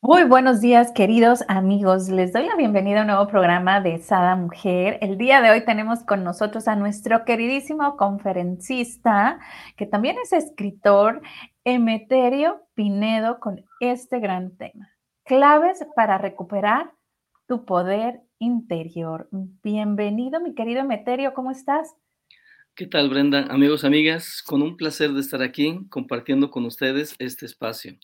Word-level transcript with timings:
Muy 0.00 0.22
buenos 0.22 0.60
días, 0.60 0.92
queridos 0.92 1.42
amigos. 1.48 2.08
Les 2.08 2.32
doy 2.32 2.46
la 2.46 2.54
bienvenida 2.54 3.00
a 3.00 3.00
un 3.00 3.08
nuevo 3.08 3.26
programa 3.26 3.80
de 3.80 3.98
Sada 3.98 4.36
Mujer. 4.36 4.96
El 5.00 5.18
día 5.18 5.40
de 5.40 5.50
hoy 5.50 5.64
tenemos 5.64 6.04
con 6.04 6.22
nosotros 6.22 6.68
a 6.68 6.76
nuestro 6.76 7.24
queridísimo 7.24 7.96
conferencista, 7.96 9.40
que 9.76 9.86
también 9.86 10.14
es 10.22 10.32
escritor, 10.32 11.20
Emeterio 11.64 12.62
Pinedo, 12.74 13.40
con 13.40 13.64
este 13.80 14.20
gran 14.20 14.56
tema. 14.56 14.88
Claves 15.24 15.84
para 15.96 16.16
recuperar 16.16 16.92
tu 17.48 17.64
poder 17.64 18.20
interior. 18.38 19.28
Bienvenido, 19.64 20.40
mi 20.40 20.54
querido 20.54 20.82
Emeterio, 20.82 21.34
¿cómo 21.34 21.50
estás? 21.50 21.92
¿Qué 22.76 22.86
tal, 22.86 23.10
Brenda? 23.10 23.46
Amigos, 23.50 23.84
amigas, 23.84 24.44
con 24.46 24.62
un 24.62 24.76
placer 24.76 25.10
de 25.10 25.20
estar 25.20 25.42
aquí 25.42 25.80
compartiendo 25.90 26.52
con 26.52 26.64
ustedes 26.66 27.16
este 27.18 27.46
espacio. 27.46 27.94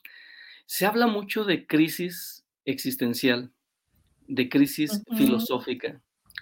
Se 0.67 0.87
habla 0.87 1.07
mucho 1.07 1.45
de 1.45 1.67
crisis 1.67 2.45
existencial, 2.65 3.53
de 4.27 4.49
crisis 4.49 5.03
filosófica, 5.17 6.01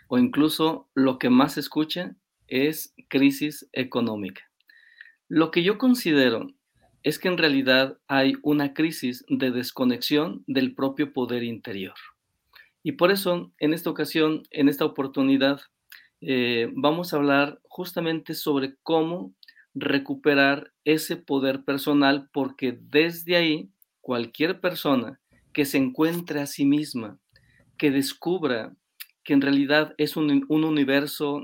o 0.08 0.18
incluso 0.18 0.88
lo 0.94 1.18
que 1.18 1.30
más 1.30 1.54
se 1.54 1.60
escucha 1.60 2.14
es 2.46 2.94
crisis 3.08 3.68
económica. 3.72 4.42
Lo 5.28 5.50
que 5.50 5.62
yo 5.62 5.78
considero 5.78 6.46
es 7.02 7.18
que 7.18 7.28
en 7.28 7.38
realidad 7.38 7.98
hay 8.06 8.34
una 8.42 8.74
crisis 8.74 9.24
de 9.28 9.50
desconexión 9.50 10.44
del 10.46 10.74
propio 10.74 11.12
poder 11.12 11.42
interior. 11.42 11.94
Y 12.84 12.92
por 12.92 13.10
eso, 13.10 13.52
en 13.58 13.74
esta 13.74 13.90
ocasión, 13.90 14.42
en 14.50 14.68
esta 14.68 14.84
oportunidad, 14.84 15.60
eh, 16.20 16.70
vamos 16.74 17.12
a 17.12 17.16
hablar 17.16 17.60
justamente 17.64 18.34
sobre 18.34 18.76
cómo 18.82 19.34
recuperar 19.74 20.72
ese 20.84 21.16
poder 21.16 21.64
personal, 21.64 22.28
porque 22.32 22.78
desde 22.80 23.36
ahí 23.36 23.71
cualquier 24.02 24.60
persona 24.60 25.18
que 25.54 25.64
se 25.64 25.78
encuentre 25.78 26.40
a 26.40 26.46
sí 26.46 26.66
misma, 26.66 27.18
que 27.78 27.90
descubra 27.90 28.74
que 29.24 29.32
en 29.32 29.40
realidad 29.40 29.94
es 29.96 30.16
un, 30.16 30.44
un 30.48 30.64
universo 30.64 31.42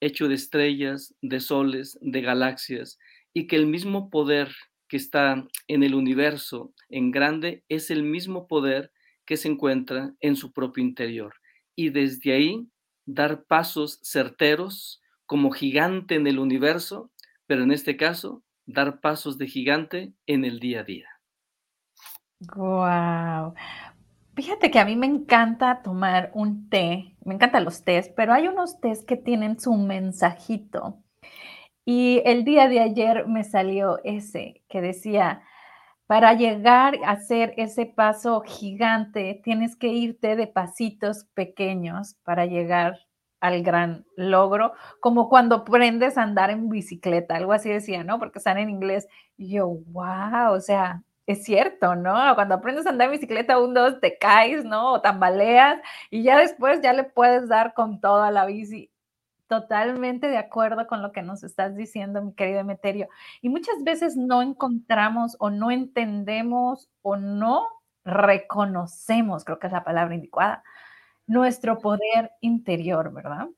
hecho 0.00 0.28
de 0.28 0.34
estrellas, 0.34 1.14
de 1.22 1.40
soles, 1.40 1.98
de 2.02 2.20
galaxias, 2.20 2.98
y 3.32 3.46
que 3.46 3.56
el 3.56 3.66
mismo 3.66 4.10
poder 4.10 4.54
que 4.88 4.96
está 4.96 5.46
en 5.68 5.82
el 5.82 5.94
universo 5.94 6.74
en 6.90 7.10
grande 7.12 7.64
es 7.68 7.90
el 7.90 8.02
mismo 8.02 8.46
poder 8.46 8.92
que 9.24 9.36
se 9.36 9.48
encuentra 9.48 10.12
en 10.20 10.36
su 10.36 10.52
propio 10.52 10.84
interior. 10.84 11.34
Y 11.74 11.90
desde 11.90 12.32
ahí 12.32 12.66
dar 13.06 13.44
pasos 13.44 14.00
certeros 14.02 15.00
como 15.24 15.50
gigante 15.50 16.16
en 16.16 16.26
el 16.26 16.38
universo, 16.38 17.10
pero 17.46 17.62
en 17.62 17.72
este 17.72 17.96
caso, 17.96 18.42
dar 18.66 19.00
pasos 19.00 19.38
de 19.38 19.46
gigante 19.46 20.12
en 20.26 20.44
el 20.44 20.58
día 20.58 20.80
a 20.80 20.84
día. 20.84 21.11
Guau. 22.46 23.54
Fíjate 24.34 24.70
que 24.70 24.78
a 24.78 24.84
mí 24.84 24.96
me 24.96 25.06
encanta 25.06 25.82
tomar 25.82 26.30
un 26.34 26.68
té, 26.70 27.14
me 27.24 27.34
encantan 27.34 27.64
los 27.64 27.84
tés, 27.84 28.10
pero 28.16 28.32
hay 28.32 28.48
unos 28.48 28.80
tés 28.80 29.04
que 29.04 29.16
tienen 29.16 29.60
su 29.60 29.74
mensajito. 29.74 30.98
Y 31.84 32.22
el 32.24 32.44
día 32.44 32.68
de 32.68 32.80
ayer 32.80 33.26
me 33.26 33.44
salió 33.44 33.98
ese 34.04 34.62
que 34.68 34.80
decía, 34.80 35.42
para 36.06 36.34
llegar 36.34 36.96
a 37.04 37.12
hacer 37.12 37.54
ese 37.56 37.86
paso 37.86 38.42
gigante, 38.42 39.40
tienes 39.44 39.76
que 39.76 39.88
irte 39.88 40.36
de 40.36 40.46
pasitos 40.46 41.26
pequeños 41.34 42.16
para 42.24 42.46
llegar 42.46 42.98
al 43.40 43.62
gran 43.62 44.06
logro, 44.16 44.72
como 45.00 45.28
cuando 45.28 45.56
aprendes 45.56 46.16
a 46.16 46.22
andar 46.22 46.50
en 46.50 46.68
bicicleta, 46.68 47.36
algo 47.36 47.52
así 47.52 47.70
decía, 47.70 48.04
¿no? 48.04 48.18
Porque 48.18 48.38
están 48.38 48.58
en 48.58 48.70
inglés. 48.70 49.08
Yo, 49.36 49.68
wow, 49.68 50.52
o 50.52 50.60
sea, 50.60 51.02
es 51.26 51.44
cierto, 51.44 51.94
¿no? 51.94 52.34
Cuando 52.34 52.56
aprendes 52.56 52.86
a 52.86 52.90
andar 52.90 53.06
en 53.06 53.12
bicicleta, 53.12 53.58
un, 53.58 53.74
dos, 53.74 54.00
te 54.00 54.18
caes, 54.18 54.64
¿no? 54.64 54.94
O 54.94 55.00
tambaleas 55.00 55.80
y 56.10 56.22
ya 56.22 56.38
después 56.38 56.80
ya 56.82 56.92
le 56.92 57.04
puedes 57.04 57.48
dar 57.48 57.74
con 57.74 58.00
toda 58.00 58.30
la 58.30 58.46
bici. 58.46 58.90
Totalmente 59.46 60.28
de 60.28 60.38
acuerdo 60.38 60.86
con 60.86 61.02
lo 61.02 61.12
que 61.12 61.22
nos 61.22 61.44
estás 61.44 61.76
diciendo, 61.76 62.22
mi 62.22 62.32
querido 62.32 62.60
Emeterio. 62.60 63.08
Y 63.42 63.50
muchas 63.50 63.82
veces 63.84 64.16
no 64.16 64.42
encontramos 64.42 65.36
o 65.38 65.50
no 65.50 65.70
entendemos 65.70 66.88
o 67.02 67.16
no 67.16 67.66
reconocemos, 68.04 69.44
creo 69.44 69.58
que 69.58 69.68
es 69.68 69.72
la 69.72 69.84
palabra 69.84 70.14
indicada, 70.14 70.64
nuestro 71.26 71.78
poder 71.78 72.32
interior, 72.40 73.12
¿verdad? 73.12 73.48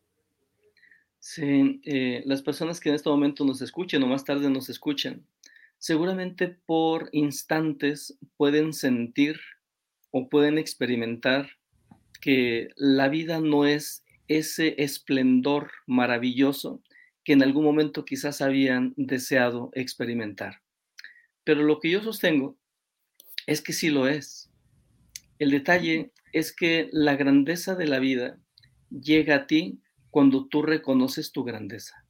Sí, 1.18 1.80
eh, 1.84 2.22
las 2.26 2.42
personas 2.42 2.78
que 2.80 2.90
en 2.90 2.96
este 2.96 3.08
momento 3.08 3.44
nos 3.44 3.62
escuchen 3.62 4.02
o 4.02 4.06
más 4.06 4.24
tarde 4.24 4.50
nos 4.50 4.68
escuchan, 4.68 5.24
seguramente 5.84 6.48
por 6.48 7.10
instantes 7.12 8.18
pueden 8.38 8.72
sentir 8.72 9.38
o 10.10 10.30
pueden 10.30 10.56
experimentar 10.56 11.58
que 12.22 12.70
la 12.74 13.10
vida 13.10 13.38
no 13.38 13.66
es 13.66 14.02
ese 14.26 14.76
esplendor 14.78 15.72
maravilloso 15.86 16.82
que 17.22 17.34
en 17.34 17.42
algún 17.42 17.64
momento 17.64 18.06
quizás 18.06 18.40
habían 18.40 18.94
deseado 18.96 19.68
experimentar. 19.74 20.62
Pero 21.44 21.62
lo 21.62 21.80
que 21.80 21.90
yo 21.90 22.02
sostengo 22.02 22.56
es 23.46 23.60
que 23.60 23.74
sí 23.74 23.90
lo 23.90 24.08
es. 24.08 24.50
El 25.38 25.50
detalle 25.50 26.12
es 26.32 26.56
que 26.56 26.88
la 26.92 27.14
grandeza 27.14 27.74
de 27.74 27.88
la 27.88 27.98
vida 27.98 28.38
llega 28.88 29.34
a 29.34 29.46
ti 29.46 29.82
cuando 30.08 30.46
tú 30.48 30.62
reconoces 30.62 31.30
tu 31.30 31.44
grandeza. 31.44 32.06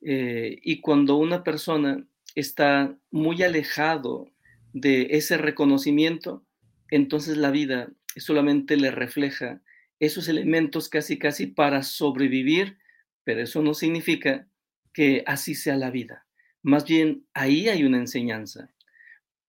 Eh, 0.00 0.60
y 0.62 0.80
cuando 0.80 1.16
una 1.16 1.42
persona 1.42 2.06
está 2.38 2.96
muy 3.10 3.42
alejado 3.42 4.30
de 4.72 5.08
ese 5.10 5.36
reconocimiento, 5.36 6.44
entonces 6.90 7.36
la 7.36 7.50
vida 7.50 7.90
solamente 8.16 8.76
le 8.76 8.90
refleja 8.90 9.60
esos 9.98 10.28
elementos 10.28 10.88
casi 10.88 11.18
casi 11.18 11.46
para 11.46 11.82
sobrevivir, 11.82 12.78
pero 13.24 13.42
eso 13.42 13.62
no 13.62 13.74
significa 13.74 14.46
que 14.92 15.24
así 15.26 15.54
sea 15.54 15.76
la 15.76 15.90
vida. 15.90 16.26
Más 16.62 16.84
bien, 16.84 17.26
ahí 17.34 17.68
hay 17.68 17.84
una 17.84 17.98
enseñanza. 17.98 18.72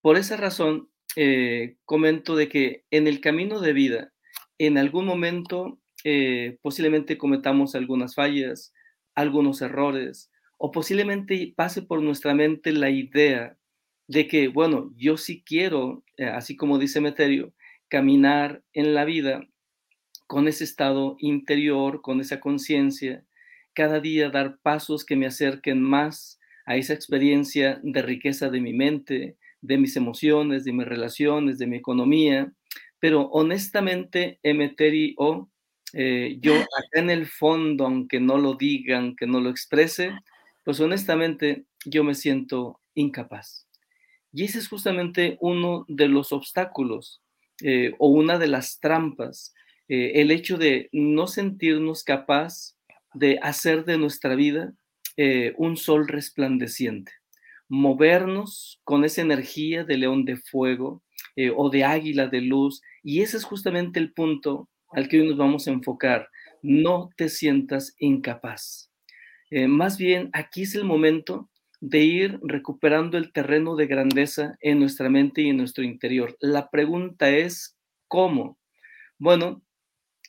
Por 0.01 0.17
esa 0.17 0.37
razón, 0.37 0.89
eh, 1.15 1.77
comento 1.85 2.35
de 2.35 2.49
que 2.49 2.85
en 2.91 3.07
el 3.07 3.21
camino 3.21 3.59
de 3.59 3.73
vida, 3.73 4.13
en 4.57 4.77
algún 4.77 5.05
momento 5.05 5.79
eh, 6.03 6.57
posiblemente 6.61 7.17
cometamos 7.17 7.75
algunas 7.75 8.15
fallas, 8.15 8.73
algunos 9.15 9.61
errores, 9.61 10.28
o 10.59 10.71
posiblemente 10.71 11.53
pase 11.55 11.81
por 11.81 12.03
nuestra 12.03 12.35
mente 12.35 12.73
la 12.73 12.89
idea 12.89 13.57
de 14.07 14.27
que, 14.27 14.49
bueno, 14.49 14.93
yo 14.97 15.17
sí 15.17 15.41
quiero, 15.45 16.03
eh, 16.17 16.25
así 16.25 16.57
como 16.57 16.77
dice 16.77 16.99
Meterio, 16.99 17.53
caminar 17.87 18.61
en 18.73 18.93
la 18.93 19.05
vida 19.05 19.47
con 20.27 20.47
ese 20.47 20.65
estado 20.65 21.15
interior, 21.19 22.01
con 22.01 22.19
esa 22.19 22.41
conciencia, 22.41 23.23
cada 23.73 24.01
día 24.01 24.29
dar 24.29 24.59
pasos 24.61 25.05
que 25.05 25.15
me 25.15 25.27
acerquen 25.27 25.81
más 25.81 26.39
a 26.65 26.75
esa 26.75 26.93
experiencia 26.93 27.79
de 27.81 28.01
riqueza 28.01 28.49
de 28.49 28.59
mi 28.59 28.73
mente, 28.73 29.37
de 29.61 29.77
mis 29.77 29.95
emociones, 29.95 30.65
de 30.65 30.73
mis 30.73 30.87
relaciones, 30.87 31.57
de 31.57 31.67
mi 31.67 31.77
economía. 31.77 32.51
Pero 32.99 33.29
honestamente, 33.29 34.39
Emeteri 34.43 35.15
o 35.17 35.49
eh, 35.93 36.37
yo 36.41 36.55
acá 36.55 36.99
en 36.99 37.09
el 37.09 37.27
fondo, 37.27 37.85
aunque 37.85 38.19
no 38.19 38.37
lo 38.37 38.55
digan, 38.55 39.15
que 39.15 39.25
no 39.25 39.39
lo 39.39 39.49
exprese, 39.49 40.11
pues 40.69 40.81
honestamente 40.81 41.65
yo 41.83 42.03
me 42.03 42.13
siento 42.13 42.79
incapaz. 42.93 43.67
Y 44.31 44.43
ese 44.43 44.59
es 44.59 44.67
justamente 44.67 45.35
uno 45.41 45.83
de 45.87 46.07
los 46.07 46.31
obstáculos 46.31 47.23
eh, 47.63 47.93
o 47.97 48.09
una 48.09 48.37
de 48.37 48.49
las 48.49 48.79
trampas, 48.79 49.55
eh, 49.87 50.21
el 50.21 50.29
hecho 50.29 50.59
de 50.59 50.87
no 50.91 51.25
sentirnos 51.25 52.03
capaz 52.03 52.75
de 53.15 53.39
hacer 53.41 53.83
de 53.83 53.97
nuestra 53.97 54.35
vida 54.35 54.71
eh, 55.17 55.55
un 55.57 55.75
sol 55.75 56.07
resplandeciente, 56.07 57.13
movernos 57.67 58.79
con 58.83 59.05
esa 59.05 59.23
energía 59.23 59.83
de 59.83 59.97
león 59.97 60.23
de 60.23 60.37
fuego 60.37 61.01
o 61.55 61.71
de 61.71 61.83
águila 61.83 62.27
de 62.27 62.41
luz. 62.41 62.83
Y 63.01 63.21
ese 63.21 63.37
es 63.37 63.43
justamente 63.43 63.99
el 63.99 64.13
punto 64.13 64.69
al 64.91 65.07
que 65.07 65.19
hoy 65.19 65.29
nos 65.29 65.37
vamos 65.37 65.67
a 65.67 65.71
enfocar. 65.71 66.29
No 66.61 67.09
te 67.17 67.27
sientas 67.27 67.95
incapaz. 67.97 68.88
Eh, 69.51 69.67
más 69.67 69.97
bien, 69.97 70.29
aquí 70.33 70.63
es 70.63 70.75
el 70.75 70.83
momento 70.83 71.49
de 71.81 71.99
ir 71.99 72.39
recuperando 72.43 73.17
el 73.17 73.31
terreno 73.31 73.75
de 73.75 73.87
grandeza 73.87 74.57
en 74.61 74.79
nuestra 74.79 75.09
mente 75.09 75.41
y 75.41 75.49
en 75.49 75.57
nuestro 75.57 75.83
interior. 75.83 76.35
La 76.39 76.69
pregunta 76.69 77.29
es, 77.29 77.77
¿cómo? 78.07 78.57
Bueno, 79.17 79.63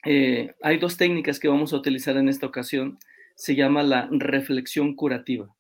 eh, 0.07 0.55
hay 0.63 0.79
dos 0.79 0.97
técnicas 0.97 1.39
que 1.39 1.49
vamos 1.49 1.73
a 1.73 1.77
utilizar 1.77 2.17
en 2.17 2.29
esta 2.29 2.47
ocasión. 2.47 2.99
Se 3.37 3.55
llama 3.55 3.83
la 3.83 4.09
reflexión 4.11 4.95
curativa. 4.95 5.55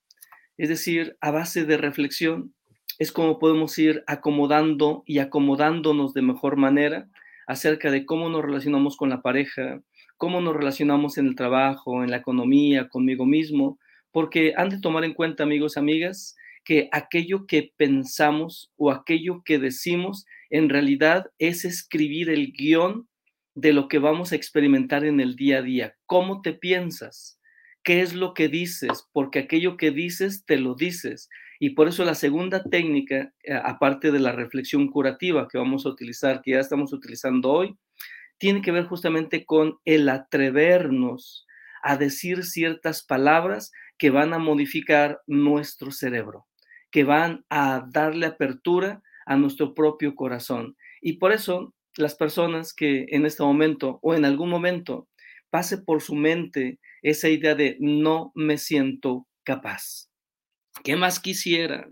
Es 0.56 0.68
decir, 0.68 1.16
a 1.20 1.30
base 1.30 1.64
de 1.64 1.76
reflexión 1.76 2.54
es 2.98 3.12
como 3.12 3.38
podemos 3.38 3.78
ir 3.78 4.04
acomodando 4.06 5.02
y 5.06 5.18
acomodándonos 5.18 6.12
de 6.14 6.22
mejor 6.22 6.56
manera 6.56 7.08
acerca 7.46 7.90
de 7.90 8.04
cómo 8.04 8.28
nos 8.28 8.44
relacionamos 8.44 8.96
con 8.96 9.08
la 9.08 9.22
pareja, 9.22 9.82
cómo 10.20 10.42
nos 10.42 10.54
relacionamos 10.54 11.16
en 11.16 11.28
el 11.28 11.34
trabajo, 11.34 12.04
en 12.04 12.10
la 12.10 12.18
economía, 12.18 12.90
conmigo 12.90 13.24
mismo, 13.24 13.78
porque 14.12 14.52
han 14.54 14.68
de 14.68 14.78
tomar 14.78 15.02
en 15.04 15.14
cuenta, 15.14 15.44
amigos, 15.44 15.78
amigas, 15.78 16.36
que 16.62 16.90
aquello 16.92 17.46
que 17.46 17.72
pensamos 17.78 18.70
o 18.76 18.90
aquello 18.90 19.40
que 19.46 19.58
decimos 19.58 20.26
en 20.50 20.68
realidad 20.68 21.30
es 21.38 21.64
escribir 21.64 22.28
el 22.28 22.52
guion 22.52 23.08
de 23.54 23.72
lo 23.72 23.88
que 23.88 23.98
vamos 23.98 24.32
a 24.32 24.36
experimentar 24.36 25.06
en 25.06 25.20
el 25.20 25.36
día 25.36 25.60
a 25.60 25.62
día. 25.62 25.96
¿Cómo 26.04 26.42
te 26.42 26.52
piensas? 26.52 27.40
¿Qué 27.82 28.02
es 28.02 28.12
lo 28.12 28.34
que 28.34 28.48
dices? 28.48 29.08
Porque 29.12 29.38
aquello 29.38 29.78
que 29.78 29.90
dices, 29.90 30.44
te 30.44 30.58
lo 30.58 30.74
dices. 30.74 31.30
Y 31.58 31.70
por 31.70 31.88
eso 31.88 32.04
la 32.04 32.14
segunda 32.14 32.62
técnica, 32.62 33.32
eh, 33.42 33.54
aparte 33.54 34.12
de 34.12 34.20
la 34.20 34.32
reflexión 34.32 34.88
curativa 34.88 35.48
que 35.48 35.56
vamos 35.56 35.86
a 35.86 35.88
utilizar, 35.88 36.42
que 36.42 36.50
ya 36.50 36.60
estamos 36.60 36.92
utilizando 36.92 37.50
hoy, 37.50 37.74
tiene 38.40 38.62
que 38.62 38.72
ver 38.72 38.86
justamente 38.86 39.44
con 39.44 39.78
el 39.84 40.08
atrevernos 40.08 41.46
a 41.82 41.98
decir 41.98 42.42
ciertas 42.44 43.04
palabras 43.04 43.70
que 43.98 44.08
van 44.08 44.32
a 44.32 44.38
modificar 44.38 45.20
nuestro 45.26 45.92
cerebro, 45.92 46.46
que 46.90 47.04
van 47.04 47.44
a 47.50 47.86
darle 47.92 48.26
apertura 48.26 49.02
a 49.26 49.36
nuestro 49.36 49.74
propio 49.74 50.14
corazón. 50.14 50.74
Y 51.02 51.18
por 51.18 51.32
eso 51.32 51.74
las 51.96 52.14
personas 52.14 52.72
que 52.72 53.04
en 53.10 53.26
este 53.26 53.42
momento 53.42 53.98
o 54.02 54.14
en 54.14 54.24
algún 54.24 54.48
momento 54.48 55.06
pase 55.50 55.76
por 55.76 56.00
su 56.00 56.14
mente 56.14 56.80
esa 57.02 57.28
idea 57.28 57.54
de 57.54 57.76
no 57.78 58.32
me 58.34 58.56
siento 58.56 59.26
capaz. 59.44 60.08
¿Qué 60.82 60.96
más 60.96 61.20
quisiera? 61.20 61.90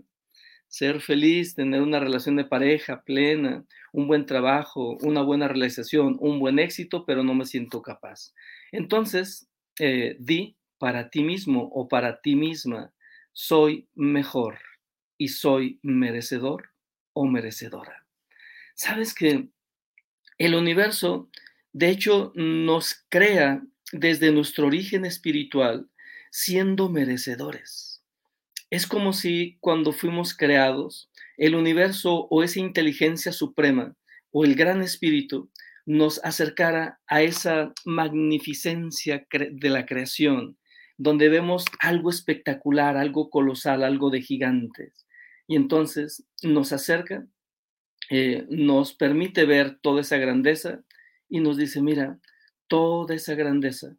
Ser 0.69 1.01
feliz, 1.01 1.55
tener 1.55 1.81
una 1.81 1.99
relación 1.99 2.35
de 2.37 2.45
pareja 2.45 3.03
plena, 3.03 3.65
un 3.91 4.07
buen 4.07 4.25
trabajo, 4.25 4.97
una 5.01 5.21
buena 5.21 5.47
realización, 5.47 6.15
un 6.19 6.39
buen 6.39 6.59
éxito, 6.59 7.05
pero 7.05 7.23
no 7.23 7.33
me 7.33 7.45
siento 7.45 7.81
capaz. 7.81 8.33
Entonces, 8.71 9.49
eh, 9.79 10.15
di 10.19 10.55
para 10.77 11.09
ti 11.09 11.23
mismo 11.23 11.69
o 11.73 11.87
para 11.87 12.21
ti 12.21 12.35
misma, 12.35 12.93
soy 13.33 13.89
mejor 13.95 14.59
y 15.17 15.29
soy 15.29 15.79
merecedor 15.83 16.71
o 17.13 17.25
merecedora. 17.25 18.05
Sabes 18.75 19.13
que 19.13 19.49
el 20.37 20.55
universo, 20.55 21.29
de 21.73 21.89
hecho, 21.89 22.31
nos 22.35 23.05
crea 23.09 23.61
desde 23.91 24.31
nuestro 24.31 24.67
origen 24.67 25.03
espiritual 25.05 25.89
siendo 26.31 26.89
merecedores. 26.89 27.88
Es 28.69 28.85
como 28.85 29.13
si 29.13 29.57
cuando 29.61 29.93
fuimos 29.93 30.35
creados, 30.35 31.09
el 31.37 31.55
universo 31.55 32.27
o 32.29 32.43
esa 32.43 32.59
inteligencia 32.59 33.31
suprema 33.31 33.95
o 34.31 34.45
el 34.45 34.55
gran 34.55 34.81
espíritu 34.81 35.49
nos 35.87 36.23
acercara 36.23 36.99
a 37.07 37.23
esa 37.23 37.73
magnificencia 37.83 39.25
de 39.31 39.69
la 39.69 39.87
creación, 39.87 40.57
donde 40.97 41.29
vemos 41.29 41.65
algo 41.79 42.11
espectacular, 42.11 42.95
algo 42.95 43.31
colosal, 43.31 43.83
algo 43.83 44.11
de 44.11 44.21
gigantes. 44.21 45.07
Y 45.47 45.55
entonces 45.55 46.27
nos 46.43 46.71
acerca, 46.71 47.25
eh, 48.11 48.45
nos 48.49 48.93
permite 48.93 49.45
ver 49.45 49.79
toda 49.81 50.01
esa 50.01 50.17
grandeza 50.17 50.83
y 51.27 51.39
nos 51.39 51.57
dice, 51.57 51.81
mira, 51.81 52.19
toda 52.67 53.15
esa 53.15 53.33
grandeza 53.33 53.95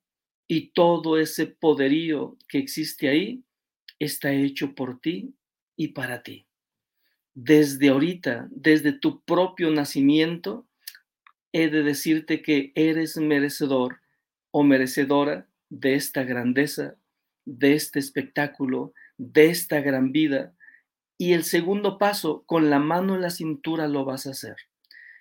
y 0.47 0.71
todo 0.73 1.19
ese 1.19 1.47
poderío 1.47 2.37
que 2.49 2.59
existe 2.59 3.09
ahí 3.09 3.43
está 4.00 4.32
hecho 4.32 4.75
por 4.75 5.00
ti 5.00 5.35
y 5.76 5.88
para 5.88 6.23
ti. 6.23 6.47
Desde 7.35 7.91
ahorita, 7.91 8.49
desde 8.50 8.93
tu 8.93 9.23
propio 9.23 9.70
nacimiento, 9.70 10.67
he 11.52 11.69
de 11.69 11.82
decirte 11.82 12.43
que 12.43 12.73
eres 12.75 13.17
merecedor 13.19 14.00
o 14.50 14.64
merecedora 14.64 15.49
de 15.69 15.94
esta 15.94 16.25
grandeza, 16.25 16.97
de 17.44 17.75
este 17.75 17.99
espectáculo, 17.99 18.94
de 19.17 19.50
esta 19.50 19.81
gran 19.81 20.11
vida. 20.11 20.55
Y 21.19 21.35
el 21.35 21.44
segundo 21.44 21.99
paso, 21.99 22.43
con 22.47 22.70
la 22.70 22.79
mano 22.79 23.14
en 23.14 23.20
la 23.20 23.31
cintura 23.31 23.87
lo 23.87 24.05
vas 24.05 24.26
a 24.26 24.31
hacer. 24.31 24.56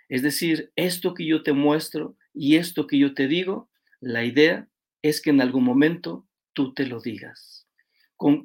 Es 0.08 0.24
decir, 0.24 0.72
esto 0.76 1.14
que 1.14 1.26
yo 1.28 1.44
te 1.44 1.54
muestro 1.54 2.16
y 2.34 2.56
esto 2.56 2.88
que 2.88 2.98
yo 2.98 3.14
te 3.14 3.28
digo, 3.28 3.70
la 4.00 4.24
idea 4.24 4.68
es 5.02 5.22
que 5.22 5.30
en 5.30 5.42
algún 5.42 5.64
momento 5.64 6.26
tú 6.54 6.74
te 6.74 6.88
lo 6.88 7.02
digas 7.02 7.59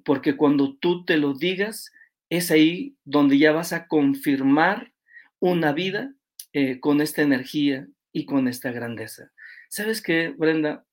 porque 0.05 0.37
cuando 0.37 0.77
tú 0.77 1.05
te 1.05 1.17
lo 1.17 1.35
digas, 1.35 1.91
es 2.31 2.51
ahí 2.51 2.97
donde 3.05 3.39
ya 3.39 3.53
vas 3.53 3.73
a 3.73 3.87
confirmar 3.87 4.93
una 5.41 5.73
vida 5.73 6.15
eh, 6.53 6.79
con 6.81 7.01
esta 7.01 7.23
energía 7.23 7.89
y 8.13 8.25
con 8.25 8.47
esta 8.47 8.71
grandeza. 8.71 9.33
¿Sabes 9.69 10.01
qué, 10.01 10.33
Brenda? 10.37 10.85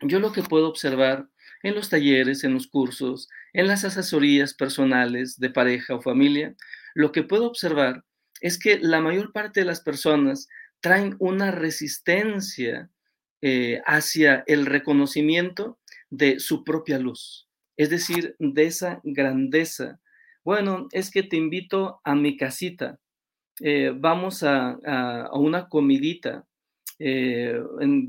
Yo 0.00 0.20
lo 0.20 0.32
que 0.32 0.42
puedo 0.42 0.68
observar 0.68 1.28
en 1.62 1.74
los 1.74 1.88
talleres, 1.88 2.44
en 2.44 2.54
los 2.54 2.68
cursos, 2.68 3.28
en 3.52 3.66
las 3.66 3.84
asesorías 3.84 4.54
personales 4.54 5.38
de 5.38 5.50
pareja 5.50 5.94
o 5.94 6.02
familia, 6.02 6.54
lo 6.94 7.10
que 7.10 7.24
puedo 7.24 7.46
observar 7.46 8.04
es 8.40 8.58
que 8.58 8.78
la 8.78 9.00
mayor 9.00 9.32
parte 9.32 9.60
de 9.60 9.66
las 9.66 9.80
personas 9.80 10.48
traen 10.80 11.16
una 11.18 11.50
resistencia 11.50 12.90
eh, 13.40 13.80
hacia 13.86 14.44
el 14.46 14.66
reconocimiento 14.66 15.78
de 16.10 16.38
su 16.38 16.62
propia 16.62 16.98
luz 16.98 17.48
es 17.76 17.90
decir, 17.90 18.36
de 18.38 18.64
esa 18.64 19.00
grandeza. 19.02 20.00
Bueno, 20.44 20.88
es 20.92 21.10
que 21.10 21.22
te 21.22 21.36
invito 21.36 22.00
a 22.04 22.14
mi 22.14 22.36
casita, 22.36 22.98
eh, 23.60 23.92
vamos 23.94 24.42
a, 24.42 24.78
una 25.32 25.68
comidita, 25.68 26.46
eh, 26.98 27.60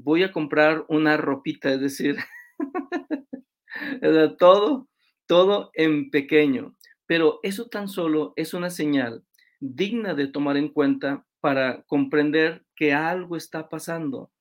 voy 0.03 0.23
a 0.23 0.31
comprar 0.31 0.85
una 0.89 1.17
ropita, 1.17 1.73
es 1.73 1.81
decir, 1.81 2.17
todo, 4.39 4.87
todo 5.27 5.71
en 5.73 6.09
pequeño. 6.09 6.75
Pero 7.05 7.39
eso 7.43 7.67
tan 7.67 7.87
solo 7.87 8.33
es 8.35 8.53
una 8.53 8.69
señal 8.69 9.23
digna 9.59 10.13
de 10.13 10.27
tomar 10.27 10.57
en 10.57 10.69
cuenta 10.69 11.25
para 11.39 11.83
comprender 11.83 12.65
que 12.75 12.93
algo 12.93 13.37
está 13.37 13.69
pasando, 13.69 14.31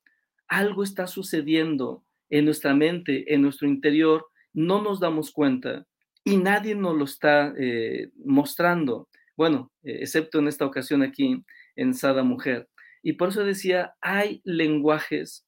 algo 0.48 0.82
está 0.82 1.06
sucediendo 1.06 2.04
en 2.30 2.46
nuestra 2.46 2.74
mente, 2.74 3.32
en 3.34 3.42
nuestro 3.42 3.68
interior, 3.68 4.26
no 4.54 4.80
nos 4.80 5.00
damos 5.00 5.30
cuenta 5.32 5.86
y 6.24 6.38
nadie 6.38 6.74
nos 6.74 6.96
lo 6.96 7.04
está 7.04 7.52
eh, 7.58 8.10
mostrando. 8.24 9.08
Bueno, 9.36 9.70
eh, 9.82 9.98
excepto 10.00 10.38
en 10.38 10.48
esta 10.48 10.64
ocasión 10.64 11.02
aquí 11.02 11.44
en 11.76 11.94
Sada 11.94 12.22
Mujer. 12.22 12.68
Y 13.02 13.14
por 13.14 13.28
eso 13.28 13.44
decía, 13.44 13.94
hay 14.00 14.40
lenguajes, 14.44 15.46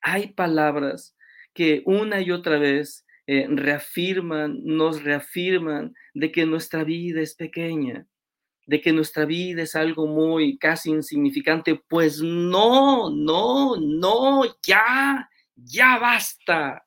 hay 0.00 0.28
palabras 0.32 1.14
que 1.52 1.82
una 1.84 2.22
y 2.22 2.30
otra 2.30 2.58
vez 2.58 3.04
eh, 3.26 3.46
reafirman, 3.48 4.60
nos 4.64 5.02
reafirman 5.02 5.94
de 6.14 6.32
que 6.32 6.46
nuestra 6.46 6.84
vida 6.84 7.20
es 7.20 7.34
pequeña, 7.34 8.06
de 8.66 8.80
que 8.80 8.92
nuestra 8.92 9.26
vida 9.26 9.62
es 9.62 9.76
algo 9.76 10.06
muy 10.06 10.56
casi 10.56 10.90
insignificante. 10.90 11.80
Pues 11.88 12.22
no, 12.22 13.10
no, 13.10 13.76
no, 13.76 14.44
ya, 14.66 15.28
ya 15.56 15.98
basta. 15.98 16.82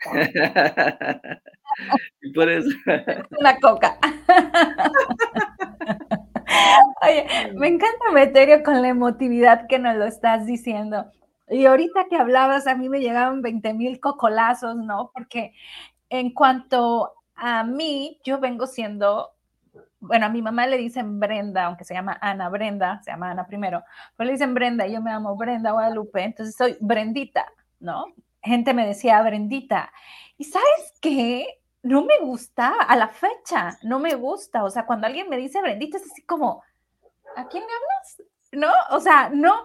por 2.34 2.48
eso. 2.48 2.70
Una 3.38 3.58
coca. 3.58 3.98
Oye, 7.02 7.26
me 7.54 7.68
encanta 7.68 8.10
Meterio 8.12 8.62
con 8.62 8.82
la 8.82 8.88
emotividad 8.88 9.66
que 9.68 9.78
nos 9.78 9.96
lo 9.96 10.04
estás 10.04 10.46
diciendo. 10.46 11.10
Y 11.48 11.66
ahorita 11.66 12.06
que 12.08 12.16
hablabas, 12.16 12.66
a 12.66 12.76
mí 12.76 12.88
me 12.88 13.00
llegaban 13.00 13.42
20 13.42 13.74
mil 13.74 14.00
cocolazos, 14.00 14.76
¿no? 14.76 15.10
Porque 15.12 15.52
en 16.08 16.32
cuanto 16.32 17.12
a 17.34 17.64
mí, 17.64 18.20
yo 18.24 18.38
vengo 18.38 18.66
siendo, 18.66 19.30
bueno, 20.00 20.26
a 20.26 20.28
mi 20.28 20.42
mamá 20.42 20.66
le 20.66 20.76
dicen 20.76 21.18
Brenda, 21.18 21.66
aunque 21.66 21.84
se 21.84 21.94
llama 21.94 22.18
Ana 22.20 22.48
Brenda, 22.50 23.00
se 23.02 23.10
llama 23.10 23.30
Ana 23.30 23.46
primero, 23.46 23.82
pero 24.16 24.26
le 24.26 24.32
dicen 24.32 24.54
Brenda, 24.54 24.86
yo 24.86 25.00
me 25.00 25.10
llamo 25.10 25.36
Brenda 25.36 25.72
Guadalupe, 25.72 26.22
entonces 26.22 26.54
soy 26.54 26.76
Brendita, 26.80 27.46
¿no? 27.80 28.06
Gente 28.42 28.74
me 28.74 28.86
decía, 28.86 29.22
Brendita, 29.22 29.92
¿y 30.36 30.44
sabes 30.44 30.94
qué? 31.00 31.60
No 31.82 32.04
me 32.04 32.18
gusta 32.20 32.74
a 32.80 32.96
la 32.96 33.08
fecha, 33.08 33.78
no 33.82 33.98
me 33.98 34.14
gusta. 34.14 34.64
O 34.64 34.70
sea, 34.70 34.86
cuando 34.86 35.06
alguien 35.06 35.28
me 35.28 35.38
dice 35.38 35.62
Brendita 35.62 35.96
es 35.96 36.04
así 36.10 36.22
como, 36.22 36.62
¿a 37.36 37.46
quién 37.48 37.64
hablas? 37.64 38.22
¿No? 38.52 38.96
O 38.96 39.00
sea, 39.00 39.30
no, 39.32 39.62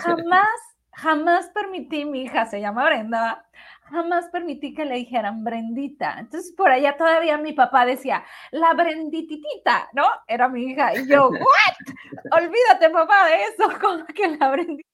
jamás, 0.00 0.48
jamás 0.92 1.50
permití, 1.50 2.04
mi 2.04 2.22
hija 2.22 2.46
se 2.46 2.60
llama 2.60 2.86
Brenda, 2.86 3.44
jamás 3.82 4.28
permití 4.28 4.72
que 4.72 4.84
le 4.84 4.96
dijeran 4.96 5.44
Brendita. 5.44 6.16
Entonces, 6.18 6.52
por 6.52 6.70
allá 6.70 6.96
todavía 6.96 7.36
mi 7.38 7.52
papá 7.52 7.84
decía, 7.84 8.24
la 8.52 8.72
Brendititita, 8.72 9.90
¿no? 9.92 10.06
Era 10.28 10.48
mi 10.48 10.64
hija. 10.64 10.94
Y 10.96 11.08
yo, 11.08 11.28
¿what? 11.28 12.38
Olvídate, 12.38 12.90
papá, 12.90 13.26
de 13.26 13.42
eso, 13.44 13.68
como 13.80 14.06
que 14.06 14.28
la 14.28 14.50
Brendita. 14.50 14.88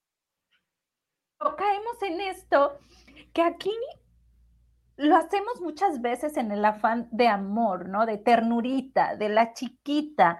Caemos 1.56 2.02
en 2.02 2.20
esto 2.22 2.80
que 3.36 3.42
aquí 3.42 3.70
lo 4.96 5.14
hacemos 5.14 5.60
muchas 5.60 6.00
veces 6.00 6.38
en 6.38 6.52
el 6.52 6.64
afán 6.64 7.06
de 7.10 7.28
amor, 7.28 7.86
¿no? 7.86 8.06
De 8.06 8.16
ternurita, 8.16 9.14
de 9.14 9.28
la 9.28 9.52
chiquita, 9.52 10.38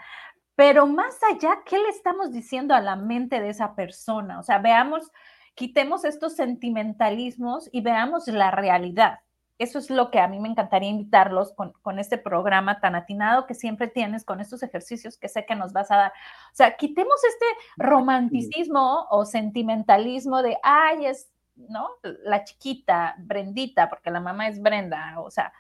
pero 0.55 0.87
más 0.87 1.19
allá, 1.31 1.59
¿qué 1.67 1.77
le 1.77 1.91
estamos 1.91 2.33
diciendo 2.33 2.75
a 2.75 2.81
la 2.81 2.97
mente 2.97 3.43
de 3.43 3.51
esa 3.51 3.75
persona? 3.75 4.39
O 4.39 4.43
sea, 4.43 4.61
veamos, 4.61 5.13
quitemos 5.55 6.07
estos 6.07 6.37
sentimentalismos 6.37 7.69
y 7.71 7.83
veamos 7.83 8.29
la 8.29 8.51
realidad. 8.51 9.19
eso 9.59 9.79
es 9.79 9.91
lo 9.91 10.11
que 10.11 10.21
a 10.21 10.29
mí 10.29 10.41
me 10.41 10.49
encantaría 10.49 10.89
invitarlos 10.89 11.53
con, 11.53 11.73
con, 11.83 11.99
este 11.99 12.17
programa 12.17 12.81
tan 12.81 12.95
atinado 12.95 13.47
que 13.47 13.55
siempre 13.55 13.89
tienes, 13.89 14.25
con 14.25 14.41
estos 14.41 14.63
ejercicios 14.63 15.19
que 15.19 15.29
sé 15.29 15.45
que 15.45 15.55
nos 15.55 15.75
vas 15.75 15.91
a 15.91 15.97
dar. 15.97 16.13
O 16.53 16.57
sea, 16.57 16.77
quitemos 16.77 17.17
este 17.25 17.47
romanticismo 17.77 19.07
o 19.11 19.27
sentimentalismo 19.27 20.43
de, 20.43 20.57
ay, 20.63 21.07
es, 21.07 21.31
¿no? 21.57 21.91
La 22.25 22.45
chiquita, 22.45 23.15
Brendita, 23.19 23.89
porque 23.89 24.11
la 24.11 24.21
mamá 24.21 24.49
es 24.49 24.61
Brenda, 24.61 25.21
o 25.21 25.31
sea, 25.31 25.53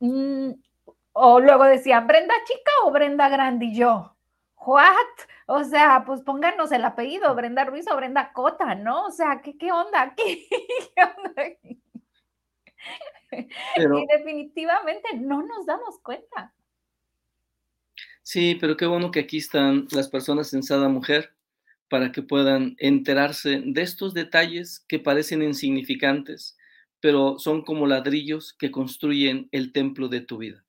mmm, 0.00 0.50
o 1.12 1.40
luego 1.40 1.64
decían, 1.64 2.06
Brenda 2.06 2.34
chica 2.44 2.70
o 2.84 2.90
Brenda 2.90 3.28
grande 3.28 3.66
y 3.66 3.76
yo. 3.76 4.14
¿What? 4.58 4.84
O 5.46 5.62
sea, 5.64 6.02
pues 6.04 6.22
pónganos 6.22 6.72
el 6.72 6.84
apellido, 6.84 7.34
Brenda 7.34 7.64
Ruiz 7.64 7.86
o 7.90 7.96
Brenda 7.96 8.32
Cota, 8.32 8.74
¿no? 8.74 9.06
O 9.06 9.10
sea, 9.10 9.40
¿qué, 9.42 9.56
qué 9.56 9.70
onda 9.70 10.02
aquí? 10.02 10.48
¿Qué 10.48 11.02
onda 11.02 11.42
aquí? 11.42 11.82
y 13.32 14.06
definitivamente 14.06 15.16
no 15.16 15.42
nos 15.42 15.66
damos 15.66 15.98
cuenta. 16.00 16.52
Sí, 18.22 18.56
pero 18.60 18.76
qué 18.76 18.86
bueno 18.86 19.10
que 19.10 19.20
aquí 19.20 19.38
están 19.38 19.86
las 19.90 20.08
personas 20.08 20.52
en 20.52 20.62
Sada 20.62 20.88
Mujer 20.88 21.35
para 21.88 22.12
que 22.12 22.22
puedan 22.22 22.74
enterarse 22.78 23.62
de 23.64 23.82
estos 23.82 24.14
detalles 24.14 24.84
que 24.88 24.98
parecen 24.98 25.42
insignificantes, 25.42 26.56
pero 27.00 27.38
son 27.38 27.62
como 27.62 27.86
ladrillos 27.86 28.52
que 28.52 28.70
construyen 28.70 29.48
el 29.52 29.72
templo 29.72 30.08
de 30.08 30.20
tu 30.20 30.38
vida. 30.38 30.64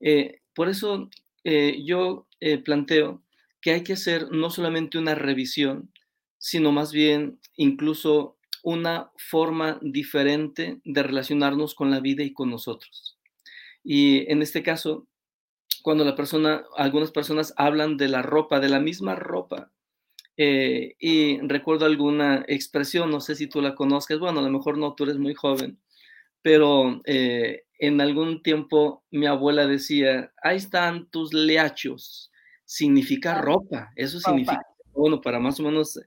Eh, 0.00 0.40
por 0.54 0.68
eso 0.68 1.10
eh, 1.44 1.82
yo 1.84 2.26
eh, 2.40 2.58
planteo 2.58 3.22
que 3.60 3.72
hay 3.72 3.82
que 3.82 3.94
hacer 3.94 4.30
no 4.30 4.50
solamente 4.50 4.98
una 4.98 5.14
revisión, 5.14 5.92
sino 6.38 6.72
más 6.72 6.92
bien 6.92 7.40
incluso 7.56 8.38
una 8.62 9.10
forma 9.16 9.78
diferente 9.82 10.80
de 10.84 11.02
relacionarnos 11.02 11.74
con 11.74 11.90
la 11.90 12.00
vida 12.00 12.22
y 12.22 12.32
con 12.32 12.50
nosotros. 12.50 13.18
Y 13.84 14.30
en 14.30 14.42
este 14.42 14.62
caso, 14.62 15.06
cuando 15.82 16.04
la 16.04 16.16
persona, 16.16 16.64
algunas 16.76 17.10
personas 17.10 17.54
hablan 17.56 17.96
de 17.96 18.08
la 18.08 18.22
ropa, 18.22 18.60
de 18.60 18.68
la 18.68 18.80
misma 18.80 19.14
ropa, 19.14 19.72
eh, 20.40 20.94
y 21.00 21.40
recuerdo 21.40 21.84
alguna 21.84 22.44
expresión, 22.46 23.10
no 23.10 23.20
sé 23.20 23.34
si 23.34 23.48
tú 23.48 23.60
la 23.60 23.74
conozcas, 23.74 24.20
bueno, 24.20 24.38
a 24.38 24.42
lo 24.42 24.50
mejor 24.50 24.78
no, 24.78 24.94
tú 24.94 25.02
eres 25.02 25.18
muy 25.18 25.34
joven, 25.34 25.80
pero 26.42 27.00
eh, 27.06 27.64
en 27.80 28.00
algún 28.00 28.40
tiempo 28.44 29.04
mi 29.10 29.26
abuela 29.26 29.66
decía, 29.66 30.32
ahí 30.40 30.56
están 30.56 31.10
tus 31.10 31.34
leachos, 31.34 32.30
significa 32.64 33.40
ropa, 33.40 33.90
eso 33.96 34.20
significa, 34.20 34.64
bueno, 34.92 35.20
para 35.20 35.40
más 35.40 35.58
o 35.58 35.64
menos 35.64 35.98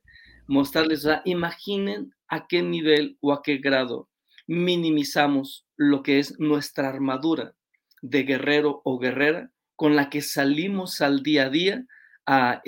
mostrarles, 0.47 0.99
o 0.99 1.09
sea, 1.09 1.21
imaginen 1.25 2.15
a 2.29 2.47
qué 2.47 2.63
nivel 2.63 3.17
o 3.19 3.33
a 3.33 3.43
qué 3.43 3.57
grado 3.57 4.07
minimizamos 4.47 5.65
lo 5.75 6.03
que 6.03 6.19
es 6.19 6.39
nuestra 6.39 6.87
armadura 6.87 7.53
de 8.01 8.23
guerrero 8.23 8.81
o 8.85 8.97
guerrera 8.97 9.51
con 9.75 9.97
la 9.97 10.09
que 10.09 10.21
salimos 10.21 11.01
al 11.01 11.21
día 11.21 11.47
a 11.47 11.49
día 11.49 11.85
a, 12.25 12.61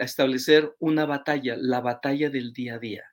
establecer 0.00 0.74
una 0.78 1.06
batalla, 1.06 1.56
la 1.56 1.80
batalla 1.80 2.30
del 2.30 2.52
día 2.52 2.74
a 2.74 2.78
día. 2.78 3.04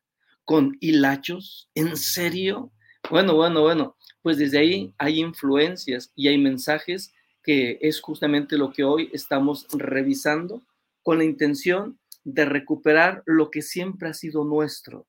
Con 0.46 0.78
hilachos, 0.80 1.70
¿en 1.76 1.98
serio? 1.98 2.72
Bueno, 3.10 3.36
bueno, 3.36 3.62
bueno, 3.62 3.98
pues 4.22 4.38
desde 4.38 4.60
ahí 4.60 4.94
hay 4.98 5.20
influencias 5.20 6.12
y 6.16 6.28
hay 6.28 6.38
mensajes 6.38 7.14
que 7.44 7.80
es 7.82 8.02
justamente 8.02 8.58
lo 8.58 8.72
que 8.72 8.84
hoy 8.84 9.10
estamos 9.14 9.68
revisando 9.72 10.62
con 11.02 11.18
la 11.18 11.24
intención 11.24 12.00
de 12.24 12.46
recuperar 12.46 13.24
lo 13.26 13.50
que 13.50 13.62
siempre 13.62 14.10
ha 14.10 14.14
sido 14.14 14.44
nuestro, 14.44 15.08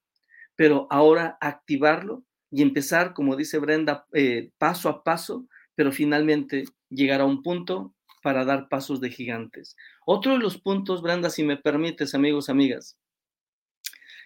pero 0.57 0.87
ahora 0.91 1.37
activarlo 1.41 2.25
y 2.51 2.63
empezar, 2.63 3.13
como 3.15 3.37
dice 3.37 3.59
Brenda, 3.59 4.07
eh, 4.13 4.51
paso 4.59 4.89
a 4.89 5.03
paso, 5.03 5.47
pero 5.75 5.93
finalmente 5.93 6.65
llegar 6.89 7.21
a 7.21 7.27
un 7.27 7.43
punto 7.43 7.95
para 8.23 8.45
dar 8.45 8.69
pasos 8.69 9.01
de 9.01 9.11
gigantes. 9.11 9.77
Otro 10.07 10.33
de 10.33 10.39
los 10.39 10.59
puntos, 10.59 11.03
Brenda, 11.03 11.31
si 11.31 11.43
me 11.43 11.57
permites, 11.57 12.15
amigos, 12.15 12.49
amigas, 12.49 12.99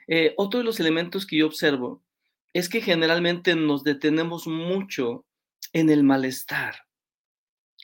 eh, 0.07 0.35
otro 0.37 0.59
de 0.59 0.65
los 0.65 0.79
elementos 0.79 1.27
que 1.27 1.39
yo 1.39 1.47
observo 1.47 2.05
es 2.53 2.69
que 2.69 2.81
generalmente 2.81 3.57
nos 3.57 3.83
detenemos 3.83 4.47
mucho 4.47 5.27
en 5.73 5.91
el 5.91 6.05
malestar. 6.05 6.77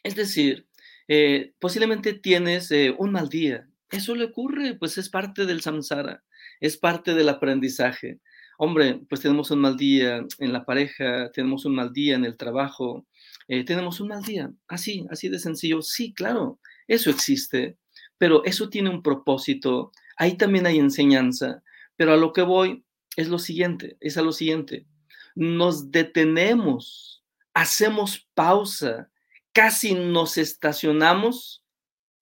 Es 0.04 0.14
decir, 0.14 0.68
eh, 1.08 1.52
posiblemente 1.58 2.14
tienes 2.14 2.70
un 2.98 3.12
mal 3.12 3.28
día. 3.28 3.68
Eso 3.90 4.14
le 4.14 4.26
ocurre, 4.26 4.74
pues 4.74 4.96
es 4.98 5.08
parte 5.08 5.46
del 5.46 5.60
samsara, 5.60 6.24
es 6.60 6.76
parte 6.76 7.14
del 7.14 7.28
aprendizaje 7.28 8.20
hombre, 8.64 9.00
pues 9.08 9.20
tenemos 9.20 9.50
un 9.50 9.58
mal 9.58 9.76
día 9.76 10.24
en 10.38 10.52
la 10.52 10.64
pareja, 10.64 11.32
tenemos 11.32 11.64
un 11.64 11.74
mal 11.74 11.92
día 11.92 12.14
en 12.14 12.24
el 12.24 12.36
trabajo, 12.36 13.06
eh, 13.52 13.64
tenemos 13.64 14.00
un 14.00 14.08
mal 14.08 14.22
día, 14.22 14.50
así, 14.66 15.04
así 15.10 15.28
de 15.28 15.38
sencillo. 15.38 15.82
Sí, 15.82 16.14
claro, 16.14 16.58
eso 16.88 17.10
existe, 17.10 17.76
pero 18.16 18.42
eso 18.46 18.70
tiene 18.70 18.88
un 18.88 19.02
propósito, 19.02 19.92
ahí 20.16 20.38
también 20.38 20.64
hay 20.66 20.78
enseñanza, 20.78 21.62
pero 21.94 22.14
a 22.14 22.16
lo 22.16 22.32
que 22.32 22.40
voy 22.40 22.82
es 23.14 23.28
lo 23.28 23.38
siguiente, 23.38 23.98
es 24.00 24.16
a 24.16 24.22
lo 24.22 24.32
siguiente, 24.32 24.86
nos 25.34 25.90
detenemos, 25.90 27.26
hacemos 27.52 28.26
pausa, 28.32 29.10
casi 29.52 29.92
nos 29.96 30.38
estacionamos 30.38 31.62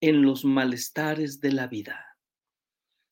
en 0.00 0.22
los 0.22 0.44
malestares 0.44 1.40
de 1.40 1.52
la 1.52 1.68
vida. 1.68 2.18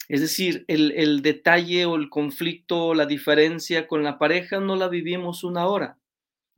Es 0.09 0.21
decir, 0.21 0.65
el, 0.67 1.23
detalle 1.23 1.87
o 1.87 1.95
el 1.95 2.11
conflicto 2.11 2.87
o 2.87 2.95
la 2.95 3.07
diferencia 3.07 3.87
con 3.87 4.03
la 4.03 4.19
pareja 4.19 4.59
no 4.59 4.75
la 4.75 4.89
vivimos 4.89 5.45
una 5.45 5.69
hora. 5.69 6.01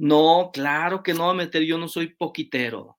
No, 0.01 0.51
claro 0.51 1.03
que 1.03 1.13
no, 1.13 1.35
meter, 1.35 1.63
yo 1.65 1.77
no 1.77 1.87
soy 1.87 2.09
poquitero. 2.09 2.99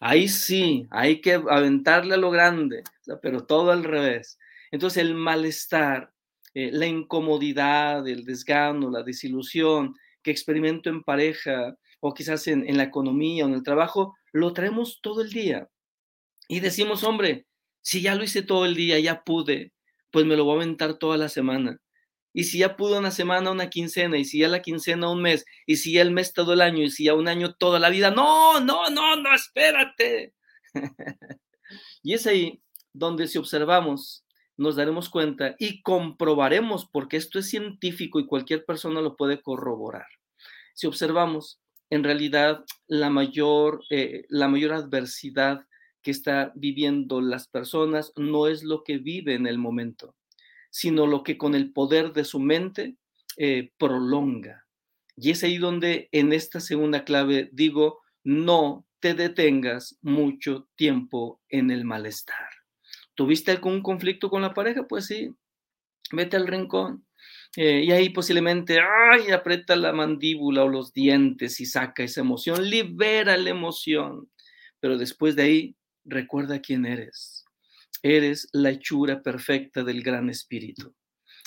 Ahí 0.00 0.26
sí, 0.26 0.86
hay 0.90 1.20
que 1.20 1.34
aventarle 1.34 2.14
a 2.14 2.16
lo 2.16 2.30
grande, 2.30 2.82
pero 3.20 3.44
todo 3.44 3.72
al 3.72 3.84
revés. 3.84 4.38
Entonces 4.70 5.02
el 5.02 5.14
malestar, 5.14 6.14
eh, 6.54 6.70
la 6.72 6.86
incomodidad, 6.86 8.08
el 8.08 8.24
desgano, 8.24 8.90
la 8.90 9.02
desilusión 9.02 9.94
que 10.22 10.30
experimento 10.30 10.88
en 10.88 11.02
pareja 11.02 11.76
o 12.00 12.14
quizás 12.14 12.46
en, 12.46 12.66
en 12.66 12.78
la 12.78 12.84
economía 12.84 13.44
o 13.44 13.48
en 13.48 13.54
el 13.54 13.62
trabajo, 13.62 14.16
lo 14.32 14.54
traemos 14.54 15.00
todo 15.02 15.20
el 15.20 15.28
día. 15.28 15.68
Y 16.48 16.60
decimos, 16.60 17.04
hombre, 17.04 17.44
si 17.82 18.00
ya 18.00 18.14
lo 18.14 18.24
hice 18.24 18.40
todo 18.40 18.64
el 18.64 18.74
día, 18.74 18.98
ya 18.98 19.24
pude, 19.24 19.74
pues 20.10 20.24
me 20.24 20.36
lo 20.36 20.44
voy 20.44 20.54
a 20.54 20.62
aventar 20.62 20.94
toda 20.94 21.18
la 21.18 21.28
semana. 21.28 21.78
Y 22.32 22.44
si 22.44 22.58
ya 22.58 22.76
pudo 22.76 22.98
una 22.98 23.10
semana, 23.10 23.50
una 23.50 23.70
quincena, 23.70 24.16
y 24.16 24.24
si 24.24 24.38
ya 24.38 24.48
la 24.48 24.62
quincena 24.62 25.10
un 25.10 25.22
mes, 25.22 25.44
y 25.66 25.76
si 25.76 25.92
ya 25.92 26.02
el 26.02 26.12
mes 26.12 26.32
todo 26.32 26.52
el 26.52 26.60
año, 26.60 26.82
y 26.82 26.90
si 26.90 27.04
ya 27.04 27.14
un 27.14 27.28
año 27.28 27.54
toda 27.54 27.78
la 27.78 27.90
vida, 27.90 28.10
no, 28.10 28.60
no, 28.60 28.88
no, 28.90 29.16
no, 29.16 29.34
espérate. 29.34 30.34
y 32.02 32.14
es 32.14 32.26
ahí 32.26 32.62
donde 32.92 33.26
si 33.26 33.38
observamos, 33.38 34.24
nos 34.56 34.76
daremos 34.76 35.08
cuenta 35.08 35.56
y 35.58 35.82
comprobaremos, 35.82 36.86
porque 36.86 37.16
esto 37.16 37.38
es 37.38 37.48
científico 37.48 38.20
y 38.20 38.26
cualquier 38.26 38.64
persona 38.64 39.00
lo 39.00 39.16
puede 39.16 39.40
corroborar. 39.40 40.06
Si 40.74 40.86
observamos, 40.86 41.60
en 41.88 42.04
realidad 42.04 42.64
la 42.86 43.10
mayor, 43.10 43.82
eh, 43.90 44.24
la 44.28 44.48
mayor 44.48 44.72
adversidad 44.72 45.66
que 46.02 46.10
está 46.10 46.52
viviendo 46.54 47.20
las 47.20 47.48
personas 47.48 48.12
no 48.16 48.46
es 48.46 48.62
lo 48.62 48.84
que 48.84 48.98
vive 48.98 49.34
en 49.34 49.46
el 49.46 49.58
momento, 49.58 50.14
sino 50.70 51.06
lo 51.06 51.22
que 51.22 51.36
con 51.36 51.54
el 51.54 51.72
poder 51.72 52.12
de 52.12 52.24
su 52.24 52.40
mente 52.40 52.96
eh, 53.36 53.72
prolonga. 53.78 54.66
Y 55.16 55.30
es 55.30 55.44
ahí 55.44 55.58
donde 55.58 56.08
en 56.12 56.32
esta 56.32 56.60
segunda 56.60 57.04
clave 57.04 57.50
digo, 57.52 58.00
no 58.24 58.86
te 59.00 59.14
detengas 59.14 59.98
mucho 60.02 60.68
tiempo 60.76 61.40
en 61.48 61.70
el 61.70 61.84
malestar. 61.84 62.48
¿Tuviste 63.14 63.50
algún 63.50 63.82
conflicto 63.82 64.30
con 64.30 64.42
la 64.42 64.54
pareja? 64.54 64.86
Pues 64.86 65.06
sí, 65.06 65.30
vete 66.12 66.36
al 66.36 66.46
rincón. 66.46 67.06
Eh, 67.56 67.82
y 67.84 67.92
ahí 67.92 68.10
posiblemente, 68.10 68.78
ay, 68.80 69.30
aprieta 69.32 69.74
la 69.76 69.92
mandíbula 69.92 70.64
o 70.64 70.68
los 70.68 70.92
dientes 70.92 71.60
y 71.60 71.66
saca 71.66 72.04
esa 72.04 72.20
emoción, 72.20 72.68
libera 72.68 73.36
la 73.36 73.50
emoción. 73.50 74.30
Pero 74.78 74.96
después 74.96 75.36
de 75.36 75.42
ahí, 75.42 75.76
recuerda 76.04 76.60
quién 76.60 76.86
eres. 76.86 77.39
Eres 78.02 78.48
la 78.52 78.70
hechura 78.70 79.22
perfecta 79.22 79.84
del 79.84 80.02
gran 80.02 80.30
espíritu. 80.30 80.94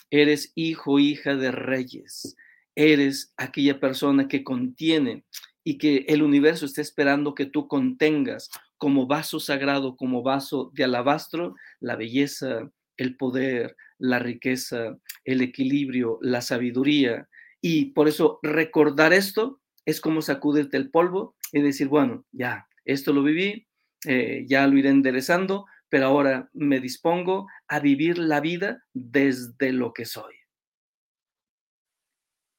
Eres 0.10 0.51
hijo, 0.55 1.00
hija 1.00 1.36
de 1.36 1.51
reyes. 1.51 2.36
Eres 2.75 3.33
aquella 3.38 3.79
persona 3.79 4.27
que 4.27 4.43
contiene 4.43 5.25
y 5.63 5.77
que 5.77 6.05
el 6.07 6.22
universo 6.22 6.65
está 6.65 6.81
esperando 6.81 7.33
que 7.33 7.45
tú 7.45 7.67
contengas 7.67 8.50
como 8.77 9.07
vaso 9.07 9.39
sagrado, 9.39 9.95
como 9.95 10.24
vaso 10.24 10.72
de 10.74 10.83
alabastro, 10.83 11.55
la 11.79 11.95
belleza, 11.95 12.69
el 12.98 13.15
poder, 13.15 13.75
la 13.98 14.19
riqueza, 14.19 14.98
el 15.24 15.41
equilibrio, 15.41 16.19
la 16.22 16.41
sabiduría. 16.41 17.29
Y 17.62 17.91
por 17.93 18.07
eso 18.07 18.39
recordar 18.43 19.13
esto 19.13 19.62
es 19.86 20.01
como 20.01 20.22
sacudirte 20.22 20.77
el 20.77 20.89
polvo 20.89 21.36
y 21.51 21.62
decir, 21.62 21.88
bueno, 21.88 22.25
ya, 22.31 22.67
esto 22.86 23.13
lo 23.13 23.24
viví, 23.24 23.67
eh, 24.05 24.45
ya 24.48 24.67
lo 24.67 24.77
iré 24.77 24.89
enderezando, 24.89 25.65
pero 25.93 26.07
ahora 26.07 26.50
me 26.53 26.79
dispongo 26.79 27.45
a 27.67 27.79
vivir 27.79 28.17
la 28.17 28.39
vida 28.39 28.83
desde 28.93 29.71
lo 29.71 29.93
que 29.93 30.05
soy. 30.05 30.33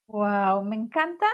Wow, 0.07 0.63
me 0.63 0.77
encanta 0.77 1.27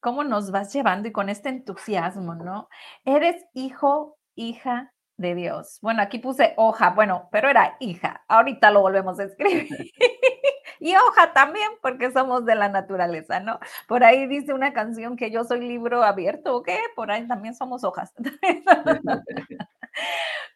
cómo 0.00 0.24
nos 0.24 0.50
vas 0.50 0.72
llevando 0.72 1.08
y 1.08 1.12
con 1.12 1.28
este 1.28 1.50
entusiasmo, 1.50 2.36
¿no? 2.36 2.70
Eres 3.04 3.44
hijo, 3.52 4.16
hija 4.34 4.94
de 5.18 5.34
Dios. 5.34 5.78
Bueno, 5.82 6.00
aquí 6.00 6.18
puse 6.20 6.54
hoja, 6.56 6.88
bueno, 6.92 7.28
pero 7.30 7.50
era 7.50 7.76
hija. 7.80 8.24
Ahorita 8.28 8.70
lo 8.70 8.80
volvemos 8.80 9.18
a 9.18 9.24
escribir. 9.24 9.68
y 10.80 10.96
hoja 10.96 11.34
también, 11.34 11.68
porque 11.82 12.12
somos 12.12 12.46
de 12.46 12.54
la 12.54 12.70
naturaleza, 12.70 13.40
¿no? 13.40 13.60
Por 13.88 14.04
ahí 14.04 14.26
dice 14.26 14.54
una 14.54 14.72
canción 14.72 15.18
que 15.18 15.30
yo 15.30 15.44
soy 15.44 15.60
libro 15.60 16.02
abierto, 16.02 16.56
¿o 16.56 16.62
qué? 16.62 16.78
Por 16.96 17.10
ahí 17.10 17.28
también 17.28 17.54
somos 17.54 17.84
hojas. 17.84 18.10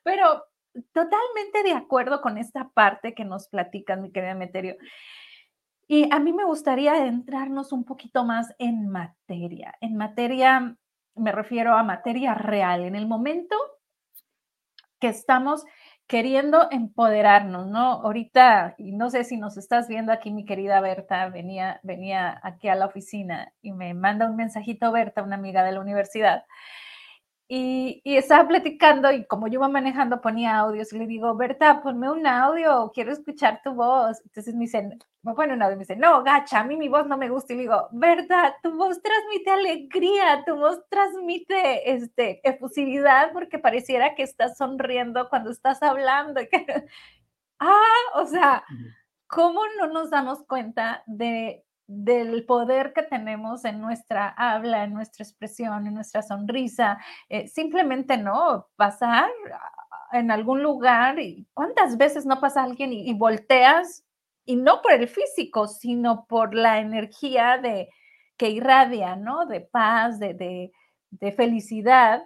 pero 0.02 0.42
totalmente 0.92 1.62
de 1.64 1.73
acuerdo 1.73 2.21
con 2.21 2.38
esta 2.38 2.68
parte 2.71 3.14
que 3.14 3.25
nos 3.25 3.49
platican, 3.49 4.02
mi 4.02 4.12
querida 4.12 4.35
Meterio. 4.35 4.76
Y 5.88 6.12
a 6.12 6.18
mí 6.18 6.33
me 6.33 6.45
gustaría 6.45 6.92
adentrarnos 6.92 7.73
un 7.73 7.85
poquito 7.85 8.25
más 8.25 8.54
en 8.59 8.88
materia. 8.88 9.75
En 9.80 9.97
materia, 9.97 10.76
me 11.14 11.33
refiero 11.33 11.75
a 11.75 11.83
materia 11.83 12.35
real, 12.35 12.83
en 12.83 12.97
el 12.97 13.06
momento 13.06 13.56
que 14.99 15.09
estamos 15.09 15.64
queriendo 16.06 16.68
empoderarnos, 16.71 17.66
¿no? 17.66 17.92
Ahorita, 17.92 18.75
y 18.78 18.92
no 18.92 19.11
sé 19.11 19.25
si 19.25 19.37
nos 19.37 19.56
estás 19.56 19.88
viendo 19.88 20.12
aquí, 20.12 20.30
mi 20.30 20.45
querida 20.45 20.80
Berta, 20.80 21.28
venía, 21.28 21.80
venía 21.83 22.40
aquí 22.42 22.68
a 22.68 22.76
la 22.76 22.87
oficina 22.87 23.52
y 23.61 23.73
me 23.73 23.92
manda 23.92 24.28
un 24.28 24.37
mensajito 24.37 24.92
Berta, 24.92 25.23
una 25.23 25.35
amiga 25.37 25.64
de 25.64 25.73
la 25.73 25.80
universidad, 25.80 26.45
y, 27.48 28.02
estaba 28.04 28.48
platicando 28.48 29.12
y 29.12 29.24
como 29.26 29.46
yo 29.46 29.54
iba 29.54 29.68
manejando 29.68 30.20
ponía 30.20 30.56
audios 30.58 30.92
y 30.92 30.98
le 30.98 31.06
digo, 31.06 31.34
Berta, 31.36 31.80
ponme 31.82 32.10
un 32.10 32.26
audio, 32.26 32.90
quiero 32.92 33.12
escuchar 33.12 33.60
tu 33.62 33.72
voz. 33.74 34.20
Entonces 34.24 34.54
me 34.54 34.62
dicen, 34.62 34.98
me 35.22 35.34
pone 35.34 35.54
un 35.54 35.62
audio 35.62 35.74
y 35.74 35.78
me 35.78 35.82
dice, 35.84 35.96
no, 35.96 36.24
gacha, 36.24 36.60
a 36.60 36.64
mí 36.64 36.76
mi 36.76 36.88
voz 36.88 37.06
no 37.06 37.16
me 37.16 37.28
gusta. 37.28 37.52
Y 37.52 37.56
le 37.56 37.62
digo, 37.62 37.88
Berta, 37.92 38.56
tu 38.62 38.76
voz 38.76 39.00
transmite 39.00 39.50
alegría, 39.50 40.42
tu 40.44 40.56
voz 40.56 40.80
transmite 40.88 41.92
este, 41.92 42.40
efusividad 42.48 43.32
porque 43.32 43.58
pareciera 43.58 44.14
que 44.14 44.24
estás 44.24 44.56
sonriendo 44.56 45.28
cuando 45.28 45.50
estás 45.50 45.82
hablando. 45.82 46.40
ah, 47.60 47.82
o 48.14 48.26
sea, 48.26 48.64
¿cómo 49.28 49.62
no 49.78 49.86
nos 49.88 50.10
damos 50.10 50.42
cuenta 50.44 51.04
de 51.06 51.65
del 51.86 52.44
poder 52.44 52.92
que 52.92 53.02
tenemos 53.02 53.64
en 53.64 53.80
nuestra 53.80 54.28
habla, 54.28 54.84
en 54.84 54.92
nuestra 54.92 55.24
expresión, 55.24 55.86
en 55.86 55.94
nuestra 55.94 56.22
sonrisa, 56.22 56.98
eh, 57.28 57.46
simplemente 57.48 58.16
no 58.16 58.68
pasar 58.76 59.30
en 60.12 60.30
algún 60.30 60.62
lugar 60.62 61.18
y 61.20 61.46
cuántas 61.54 61.96
veces 61.96 62.26
no 62.26 62.40
pasa 62.40 62.64
alguien 62.64 62.92
y, 62.92 63.12
volteas 63.14 64.04
y 64.44 64.56
no 64.56 64.82
por 64.82 64.92
el 64.92 65.08
físico, 65.08 65.68
sino 65.68 66.26
por 66.26 66.54
la 66.54 66.80
energía 66.80 67.58
de 67.58 67.88
que 68.36 68.50
irradia, 68.50 69.16
¿no? 69.16 69.46
De 69.46 69.60
paz, 69.60 70.18
de, 70.18 70.72
de 71.10 71.32
felicidad 71.32 72.22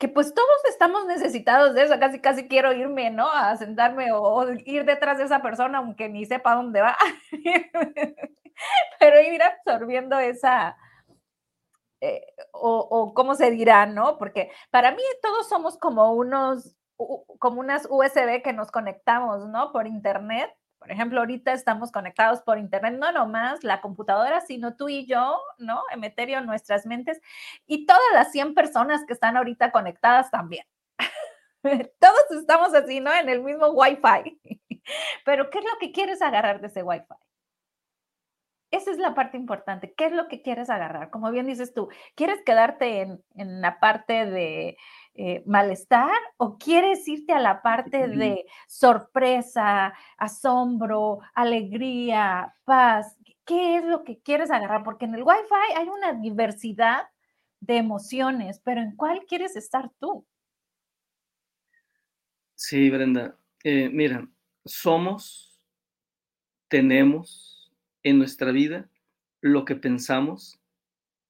que 0.00 0.08
pues 0.08 0.32
todos 0.34 0.48
estamos 0.70 1.04
necesitados 1.06 1.74
de 1.74 1.82
eso, 1.82 1.98
casi 2.00 2.20
casi 2.20 2.48
quiero 2.48 2.72
irme, 2.72 3.10
¿no? 3.10 3.30
A 3.30 3.54
sentarme 3.58 4.10
o, 4.12 4.50
ir 4.64 4.86
detrás 4.86 5.18
de 5.18 5.24
esa 5.24 5.42
persona, 5.42 5.78
aunque 5.78 6.08
ni 6.08 6.24
sepa 6.24 6.54
dónde 6.54 6.80
va, 6.80 6.96
pero 9.00 9.20
ir 9.20 9.42
absorbiendo 9.42 10.18
esa, 10.18 10.76
eh, 12.00 12.26
o, 12.52 12.78
o, 12.78 13.14
cómo 13.14 13.34
se 13.34 13.50
dirá, 13.50 13.86
¿no? 13.86 14.18
Porque 14.18 14.50
para 14.70 14.92
mí 14.92 15.02
todos 15.22 15.48
somos 15.48 15.78
como 15.78 16.12
unos, 16.12 16.76
como 17.38 17.60
unas 17.60 17.86
USB 17.90 18.42
que 18.42 18.52
nos 18.52 18.70
conectamos, 18.70 19.46
¿no? 19.48 19.72
Por 19.72 19.86
internet 19.86 20.50
por 20.80 20.90
ejemplo, 20.90 21.20
ahorita 21.20 21.52
estamos 21.52 21.92
conectados 21.92 22.40
por 22.40 22.58
internet, 22.58 22.94
no 22.98 23.12
nomás 23.12 23.62
la 23.62 23.82
computadora, 23.82 24.40
sino 24.40 24.76
tú 24.76 24.88
y 24.88 25.06
yo, 25.06 25.38
¿no? 25.58 25.82
Emeterio, 25.92 26.40
nuestras 26.40 26.86
mentes 26.86 27.20
y 27.66 27.84
todas 27.84 28.00
las 28.14 28.32
100 28.32 28.54
personas 28.54 29.04
que 29.06 29.12
están 29.12 29.36
ahorita 29.36 29.72
conectadas 29.72 30.30
también. 30.30 30.64
Todos 32.00 32.30
estamos 32.30 32.72
así, 32.72 32.98
¿no? 32.98 33.12
En 33.12 33.28
el 33.28 33.42
mismo 33.42 33.68
Wi-Fi. 33.68 34.40
Pero, 35.26 35.50
¿qué 35.50 35.58
es 35.58 35.64
lo 35.66 35.78
que 35.78 35.92
quieres 35.92 36.22
agarrar 36.22 36.62
de 36.62 36.68
ese 36.68 36.82
Wi-Fi? 36.82 37.29
Esa 38.70 38.92
es 38.92 38.98
la 38.98 39.14
parte 39.14 39.36
importante. 39.36 39.92
¿Qué 39.96 40.06
es 40.06 40.12
lo 40.12 40.28
que 40.28 40.42
quieres 40.42 40.70
agarrar? 40.70 41.10
Como 41.10 41.30
bien 41.32 41.46
dices 41.46 41.74
tú, 41.74 41.88
¿quieres 42.14 42.40
quedarte 42.44 43.00
en, 43.00 43.24
en 43.34 43.60
la 43.60 43.80
parte 43.80 44.26
de 44.26 44.76
eh, 45.14 45.42
malestar 45.44 46.16
o 46.36 46.56
quieres 46.56 47.06
irte 47.08 47.32
a 47.32 47.40
la 47.40 47.62
parte 47.62 48.06
de 48.06 48.46
sorpresa, 48.68 49.92
asombro, 50.16 51.18
alegría, 51.34 52.54
paz? 52.64 53.18
¿Qué 53.44 53.78
es 53.78 53.84
lo 53.84 54.04
que 54.04 54.20
quieres 54.20 54.52
agarrar? 54.52 54.84
Porque 54.84 55.06
en 55.06 55.16
el 55.16 55.24
Wi-Fi 55.24 55.74
hay 55.76 55.88
una 55.88 56.12
diversidad 56.12 57.08
de 57.58 57.76
emociones, 57.76 58.60
pero 58.64 58.80
¿en 58.80 58.94
cuál 58.94 59.24
quieres 59.26 59.56
estar 59.56 59.90
tú? 59.98 60.24
Sí, 62.54 62.88
Brenda. 62.88 63.36
Eh, 63.64 63.88
mira, 63.88 64.28
somos, 64.64 65.60
tenemos 66.68 67.49
en 68.02 68.18
nuestra 68.18 68.52
vida 68.52 68.88
lo 69.40 69.64
que 69.64 69.76
pensamos 69.76 70.60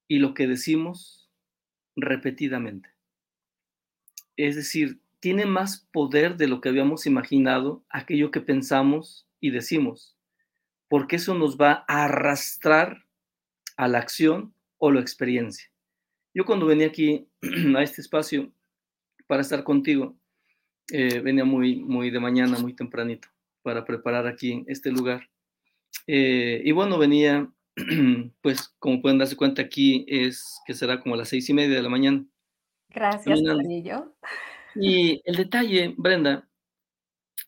y 0.07 0.19
lo 0.19 0.33
que 0.33 0.47
decimos 0.47 1.29
repetidamente. 1.95 2.89
Es 4.37 4.55
decir, 4.55 4.99
tiene 5.19 5.45
más 5.45 5.87
poder 5.93 6.35
de 6.35 6.47
lo 6.47 6.61
que 6.61 6.69
habíamos 6.69 7.05
imaginado 7.05 7.85
aquello 7.89 8.31
que 8.31 8.41
pensamos 8.41 9.27
y 9.39 9.51
decimos, 9.51 10.17
porque 10.87 11.17
eso 11.17 11.35
nos 11.35 11.57
va 11.57 11.85
a 11.87 12.05
arrastrar 12.05 13.05
a 13.77 13.87
la 13.87 13.99
acción 13.99 14.53
o 14.77 14.91
la 14.91 14.99
experiencia. 14.99 15.71
Yo 16.33 16.45
cuando 16.45 16.65
venía 16.65 16.87
aquí 16.87 17.27
a 17.75 17.83
este 17.83 18.01
espacio 18.01 18.51
para 19.27 19.41
estar 19.41 19.63
contigo, 19.63 20.17
eh, 20.91 21.19
venía 21.19 21.45
muy, 21.45 21.77
muy 21.77 22.09
de 22.09 22.19
mañana, 22.19 22.57
muy 22.59 22.73
tempranito, 22.73 23.29
para 23.61 23.85
preparar 23.85 24.27
aquí 24.27 24.63
este 24.67 24.91
lugar. 24.91 25.30
Eh, 26.07 26.61
y 26.63 26.71
bueno, 26.71 26.97
venía, 26.97 27.49
pues 28.41 28.73
como 28.79 29.01
pueden 29.01 29.17
darse 29.17 29.35
cuenta 29.35 29.61
aquí, 29.61 30.05
es 30.07 30.59
que 30.65 30.73
será 30.73 31.01
como 31.01 31.15
las 31.15 31.29
seis 31.29 31.49
y 31.49 31.53
media 31.53 31.75
de 31.75 31.83
la 31.83 31.89
mañana. 31.89 32.25
Gracias, 32.89 33.41
Torillo. 33.43 34.15
Y 34.75 35.21
el 35.25 35.35
detalle, 35.35 35.93
Brenda, 35.97 36.47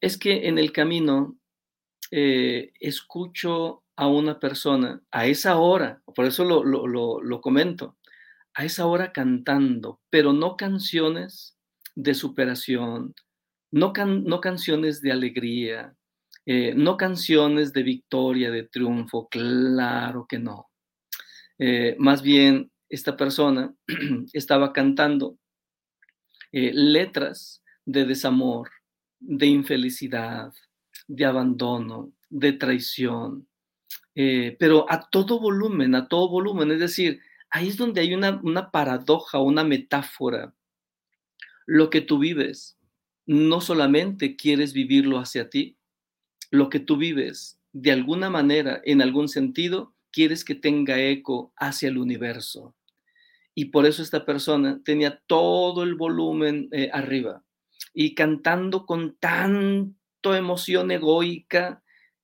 es 0.01 0.17
que 0.17 0.47
en 0.47 0.57
el 0.57 0.71
camino 0.71 1.37
eh, 2.11 2.71
escucho 2.79 3.83
a 3.95 4.07
una 4.07 4.39
persona 4.39 5.01
a 5.11 5.25
esa 5.25 5.57
hora, 5.57 6.01
por 6.15 6.25
eso 6.25 6.43
lo, 6.43 6.63
lo, 6.63 7.41
comento, 7.41 7.97
a 8.53 8.65
esa 8.65 8.85
hora 8.85 9.11
cantando, 9.11 10.01
pero 10.09 10.33
no 10.33 10.57
canciones 10.57 11.57
de 11.95 12.13
superación, 12.13 13.13
no, 13.71 13.93
no 13.95 14.41
canciones 14.41 15.01
de 15.01 15.11
alegría, 15.11 15.95
eh, 16.45 16.73
no 16.75 16.97
canciones 16.97 17.71
de 17.71 17.83
victoria, 17.83 18.51
de 18.51 18.63
triunfo, 18.63 19.29
claro 19.29 20.25
que 20.27 20.39
no. 20.39 20.69
Eh, 21.57 21.95
más 21.99 22.21
bien 22.21 22.71
esta 22.89 23.15
persona 23.15 23.73
estaba 24.33 24.73
cantando 24.73 25.37
eh, 26.51 26.71
letras 26.73 27.63
de 27.85 28.05
desamor, 28.05 28.69
de 29.19 29.45
infelicidad, 29.45 30.53
de 31.07 31.25
abandono, 31.25 32.11
de 32.29 32.53
traición, 32.53 33.47
pero 34.13 34.85
a 34.89 35.09
todo 35.09 35.39
volumen, 35.39 35.95
a 35.95 36.07
todo 36.07 36.29
volumen, 36.29 36.69
es 36.71 36.79
decir, 36.79 37.19
ahí 37.49 37.69
es 37.69 37.77
donde 37.77 38.01
hay 38.01 38.13
una, 38.13 38.39
una 38.43 38.69
paradoja, 38.69 39.39
una 39.39 39.63
metáfora. 39.63 40.53
Lo 41.65 41.89
que 41.89 42.01
tú 42.01 42.19
vives, 42.19 42.77
no 43.25 43.59
solamente 43.59 44.35
quieres 44.35 44.73
vivirlo 44.73 45.17
hacia 45.17 45.49
ti, 45.49 45.77
lo 46.53 46.69
que 46.69 46.79
tú 46.79 46.97
vives, 46.97 47.59
de 47.71 47.91
alguna 47.91 48.29
manera, 48.29 48.79
en 48.85 49.01
algún 49.01 49.27
sentido, 49.27 49.95
quieres 50.11 50.45
que 50.45 50.53
tenga 50.53 50.99
eco 50.99 51.51
hacia 51.57 51.89
el 51.89 51.97
universo. 51.97 52.75
Y 53.55 53.65
por 53.65 53.87
eso 53.87 54.03
esta 54.03 54.23
persona 54.23 54.79
tenía 54.85 55.19
todo 55.25 55.81
el 55.81 55.95
volumen 55.95 56.69
eh, 56.71 56.91
arriba. 56.93 57.43
Y 57.91 58.13
cantando 58.13 58.85
con 58.85 59.15
tanto 59.15 60.35
emoción 60.35 60.91
egoica 60.91 61.81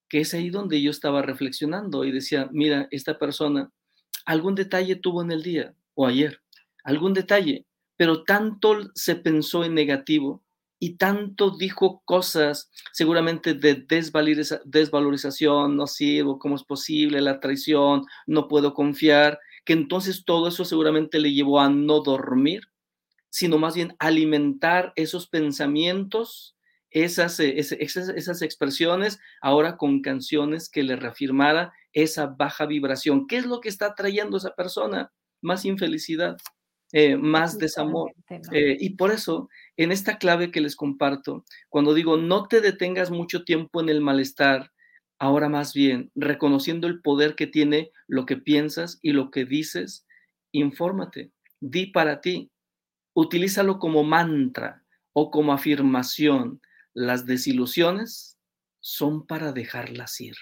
que 0.08 0.20
es 0.20 0.32
ahí 0.32 0.50
donde 0.50 0.80
yo 0.80 0.92
estaba 0.92 1.22
reflexionando 1.22 2.04
y 2.04 2.12
decía, 2.12 2.48
mira, 2.52 2.86
esta 2.92 3.18
persona 3.18 3.72
algún 4.26 4.54
detalle 4.54 4.94
tuvo 4.94 5.22
en 5.22 5.32
el 5.32 5.42
día 5.42 5.74
o 5.94 6.06
ayer, 6.06 6.40
algún 6.84 7.14
detalle, 7.14 7.66
pero 7.96 8.22
tanto 8.22 8.92
se 8.94 9.16
pensó 9.16 9.64
en 9.64 9.74
negativo 9.74 10.44
y 10.80 10.96
tanto 10.96 11.56
dijo 11.56 12.02
cosas 12.04 12.70
seguramente 12.92 13.54
de 13.54 13.84
desvalorización, 14.64 15.76
no 15.76 15.86
sirvo, 15.86 16.40
cómo 16.40 16.56
es 16.56 16.64
posible, 16.64 17.20
la 17.20 17.38
traición, 17.38 18.06
no 18.26 18.48
puedo 18.48 18.74
confiar, 18.74 19.38
que 19.64 19.74
entonces 19.74 20.24
todo 20.24 20.48
eso 20.48 20.64
seguramente 20.64 21.20
le 21.20 21.32
llevó 21.32 21.60
a 21.60 21.68
no 21.68 22.00
dormir, 22.00 22.62
sino 23.28 23.58
más 23.58 23.76
bien 23.76 23.94
alimentar 24.00 24.92
esos 24.96 25.28
pensamientos, 25.28 26.56
esas, 26.90 27.38
eh, 27.38 27.54
esas, 27.58 28.08
esas 28.08 28.42
expresiones, 28.42 29.20
ahora 29.40 29.76
con 29.76 30.02
canciones 30.02 30.68
que 30.68 30.82
le 30.82 30.96
reafirmara 30.96 31.72
esa 31.92 32.26
baja 32.26 32.66
vibración. 32.66 33.28
¿Qué 33.28 33.36
es 33.36 33.46
lo 33.46 33.60
que 33.60 33.68
está 33.68 33.94
trayendo 33.94 34.38
esa 34.38 34.56
persona? 34.56 35.12
más 35.40 35.64
infelicidad, 35.64 36.36
eh, 36.92 37.16
más 37.16 37.58
desamor. 37.58 38.12
Eh, 38.52 38.76
y 38.80 38.90
por 38.90 39.12
eso, 39.12 39.48
en 39.76 39.92
esta 39.92 40.18
clave 40.18 40.50
que 40.50 40.60
les 40.60 40.76
comparto, 40.76 41.44
cuando 41.68 41.94
digo 41.94 42.16
no 42.16 42.48
te 42.48 42.60
detengas 42.60 43.10
mucho 43.10 43.44
tiempo 43.44 43.80
en 43.80 43.88
el 43.88 44.00
malestar, 44.00 44.72
ahora 45.18 45.48
más 45.48 45.74
bien 45.74 46.10
reconociendo 46.14 46.86
el 46.88 47.00
poder 47.00 47.36
que 47.36 47.46
tiene 47.46 47.92
lo 48.08 48.26
que 48.26 48.36
piensas 48.36 48.98
y 49.02 49.12
lo 49.12 49.30
que 49.30 49.44
dices, 49.44 50.06
infórmate, 50.50 51.30
di 51.60 51.86
para 51.86 52.20
ti, 52.20 52.50
utilízalo 53.14 53.78
como 53.78 54.02
mantra 54.02 54.82
o 55.12 55.30
como 55.30 55.52
afirmación. 55.52 56.60
Las 56.92 57.26
desilusiones 57.26 58.38
son 58.80 59.26
para 59.26 59.52
dejarlas 59.52 60.20
ir. 60.20 60.36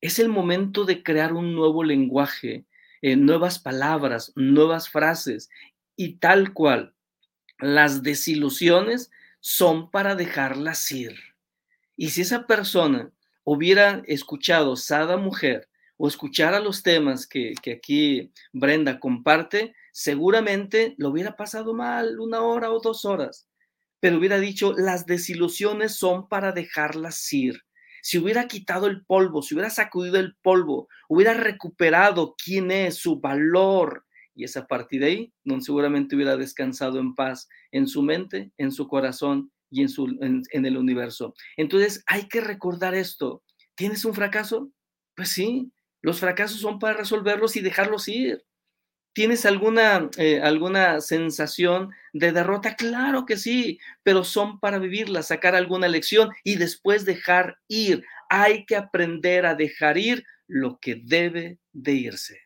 Es 0.00 0.18
el 0.18 0.28
momento 0.28 0.84
de 0.84 1.02
crear 1.02 1.32
un 1.32 1.54
nuevo 1.54 1.82
lenguaje, 1.82 2.64
eh, 3.06 3.16
nuevas 3.16 3.58
palabras, 3.58 4.32
nuevas 4.34 4.88
frases 4.88 5.50
y 5.94 6.14
tal 6.14 6.54
cual. 6.54 6.94
Las 7.58 8.02
desilusiones 8.02 9.10
son 9.40 9.90
para 9.90 10.14
dejarlas 10.14 10.90
ir. 10.90 11.14
Y 11.98 12.08
si 12.08 12.22
esa 12.22 12.46
persona 12.46 13.12
hubiera 13.44 14.02
escuchado 14.06 14.74
Sada 14.76 15.18
Mujer 15.18 15.68
o 15.98 16.08
escuchara 16.08 16.60
los 16.60 16.82
temas 16.82 17.26
que, 17.26 17.52
que 17.62 17.72
aquí 17.72 18.32
Brenda 18.54 18.98
comparte, 18.98 19.74
seguramente 19.92 20.94
lo 20.96 21.10
hubiera 21.10 21.36
pasado 21.36 21.74
mal 21.74 22.18
una 22.18 22.40
hora 22.40 22.70
o 22.70 22.80
dos 22.80 23.04
horas, 23.04 23.46
pero 24.00 24.16
hubiera 24.16 24.38
dicho, 24.38 24.72
las 24.72 25.04
desilusiones 25.04 25.94
son 25.94 26.26
para 26.26 26.52
dejarlas 26.52 27.30
ir. 27.34 27.66
Si 28.04 28.18
hubiera 28.18 28.46
quitado 28.48 28.86
el 28.86 29.02
polvo, 29.06 29.40
si 29.40 29.54
hubiera 29.54 29.70
sacudido 29.70 30.18
el 30.18 30.36
polvo, 30.42 30.88
hubiera 31.08 31.32
recuperado 31.32 32.34
quién 32.36 32.70
es, 32.70 32.96
su 32.96 33.18
valor, 33.18 34.04
y 34.34 34.44
esa 34.44 34.66
partir 34.66 35.00
de 35.00 35.06
ahí, 35.06 35.32
donde 35.42 35.64
seguramente 35.64 36.14
hubiera 36.14 36.36
descansado 36.36 37.00
en 37.00 37.14
paz 37.14 37.48
en 37.72 37.86
su 37.86 38.02
mente, 38.02 38.52
en 38.58 38.72
su 38.72 38.88
corazón 38.88 39.50
y 39.70 39.80
en, 39.80 39.88
su, 39.88 40.04
en 40.20 40.66
el 40.66 40.76
universo. 40.76 41.34
Entonces 41.56 42.04
hay 42.06 42.28
que 42.28 42.42
recordar 42.42 42.94
esto. 42.94 43.42
¿Tienes 43.74 44.04
un 44.04 44.12
fracaso? 44.12 44.70
Pues 45.16 45.30
sí, 45.30 45.72
los 46.02 46.20
fracasos 46.20 46.60
son 46.60 46.78
para 46.78 46.98
resolverlos 46.98 47.56
y 47.56 47.62
dejarlos 47.62 48.06
ir. 48.08 48.44
¿Tienes 49.14 49.46
alguna, 49.46 50.10
eh, 50.18 50.40
alguna 50.42 51.00
sensación 51.00 51.90
de 52.12 52.32
derrota? 52.32 52.74
Claro 52.74 53.24
que 53.24 53.36
sí, 53.36 53.78
pero 54.02 54.24
son 54.24 54.58
para 54.58 54.78
vivirla, 54.78 55.22
sacar 55.22 55.54
alguna 55.54 55.86
lección 55.86 56.30
y 56.42 56.56
después 56.56 57.04
dejar 57.04 57.58
ir. 57.68 58.04
Hay 58.28 58.66
que 58.66 58.74
aprender 58.74 59.46
a 59.46 59.54
dejar 59.54 59.98
ir 59.98 60.24
lo 60.48 60.78
que 60.80 60.96
debe 60.96 61.58
de 61.72 61.92
irse. 61.92 62.40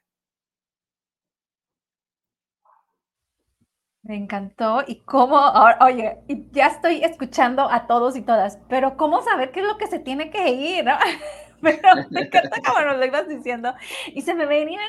Me 4.02 4.16
encantó 4.16 4.84
y 4.86 5.00
cómo, 5.00 5.40
oye, 5.80 6.18
ya 6.52 6.66
estoy 6.66 7.02
escuchando 7.02 7.70
a 7.70 7.86
todos 7.86 8.14
y 8.16 8.22
todas, 8.22 8.58
pero 8.68 8.96
¿cómo 8.96 9.22
saber 9.22 9.52
qué 9.52 9.60
es 9.60 9.66
lo 9.66 9.78
que 9.78 9.86
se 9.86 9.98
tiene 9.98 10.30
que 10.30 10.50
ir, 10.50 10.84
no? 10.84 10.96
Pero 11.60 11.78
me 12.10 12.20
encanta 12.20 12.60
como 12.64 12.80
nos 12.82 12.98
lo 12.98 13.04
ibas 13.04 13.26
diciendo 13.26 13.74
y 14.14 14.22
se 14.22 14.32
me 14.32 14.46
venían, 14.46 14.88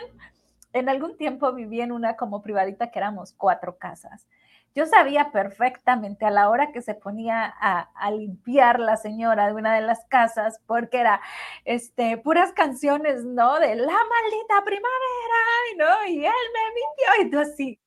en 0.74 0.90
algún 0.90 1.18
tiempo 1.18 1.54
viví 1.54 1.82
en 1.82 1.92
una 1.92 2.16
como 2.16 2.42
privadita 2.42 2.92
que 2.92 3.00
éramos 3.00 3.34
cuatro 3.34 3.78
casas. 3.78 4.28
Yo 4.76 4.86
sabía 4.86 5.32
perfectamente 5.32 6.26
a 6.26 6.32
la 6.32 6.50
hora 6.50 6.72
que 6.72 6.82
se 6.82 6.94
ponía 6.94 7.46
a, 7.60 7.90
a 7.96 8.12
limpiar 8.12 8.80
la 8.80 8.98
señora 8.98 9.48
de 9.48 9.54
una 9.56 9.74
de 9.76 9.82
las 9.82 10.06
casas, 10.06 10.62
porque 10.68 11.00
era 11.00 11.22
este, 11.66 12.18
puras 12.18 12.54
canciones, 12.54 13.24
¿no? 13.26 13.60
De 13.60 13.76
la 13.76 13.88
maldita 13.88 14.64
primavera, 14.66 15.42
¿no? 15.78 16.08
Y 16.08 16.26
él 16.26 16.32
me 16.54 16.74
mintió, 16.76 17.28
y 17.28 17.32
tú 17.32 17.40
así, 17.40 17.80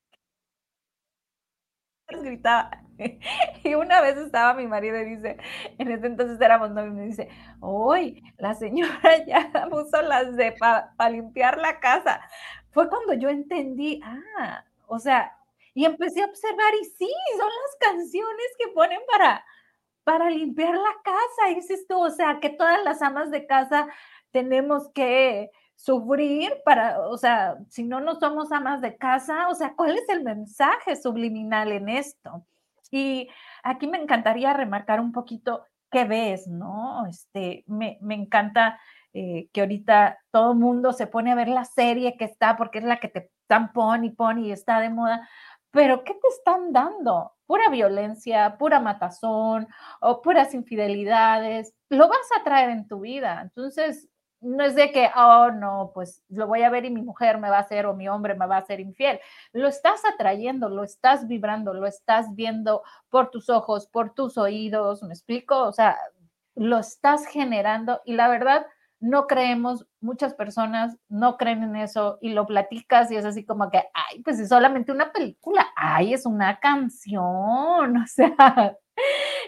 gritaba. 2.09 2.71
Y 3.65 3.75
una 3.75 4.01
vez 4.01 4.17
estaba 4.17 4.55
mi 4.55 4.67
marido 4.67 5.01
y 5.01 5.05
dice, 5.17 5.37
en 5.79 5.91
ese 5.91 6.07
entonces 6.07 6.41
éramos 6.41 6.71
novios, 6.71 6.95
me 6.95 7.07
dice, 7.07 7.29
hoy 7.61 8.23
la 8.39 8.55
señora 8.55 9.25
ya 9.27 9.51
puso 9.71 10.03
las 10.03 10.37
de 10.37 10.53
para 10.53 10.95
pa 10.97 11.11
limpiar 11.11 11.59
la 11.59 11.81
casa. 11.81 12.21
Fue 12.73 12.89
cuando 12.89 13.15
yo 13.15 13.29
entendí, 13.29 14.01
ah, 14.05 14.65
o 14.87 14.99
sea, 14.99 15.37
y 15.75 15.85
empecé 15.85 16.23
a 16.23 16.27
observar 16.27 16.75
y 16.81 16.85
sí, 16.85 17.11
son 17.39 17.49
las 17.49 17.77
canciones 17.81 18.47
que 18.59 18.69
ponen 18.69 19.01
para, 19.11 19.45
para 20.05 20.31
limpiar 20.31 20.75
la 20.75 20.95
casa. 21.03 21.55
Dices 21.55 21.87
tú, 21.87 21.99
o 21.99 22.11
sea, 22.11 22.41
que 22.41 22.51
todas 22.51 22.83
las 22.85 23.01
amas 23.03 23.31
de 23.31 23.47
casa 23.47 23.89
tenemos 24.31 24.89
que 24.91 25.51
sufrir 25.77 26.55
para, 26.65 27.01
o 27.09 27.17
sea, 27.19 27.57
si 27.69 27.85
no, 27.85 28.01
no 28.01 28.15
somos 28.17 28.53
amas 28.53 28.81
de 28.81 28.97
casa, 28.97 29.49
o 29.49 29.55
sea, 29.55 29.75
¿cuál 29.75 29.97
es 29.99 30.09
el 30.09 30.23
mensaje 30.23 30.97
subliminal 30.97 31.73
en 31.73 31.89
esto? 31.89 32.45
Y 32.91 33.29
aquí 33.63 33.87
me 33.87 33.99
encantaría 33.99 34.53
remarcar 34.53 35.01
un 35.01 35.13
poquito 35.13 35.65
qué 35.91 36.05
ves, 36.05 36.47
¿no? 36.47 37.07
Este, 37.07 37.65
me, 37.67 37.99
me 38.01 38.15
encanta 38.15 38.79
eh, 39.15 39.49
que 39.53 39.61
ahorita 39.61 40.19
todo 40.31 40.55
mundo 40.55 40.93
se 40.93 41.07
pone 41.07 41.33
a 41.33 41.35
ver 41.35 41.49
la 41.49 41.65
serie 41.65 42.17
que 42.17 42.25
está, 42.25 42.57
porque 42.57 42.79
es 42.79 42.85
la 42.85 42.99
que 42.99 43.09
te 43.09 43.31
están 43.43 43.73
pon 43.73 44.05
y 44.05 44.11
pon 44.11 44.39
y 44.39 44.53
está 44.53 44.81
de 44.81 44.91
moda, 44.91 45.29
pero 45.71 46.05
¿qué 46.05 46.15
te 46.15 46.29
están 46.29 46.73
dando? 46.73 47.33
Pura 47.47 47.69
violencia, 47.71 48.57
pura 48.59 48.81
matazón 48.81 49.69
o 50.01 50.23
puras 50.23 50.55
infidelidades, 50.55 51.75
lo 51.91 52.09
vas 52.09 52.29
a 52.39 52.45
traer 52.45 52.71
en 52.71 52.87
tu 52.87 53.01
vida. 53.01 53.41
Entonces, 53.43 54.09
no 54.43 54.65
es 54.65 54.75
de 54.75 54.91
que, 54.93 55.09
oh, 55.17 55.51
no, 55.53 55.93
pues 55.95 56.23
lo 56.29 56.47
voy 56.47 56.63
a 56.63 56.71
ver 56.71 56.85
y 56.85 56.91
mi 56.91 57.01
mujer 57.03 57.39
me 57.39 57.49
va 57.49 57.59
a 57.59 57.61
hacer 57.61 57.87
o 57.87 57.95
mi 57.95 58.09
hombre 58.09 58.35
me 58.35 58.47
va 58.47 58.57
a 58.57 58.59
hacer 58.61 58.81
infiel. 58.81 59.21
Lo 59.53 59.69
estás 59.69 60.03
atrayendo, 60.05 60.69
lo 60.69 60.83
estás 60.85 61.29
vibrando, 61.29 61.73
lo 61.75 61.87
estás 61.87 62.35
viendo 62.35 62.83
por 63.09 63.31
tus 63.31 63.49
ojos, 63.49 63.87
por 63.87 64.15
tus 64.15 64.37
oídos, 64.39 65.03
¿me 65.05 65.15
explico? 65.15 65.63
O 65.63 65.73
sea, 65.73 65.97
lo 66.55 66.79
estás 66.79 67.27
generando 67.27 68.03
y 68.05 68.15
la 68.15 68.29
verdad, 68.29 68.67
no 69.03 69.27
creemos, 69.27 69.87
muchas 70.01 70.33
personas 70.35 70.97
no 71.09 71.37
creen 71.37 71.65
en 71.65 71.77
eso 71.77 72.19
y 72.21 72.31
lo 72.31 72.47
platicas 72.47 73.11
y 73.11 73.17
es 73.17 73.25
así 73.25 73.45
como 73.45 73.69
que, 73.69 73.79
ay, 73.79 74.23
pues 74.23 74.39
es 74.39 74.49
solamente 74.49 74.93
una 74.93 75.13
película, 75.13 75.67
ay, 75.77 76.15
es 76.15 76.25
una 76.25 76.61
canción, 76.61 77.97
o 77.97 78.07
sea, 78.07 78.79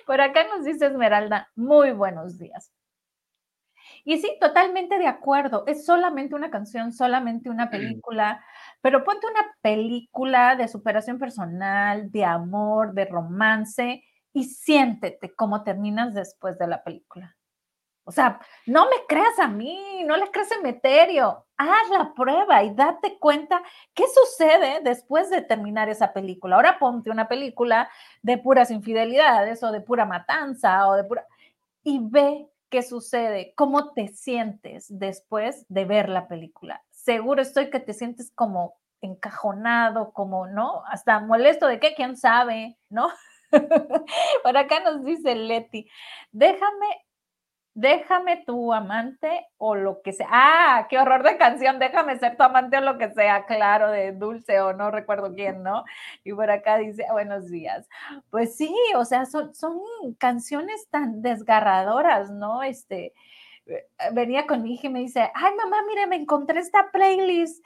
por 0.06 0.20
acá 0.20 0.44
nos 0.48 0.64
dice 0.64 0.86
Esmeralda, 0.86 1.48
muy 1.54 1.92
buenos 1.92 2.38
días. 2.38 2.72
Y 4.04 4.18
sí, 4.18 4.36
totalmente 4.40 4.98
de 4.98 5.06
acuerdo. 5.06 5.64
Es 5.66 5.86
solamente 5.86 6.34
una 6.34 6.50
canción, 6.50 6.92
solamente 6.92 7.48
una 7.48 7.70
película, 7.70 8.44
pero 8.82 9.04
ponte 9.04 9.26
una 9.26 9.46
película 9.62 10.56
de 10.56 10.68
superación 10.68 11.18
personal, 11.18 12.10
de 12.10 12.24
amor, 12.24 12.92
de 12.92 13.06
romance 13.06 14.04
y 14.34 14.44
siéntete 14.44 15.34
cómo 15.34 15.62
terminas 15.62 16.12
después 16.12 16.58
de 16.58 16.66
la 16.66 16.82
película. 16.82 17.36
O 18.04 18.12
sea, 18.12 18.38
no 18.66 18.84
me 18.84 18.96
creas 19.08 19.38
a 19.38 19.48
mí, 19.48 20.04
no 20.04 20.16
le 20.16 20.30
creas 20.30 20.52
a 20.52 20.60
Meterio. 20.60 21.46
Haz 21.56 21.90
la 21.90 22.12
prueba 22.14 22.62
y 22.62 22.74
date 22.74 23.18
cuenta 23.18 23.62
qué 23.94 24.04
sucede 24.06 24.80
después 24.82 25.30
de 25.30 25.40
terminar 25.42 25.88
esa 25.88 26.12
película. 26.12 26.56
Ahora 26.56 26.78
ponte 26.78 27.10
una 27.10 27.28
película 27.28 27.90
de 28.22 28.38
puras 28.38 28.70
infidelidades 28.70 29.62
o 29.62 29.72
de 29.72 29.80
pura 29.80 30.04
matanza 30.04 30.86
o 30.88 30.94
de 30.96 31.04
pura... 31.04 31.26
y 31.82 32.00
ve 32.02 32.48
qué 32.68 32.82
sucede, 32.82 33.54
cómo 33.56 33.92
te 33.92 34.08
sientes 34.08 34.86
después 34.88 35.64
de 35.68 35.84
ver 35.84 36.08
la 36.08 36.28
película. 36.28 36.82
Seguro 36.90 37.40
estoy 37.40 37.70
que 37.70 37.80
te 37.80 37.94
sientes 37.94 38.32
como 38.34 38.74
encajonado, 39.00 40.12
como, 40.12 40.46
¿no? 40.46 40.82
Hasta 40.86 41.20
molesto 41.20 41.66
de 41.68 41.78
qué, 41.78 41.94
quién 41.94 42.16
sabe, 42.16 42.76
¿no? 42.88 43.08
Por 44.42 44.56
acá 44.56 44.80
nos 44.80 45.04
dice 45.04 45.34
Leti, 45.34 45.88
déjame, 46.32 46.86
déjame 47.74 48.44
tu 48.46 48.72
amante 48.72 49.46
o 49.58 49.74
lo 49.74 50.00
que 50.02 50.12
sea. 50.12 50.28
Ah, 50.30 50.86
qué 50.88 50.98
horror 50.98 51.22
de 51.24 51.36
canción, 51.36 51.78
déjame 51.78 52.18
ser 52.18 52.36
tu 52.36 52.42
amante 52.44 52.78
o 52.78 52.80
lo 52.80 52.98
que 52.98 53.10
sea, 53.10 53.46
claro, 53.46 53.90
de 53.90 54.12
dulce 54.12 54.60
o 54.60 54.72
no 54.72 54.90
recuerdo 54.90 55.34
quién, 55.34 55.62
¿no? 55.62 55.84
Y 56.22 56.32
por 56.32 56.50
acá 56.50 56.78
dice, 56.78 57.04
buenos 57.12 57.50
días. 57.50 57.88
Pues 58.30 58.56
sí, 58.56 58.74
o 58.96 59.04
sea, 59.04 59.26
son, 59.26 59.54
son 59.54 59.80
canciones 60.18 60.88
tan 60.90 61.20
desgarradoras, 61.22 62.30
¿no? 62.30 62.62
Este, 62.62 63.12
eh, 63.66 63.86
venía 64.12 64.46
con 64.46 64.62
mi 64.62 64.74
hija 64.74 64.86
y 64.88 64.90
me 64.90 65.00
dice, 65.00 65.30
ay 65.34 65.54
mamá, 65.56 65.82
mire, 65.88 66.06
me 66.06 66.16
encontré 66.16 66.60
esta 66.60 66.90
playlist, 66.92 67.64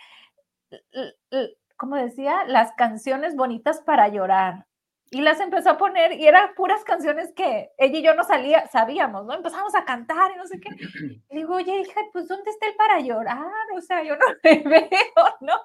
como 1.76 1.96
decía, 1.96 2.44
las 2.46 2.72
canciones 2.72 3.36
bonitas 3.36 3.80
para 3.82 4.08
llorar. 4.08 4.67
Y 5.10 5.22
las 5.22 5.40
empezó 5.40 5.70
a 5.70 5.78
poner 5.78 6.12
y 6.12 6.26
eran 6.26 6.54
puras 6.54 6.84
canciones 6.84 7.32
que 7.34 7.70
ella 7.78 7.98
y 7.98 8.02
yo 8.02 8.14
no 8.14 8.24
salía, 8.24 8.66
sabíamos, 8.66 9.24
¿no? 9.24 9.34
Empezamos 9.34 9.74
a 9.74 9.84
cantar 9.84 10.32
y 10.32 10.36
no 10.36 10.46
sé 10.46 10.60
qué. 10.60 10.68
Y 11.30 11.36
digo, 11.36 11.54
oye, 11.54 11.80
hija, 11.80 12.00
pues 12.12 12.28
¿dónde 12.28 12.50
está 12.50 12.66
el 12.66 12.74
para 12.76 13.00
llorar? 13.00 13.46
O 13.74 13.80
sea, 13.80 14.02
yo 14.02 14.16
no 14.16 14.26
le 14.42 14.62
veo, 14.62 15.36
¿no? 15.40 15.60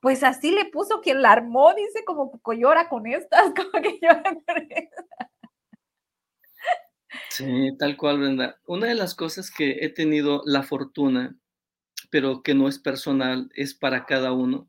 Pues 0.00 0.22
así 0.22 0.52
le 0.52 0.66
puso 0.66 1.00
quien 1.00 1.22
la 1.22 1.32
armó, 1.32 1.74
dice, 1.74 2.04
como 2.04 2.30
que 2.30 2.58
llora 2.58 2.88
con 2.88 3.06
estas, 3.06 3.52
como 3.56 3.82
que 3.82 3.98
llora 4.00 4.22
con 4.22 4.66
estas. 4.70 5.06
Sí, 7.30 7.76
tal 7.78 7.96
cual, 7.96 8.18
Brenda. 8.18 8.60
Una 8.66 8.86
de 8.86 8.94
las 8.94 9.14
cosas 9.14 9.50
que 9.50 9.78
he 9.80 9.88
tenido 9.88 10.42
la 10.44 10.62
fortuna, 10.62 11.36
pero 12.10 12.42
que 12.42 12.54
no 12.54 12.68
es 12.68 12.78
personal, 12.78 13.50
es 13.54 13.74
para 13.74 14.06
cada 14.06 14.32
uno, 14.32 14.68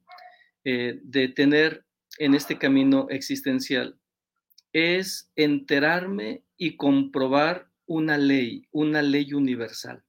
eh, 0.64 1.00
de 1.04 1.28
tener 1.28 1.87
en 2.20 2.34
este 2.34 2.58
camino 2.58 3.08
existencial 3.10 3.98
es 4.74 5.32
enterarme 5.36 6.44
y 6.58 6.76
comprobar 6.76 7.70
una 7.86 8.18
ley, 8.18 8.68
una 8.72 9.02
ley 9.02 9.34
universal. 9.34 10.04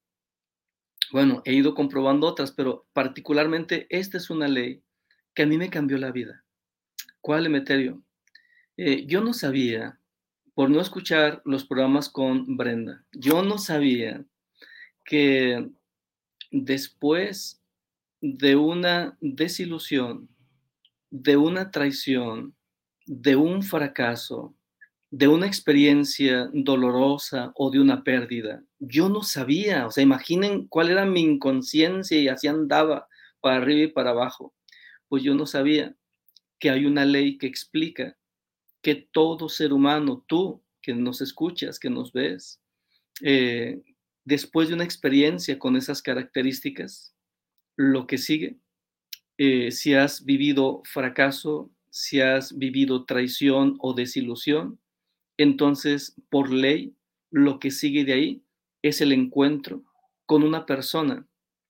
Bueno, 1.11 1.43
he 1.45 1.55
ido 1.55 1.75
comprobando 1.75 2.27
otras, 2.27 2.53
pero 2.53 2.87
particularmente 2.93 3.87
esta 3.89 4.19
es 4.19 4.31
una 4.31 4.49
ley 4.49 4.83
que 5.35 5.43
a 5.45 5.47
mí 5.47 5.57
me 5.57 5.71
cambió 5.71 5.97
la 5.97 6.11
vida. 6.11 6.45
¿Cuál, 7.21 7.47
Emeterio? 7.47 8.03
Eh, 8.77 9.07
yo 9.07 9.23
no 9.23 9.33
sabía, 9.33 9.99
por 10.55 10.71
no 10.71 10.81
escuchar 10.81 11.41
los 11.45 11.65
programas 11.65 12.09
con 12.09 12.57
Brenda, 12.57 13.05
yo 13.13 13.43
no 13.43 13.59
sabía 13.59 14.25
que 15.05 15.71
después 16.51 17.63
de 18.21 18.57
una 18.57 19.17
desilusión, 19.21 20.29
de 21.11 21.37
una 21.37 21.71
traición, 21.71 22.55
de 23.07 23.37
un 23.37 23.63
fracaso, 23.63 24.55
de 25.11 25.29
una 25.29 25.47
experiencia 25.47 26.51
dolorosa 26.53 27.53
o 27.55 27.71
de 27.71 27.81
una 27.81 28.05
pérdida, 28.05 28.63
yo 28.79 29.09
no 29.09 29.23
sabía, 29.23 29.87
o 29.87 29.91
sea, 29.91 30.03
imaginen 30.03 30.69
cuál 30.69 30.91
era 30.91 31.07
mi 31.07 31.23
inconsciencia 31.23 32.19
y 32.19 32.29
así 32.29 32.47
andaba 32.47 33.09
para 33.41 33.57
arriba 33.57 33.85
y 33.85 33.93
para 33.93 34.11
abajo. 34.11 34.55
Pues 35.09 35.23
yo 35.23 35.35
no 35.35 35.47
sabía 35.47 35.97
que 36.59 36.71
hay 36.71 36.85
una 36.85 37.05
ley 37.05 37.39
que 37.39 37.47
explica 37.47 38.17
que 38.83 39.09
todo 39.11 39.49
ser 39.49 39.73
humano, 39.73 40.25
tú 40.27 40.63
que 40.83 40.95
nos 40.95 41.21
escuchas, 41.21 41.79
que 41.79 41.91
nos 41.91 42.13
ves, 42.13 42.61
eh, 43.23 43.83
después 44.25 44.69
de 44.69 44.75
una 44.75 44.85
experiencia 44.85 45.59
con 45.59 45.77
esas 45.77 46.03
características, 46.03 47.15
lo 47.77 48.07
que 48.07 48.19
sigue, 48.19 48.59
eh, 49.39 49.71
si 49.71 49.95
has 49.95 50.25
vivido 50.25 50.83
fracaso, 50.85 51.71
si 51.91 52.21
has 52.21 52.59
vivido 52.59 53.05
traición 53.05 53.77
o 53.79 53.95
desilusión, 53.95 54.79
entonces 55.37 56.17
por 56.29 56.51
ley 56.53 56.95
lo 57.31 57.59
que 57.61 57.71
sigue 57.71 58.05
de 58.05 58.13
ahí 58.13 58.43
es 58.83 59.01
el 59.01 59.13
encuentro 59.13 59.85
con 60.27 60.43
una 60.43 60.67
persona 60.67 61.27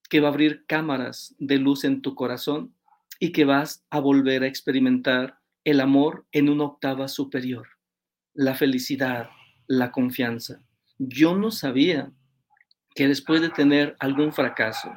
que 0.09 0.21
va 0.21 0.29
a 0.29 0.31
abrir 0.31 0.65
cámaras 0.67 1.35
de 1.39 1.59
luz 1.59 1.85
en 1.85 2.01
tu 2.01 2.15
corazón 2.15 2.75
y 3.21 3.33
que 3.33 3.45
vas 3.45 3.85
a 3.91 4.01
volver 4.01 4.43
a 4.43 4.47
experimentar 4.47 5.39
el 5.65 5.81
amor 5.81 6.27
en 6.33 6.49
una 6.49 6.65
octava 6.65 7.09
superior, 7.09 7.69
la 8.33 8.55
felicidad, 8.55 9.29
la 9.67 9.93
confianza. 9.93 10.63
Yo 10.99 11.37
no 11.37 11.51
sabía 11.51 12.11
que 12.95 13.07
después 13.07 13.43
de 13.43 13.51
tener 13.51 13.97
algún 14.01 14.33
fracaso, 14.33 14.91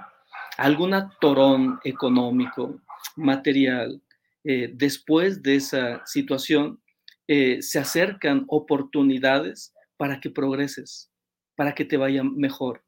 algún 0.58 0.94
atorón 0.94 1.80
económico, 1.84 2.80
material, 3.16 4.02
eh, 4.44 4.72
después 4.74 5.44
de 5.44 5.56
esa 5.56 6.02
situación, 6.06 6.82
eh, 7.28 7.62
se 7.62 7.80
acercan 7.80 8.46
oportunidades 8.48 9.74
para 9.98 10.20
que 10.20 10.30
progreses, 10.30 11.12
para 11.56 11.74
que 11.76 11.86
te 11.86 11.98
vaya 11.98 12.24
mejor, 12.24 12.84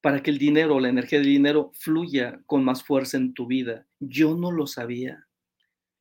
para 0.00 0.22
que 0.22 0.30
el 0.30 0.38
dinero, 0.38 0.78
la 0.78 0.88
energía 0.88 1.18
del 1.18 1.28
dinero 1.28 1.72
fluya 1.74 2.40
con 2.46 2.64
más 2.64 2.82
fuerza 2.82 3.16
en 3.16 3.34
tu 3.34 3.46
vida. 3.46 3.86
Yo 3.98 4.36
no 4.36 4.52
lo 4.52 4.66
sabía. 4.66 5.26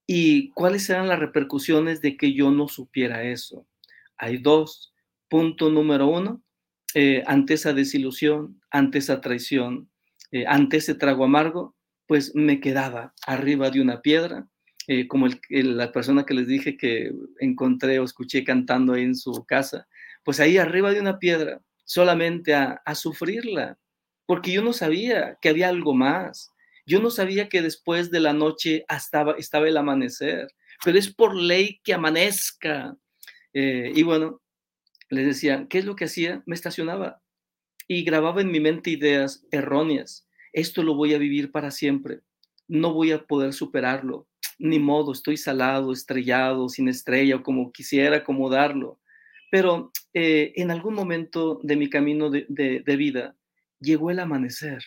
¿Y 0.06 0.50
cuáles 0.52 0.90
eran 0.90 1.08
las 1.08 1.20
repercusiones 1.20 2.02
de 2.02 2.18
que 2.18 2.34
yo 2.34 2.52
no 2.52 2.68
supiera 2.68 3.24
eso? 3.24 3.68
Hay 4.18 4.38
dos. 4.38 4.94
Punto 5.30 5.70
número 5.70 6.08
uno, 6.08 6.42
eh, 6.96 7.24
ante 7.28 7.54
esa 7.54 7.72
desilusión, 7.74 8.60
ante 8.72 8.98
esa 8.98 9.22
traición, 9.22 9.90
eh, 10.32 10.46
ante 10.48 10.78
ese 10.78 10.96
trago 10.96 11.24
amargo, 11.24 11.76
pues 12.08 12.34
me 12.36 12.60
quedaba 12.60 13.14
arriba 13.26 13.70
de 13.70 13.82
una 13.82 14.02
piedra, 14.02 14.48
eh, 14.88 15.08
como 15.08 15.28
la 15.50 15.92
persona 15.92 16.26
que 16.26 16.34
les 16.34 16.48
dije 16.48 16.78
que 16.78 17.12
encontré 17.40 18.00
o 18.00 18.04
escuché 18.04 18.44
cantando 18.44 18.96
en 18.96 19.16
su 19.16 19.46
casa, 19.46 19.88
pues 20.24 20.40
ahí 20.40 20.58
arriba 20.58 20.92
de 20.92 21.00
una 21.00 21.20
piedra, 21.20 21.62
solamente 21.86 22.54
a, 22.56 22.82
a 22.86 22.96
sufrirla, 22.96 23.78
porque 24.26 24.52
yo 24.52 24.62
no 24.62 24.74
sabía 24.74 25.40
que 25.42 25.50
había 25.50 25.70
algo 25.70 25.96
más. 25.96 26.52
Yo 26.86 27.00
no 27.00 27.10
sabía 27.10 27.50
que 27.50 27.64
después 27.64 28.12
de 28.12 28.20
la 28.20 28.34
noche 28.34 28.86
estaba, 28.90 29.34
estaba 29.40 29.68
el 29.68 29.76
amanecer, 29.78 30.48
pero 30.84 30.98
es 30.98 31.14
por 31.14 31.36
ley 31.36 31.80
que 31.84 31.94
amanezca. 31.94 32.96
Eh, 33.54 33.92
y 33.96 34.04
bueno, 34.04 34.42
les 35.10 35.26
decía, 35.26 35.68
¿qué 35.70 35.80
es 35.80 35.86
lo 35.86 35.96
que 35.96 36.06
hacía? 36.06 36.44
Me 36.46 36.56
estacionaba 36.56 37.22
y 37.90 38.04
grababa 38.04 38.42
en 38.42 38.52
mi 38.52 38.60
mente 38.60 38.92
ideas 38.92 39.44
erróneas. 39.52 40.28
Esto 40.54 40.84
lo 40.84 40.94
voy 40.94 41.16
a 41.16 41.18
vivir 41.18 41.52
para 41.52 41.72
siempre. 41.72 42.22
No 42.68 42.94
voy 42.94 43.12
a 43.12 43.26
poder 43.26 43.52
superarlo. 43.52 44.28
Ni 44.60 44.78
modo, 44.78 45.12
estoy 45.12 45.38
salado, 45.38 45.92
estrellado, 45.92 46.70
sin 46.70 46.88
estrella 46.88 47.42
como 47.42 47.72
quisiera 47.72 48.18
acomodarlo. 48.18 49.00
Pero 49.50 49.92
eh, 50.14 50.54
en 50.56 50.70
algún 50.70 50.94
momento 50.94 51.60
de 51.64 51.76
mi 51.78 51.90
camino 51.90 52.30
de, 52.30 52.96
vida, 52.96 53.36
llegó 53.80 54.12
el 54.12 54.20
amanecer, 54.20 54.84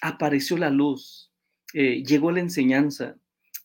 apareció 0.00 0.56
la 0.56 0.70
luz, 0.70 1.30
eh, 1.74 2.02
llegó 2.04 2.32
la 2.32 2.40
enseñanza. 2.40 3.16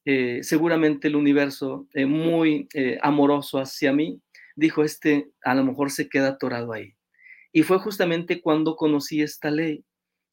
Eh, 0.04 0.39
seguramente 0.41 1.08
el 1.08 1.15
universo, 1.15 1.88
muy 1.95 2.67
amoroso 3.02 3.58
hacia 3.58 3.93
mí, 3.93 4.22
dijo, 4.58 4.84
este 4.84 5.32
a 5.45 5.56
lo 5.56 5.63
mejor 5.63 5.91
se 5.91 6.10
queda 6.10 6.30
atorado 6.30 6.74
ahí. 6.74 6.95
Y 7.52 7.64
fue 7.64 7.80
justamente 7.80 8.42
cuando 8.42 8.76
conocí 8.76 9.22
esta 9.22 9.50
ley. 9.52 9.84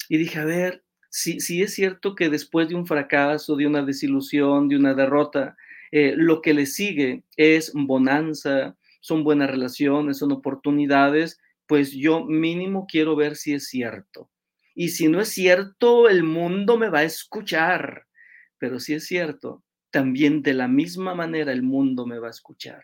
Y 0.08 0.18
dije, 0.18 0.38
a 0.38 0.44
ver, 0.44 0.84
si, 1.10 1.40
si 1.40 1.62
es 1.62 1.74
cierto 1.74 2.14
que 2.14 2.28
después 2.28 2.68
de 2.68 2.74
un 2.74 2.86
fracaso, 2.86 3.56
de 3.56 3.66
una 3.66 3.82
desilusión, 3.82 4.68
de 4.68 4.76
una 4.76 4.94
derrota, 4.94 5.56
lo 5.90 6.42
que 6.42 6.54
le 6.54 6.66
sigue 6.66 7.24
es 7.36 7.72
bonanza, 7.74 8.76
son 9.00 9.24
buenas 9.24 9.50
relaciones, 9.50 10.18
son 10.18 10.32
oportunidades, 10.32 11.40
pues 11.66 11.92
yo 11.92 12.24
mínimo 12.24 12.86
quiero 12.86 13.16
ver 13.16 13.36
si 13.36 13.54
es 13.54 13.68
cierto. 13.68 14.30
Y 14.74 14.90
si 14.90 15.08
no 15.08 15.20
es 15.20 15.28
cierto, 15.28 16.08
el 16.08 16.22
mundo 16.22 16.76
me 16.76 16.90
va 16.90 16.98
a 16.98 17.04
escuchar. 17.04 18.06
Pero 18.58 18.78
si 18.78 18.94
es 18.94 19.06
cierto, 19.06 19.62
también 19.90 20.42
de 20.42 20.54
la 20.54 20.68
misma 20.68 21.14
manera 21.14 21.52
el 21.52 21.62
mundo 21.62 22.04
me 22.06 22.18
va 22.18 22.28
a 22.28 22.30
escuchar. 22.30 22.82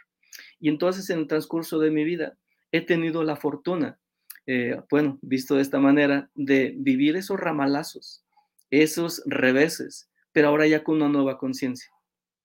Y 0.59 0.69
entonces 0.69 1.11
en 1.11 1.21
el 1.21 1.27
transcurso 1.27 1.79
de 1.79 1.91
mi 1.91 2.05
vida 2.05 2.39
he 2.71 2.81
tenido 2.81 3.25
la 3.25 3.37
fortuna, 3.37 3.99
eh, 4.47 4.81
bueno, 4.91 5.19
visto 5.23 5.57
de 5.57 5.63
esta 5.63 5.79
manera, 5.79 6.31
de 6.35 6.75
vivir 6.77 7.17
esos 7.17 7.39
ramalazos, 7.39 8.25
esos 8.71 9.23
reveses, 9.27 10.11
pero 10.33 10.49
ahora 10.49 10.67
ya 10.67 10.83
con 10.83 10.97
una 10.97 11.09
nueva 11.09 11.39
conciencia. 11.39 11.91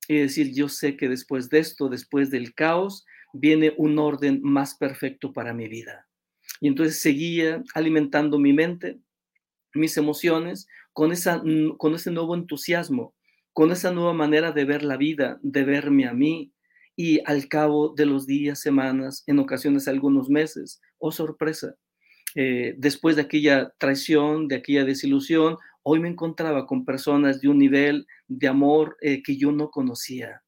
Y 0.08 0.18
decir, 0.18 0.54
yo 0.54 0.70
sé 0.70 0.96
que 0.96 1.10
después 1.10 1.50
de 1.50 1.60
esto, 1.60 1.90
después 1.90 2.30
del 2.30 2.54
caos, 2.54 3.06
viene 3.34 3.74
un 3.78 4.00
orden 4.00 4.42
más 4.42 4.76
perfecto 4.76 5.34
para 5.34 5.54
mi 5.54 5.68
vida. 5.68 6.08
Y 6.62 6.68
entonces 6.68 7.02
seguía 7.02 7.64
alimentando 7.74 8.40
mi 8.40 8.54
mente, 8.54 9.00
mis 9.74 9.98
emociones, 9.98 10.68
con, 10.94 11.12
esa, 11.12 11.42
con 11.78 11.94
ese 11.94 12.12
nuevo 12.12 12.36
entusiasmo, 12.36 13.14
con 13.54 13.72
esa 13.72 13.92
nueva 13.92 14.14
manera 14.14 14.52
de 14.52 14.66
ver 14.66 14.84
la 14.84 14.98
vida, 14.98 15.40
de 15.42 15.64
verme 15.64 16.08
a 16.08 16.14
mí. 16.14 16.54
Y 16.96 17.22
al 17.26 17.48
cabo 17.48 17.94
de 17.96 18.08
los 18.08 18.26
días, 18.26 18.60
semanas, 18.60 19.24
en 19.28 19.38
ocasiones 19.38 19.88
algunos 19.88 20.30
meses, 20.30 20.82
oh 20.98 21.12
sorpresa, 21.12 21.76
eh, 22.40 22.76
después 22.78 23.16
de 23.16 23.24
aquella 23.24 23.74
traición, 23.80 24.48
de 24.48 24.58
aquella 24.58 24.86
desilusión, 24.86 25.58
hoy 25.82 26.00
me 26.00 26.08
encontraba 26.08 26.68
con 26.68 26.86
personas 26.86 27.42
de 27.42 27.48
un 27.48 27.58
nivel 27.58 28.06
de 28.28 28.48
amor 28.48 28.96
eh, 29.02 29.24
que 29.24 29.38
yo 29.38 29.52
no 29.52 29.72
conocía 29.72 30.44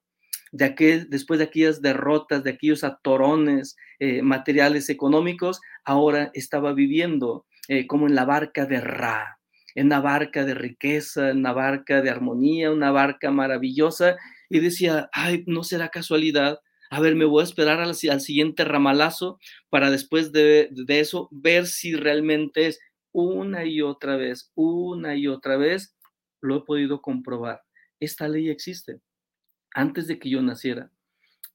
de 0.52 0.66
aquel, 0.66 1.10
después 1.10 1.40
de 1.40 1.46
aquellas 1.46 1.82
derrotas, 1.82 2.44
de 2.44 2.52
aquellos 2.52 2.84
atorones 2.84 3.76
eh, 3.98 4.22
materiales 4.22 4.90
económicos, 4.90 5.62
ahora 5.84 6.30
estaba 6.36 6.74
viviendo 6.74 7.46
como 7.88 8.08
en 8.08 8.16
la 8.16 8.26
barca 8.26 8.66
de 8.66 8.82
Ra, 8.82 9.40
en 9.76 9.88
una 9.88 10.00
barca 10.00 10.44
de 10.44 10.56
riqueza, 10.56 11.30
en 11.30 11.38
una 11.38 11.54
barca 11.54 12.02
de 12.02 12.10
armonía, 12.10 12.72
una 12.72 12.90
barca 12.90 13.30
maravillosa, 13.30 14.16
y 14.50 14.60
decía, 14.60 15.08
ay, 15.12 15.44
no 15.46 15.64
será 15.64 15.90
casualidad. 15.90 16.60
A 16.90 17.00
ver, 17.00 17.16
me 17.16 17.26
voy 17.26 17.42
a 17.42 17.46
esperar 17.46 17.80
al, 17.80 17.96
siguiente 17.96 18.66
ramalazo 18.66 19.40
para 19.70 19.92
después 19.92 20.32
de, 20.32 20.70
de 20.72 21.00
eso 21.00 21.28
ver 21.32 21.68
si 21.68 21.94
realmente 21.94 22.68
es 22.68 22.80
una 23.12 23.66
y 23.66 23.82
otra 23.82 24.18
vez, 24.18 24.52
una 24.56 25.16
y 25.16 25.28
otra 25.28 25.58
vez, 25.58 25.96
lo 26.42 26.58
he 26.58 26.62
podido 26.62 27.02
comprobar. 27.02 27.62
Esta 28.00 28.28
ley 28.28 28.50
existe 28.50 29.02
antes 29.74 30.08
de 30.08 30.20
que 30.20 30.30
yo 30.30 30.42
naciera. 30.42 30.92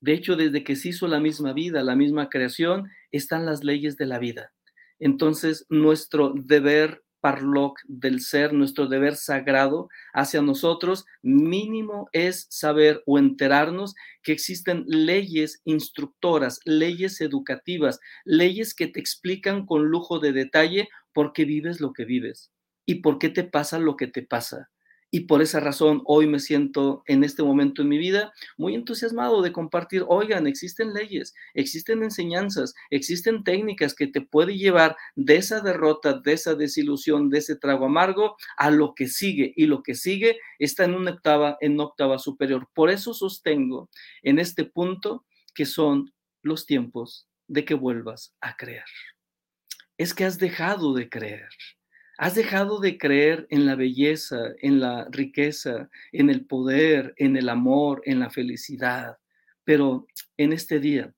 De 0.01 0.13
hecho, 0.13 0.37
desde 0.37 0.65
que 0.65 0.77
se 0.77 0.91
hizo 0.91 1.09
la 1.09 1.21
misma 1.21 1.53
vida, 1.53 1.83
la 1.83 1.97
misma 1.97 2.29
creación, 2.29 2.91
están 3.11 3.47
las 3.47 3.65
leyes 3.65 3.97
de 3.97 4.07
la 4.07 4.19
vida. 4.19 4.53
Entonces, 4.99 5.67
nuestro 5.69 6.35
deber 6.37 7.04
parloc 7.25 7.79
del 7.89 8.21
ser, 8.21 8.53
nuestro 8.53 8.87
deber 8.87 9.17
sagrado 9.17 9.89
hacia 10.13 10.43
nosotros, 10.43 11.07
mínimo 11.23 12.11
es 12.13 12.47
saber 12.51 13.03
o 13.07 13.19
enterarnos 13.19 13.95
que 14.23 14.33
existen 14.33 14.85
leyes 14.87 15.63
instructoras, 15.65 16.61
leyes 16.67 17.23
educativas, 17.23 17.99
leyes 18.27 18.75
que 18.75 18.89
te 18.89 19.01
explican 19.01 19.65
con 19.65 19.87
lujo 19.87 20.19
de 20.19 20.33
detalle 20.33 20.91
por 21.15 21.33
qué 21.33 21.47
vives 21.47 21.81
lo 21.81 21.95
que 21.95 22.05
vives 22.05 22.51
y 22.85 22.97
por 22.97 23.19
qué 23.19 23.31
te 23.31 23.45
pasa 23.45 23.79
lo 23.79 23.97
que 23.97 24.07
te 24.07 24.21
pasa 24.21 24.69
y 25.15 25.27
por 25.27 25.43
esa 25.43 25.61
razón 25.61 26.03
hoy 26.07 26.27
me 26.27 26.41
siento 26.41 27.05
en 27.07 27.23
este 27.23 27.45
momento 27.45 27.83
en 27.83 27.89
mi 27.89 27.99
vida 27.99 28.33
muy 28.57 28.75
entusiasmado 28.75 29.43
de 29.43 29.53
compartir, 29.53 30.05
oigan, 30.09 30.49
existen 30.49 30.93
leyes, 30.93 31.37
existen 31.55 32.03
enseñanzas, 32.03 32.75
existen 32.91 33.45
técnicas 33.45 33.95
que 33.95 34.09
te 34.09 34.23
pueden 34.23 34.59
llevar 34.59 34.97
de 35.15 35.37
esa 35.37 35.61
derrota, 35.61 36.15
de 36.15 36.33
esa 36.33 36.57
desilusión, 36.57 37.31
de 37.31 37.39
ese 37.39 37.55
trago 37.55 37.87
amargo 37.87 38.35
a 38.57 38.73
lo 38.73 38.97
que 38.97 39.07
sigue 39.07 39.53
y 39.55 39.67
lo 39.67 39.85
que 39.85 39.95
sigue 39.95 40.41
está 40.59 40.83
en 40.83 40.95
una 40.95 41.13
octava, 41.13 41.59
en 41.61 41.79
octava 41.79 42.19
superior. 42.19 42.69
Por 42.75 42.91
eso 42.91 43.15
sostengo 43.15 43.91
en 44.25 44.41
este 44.41 44.65
punto 44.65 45.25
que 45.55 45.65
son 45.65 46.13
los 46.43 46.67
tiempos 46.67 47.29
de 47.47 47.65
que 47.65 47.75
vuelvas 47.75 48.35
a 48.41 48.57
creer. 48.57 48.83
Es 49.97 50.13
que 50.13 50.25
has 50.25 50.41
dejado 50.41 50.93
de 50.93 51.09
creer. 51.09 51.51
Has 52.17 52.35
dejado 52.35 52.79
de 52.81 52.97
creer 52.97 53.47
en 53.51 53.67
la 53.67 53.75
belleza, 53.75 54.53
en 54.61 54.81
la 54.81 55.07
riqueza, 55.11 55.91
en 56.13 56.31
el 56.31 56.47
poder, 56.47 57.15
en 57.17 57.37
el 57.37 57.49
amor, 57.49 58.03
en 58.05 58.21
la 58.21 58.31
felicidad. 58.31 59.19
Pero 59.65 60.07
en 60.37 60.53
este 60.53 60.79
día, 60.79 61.13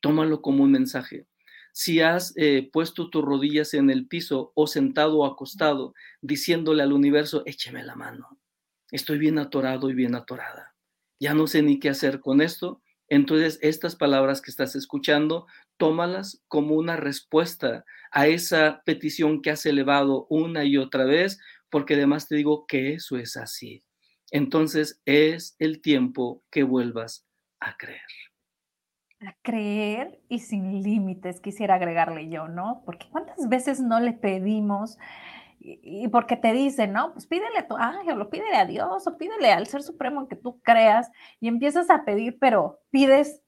tómalo 0.00 0.40
como 0.40 0.62
un 0.62 0.72
mensaje. 0.72 1.26
Si 1.72 2.00
has 2.00 2.34
eh, 2.36 2.68
puesto 2.70 3.08
tus 3.10 3.24
rodillas 3.24 3.74
en 3.74 3.90
el 3.90 4.06
piso 4.06 4.52
o 4.54 4.66
sentado 4.66 5.18
o 5.18 5.26
acostado, 5.26 5.94
diciéndole 6.20 6.82
al 6.82 6.92
universo, 6.92 7.42
écheme 7.46 7.82
la 7.82 7.96
mano. 7.96 8.38
Estoy 8.90 9.18
bien 9.18 9.38
atorado 9.38 9.88
y 9.88 9.94
bien 9.94 10.14
atorada. 10.14 10.74
Ya 11.18 11.34
no 11.34 11.46
sé 11.46 11.62
ni 11.62 11.80
qué 11.80 11.88
hacer 11.88 12.20
con 12.20 12.42
esto. 12.42 12.82
Entonces, 13.08 13.58
estas 13.62 13.96
palabras 13.96 14.42
que 14.42 14.50
estás 14.50 14.76
escuchando, 14.76 15.46
tómalas 15.78 16.42
como 16.46 16.76
una 16.76 16.96
respuesta 16.96 17.84
a 18.12 18.26
esa 18.26 18.82
petición 18.84 19.40
que 19.42 19.50
has 19.50 19.64
elevado 19.66 20.26
una 20.28 20.64
y 20.64 20.76
otra 20.76 21.04
vez, 21.04 21.40
porque 21.70 21.94
además 21.94 22.28
te 22.28 22.36
digo 22.36 22.66
que 22.66 22.94
eso 22.94 23.16
es 23.16 23.36
así. 23.36 23.82
Entonces 24.30 25.00
es 25.06 25.56
el 25.58 25.80
tiempo 25.80 26.42
que 26.50 26.62
vuelvas 26.62 27.26
a 27.60 27.76
creer. 27.76 28.00
A 29.20 29.34
creer 29.42 30.20
y 30.28 30.40
sin 30.40 30.82
límites, 30.82 31.40
quisiera 31.40 31.76
agregarle 31.76 32.28
yo, 32.28 32.48
¿no? 32.48 32.82
Porque 32.84 33.08
cuántas 33.10 33.48
veces 33.48 33.80
no 33.80 34.00
le 34.00 34.12
pedimos 34.12 34.98
y, 35.64 36.08
porque 36.08 36.36
te 36.36 36.52
dicen, 36.52 36.92
no, 36.92 37.12
pues 37.12 37.26
pídele 37.26 37.58
a 37.58 37.68
tu 37.68 37.76
ángel, 37.76 38.20
o 38.20 38.28
pídele 38.28 38.56
a 38.56 38.66
Dios, 38.66 39.06
o 39.06 39.16
pídele 39.16 39.52
al 39.52 39.66
Ser 39.66 39.82
Supremo 39.82 40.26
que 40.26 40.34
tú 40.34 40.60
creas, 40.60 41.10
y 41.40 41.46
empiezas 41.46 41.88
a 41.88 42.04
pedir, 42.04 42.38
pero 42.40 42.80
pides 42.90 43.42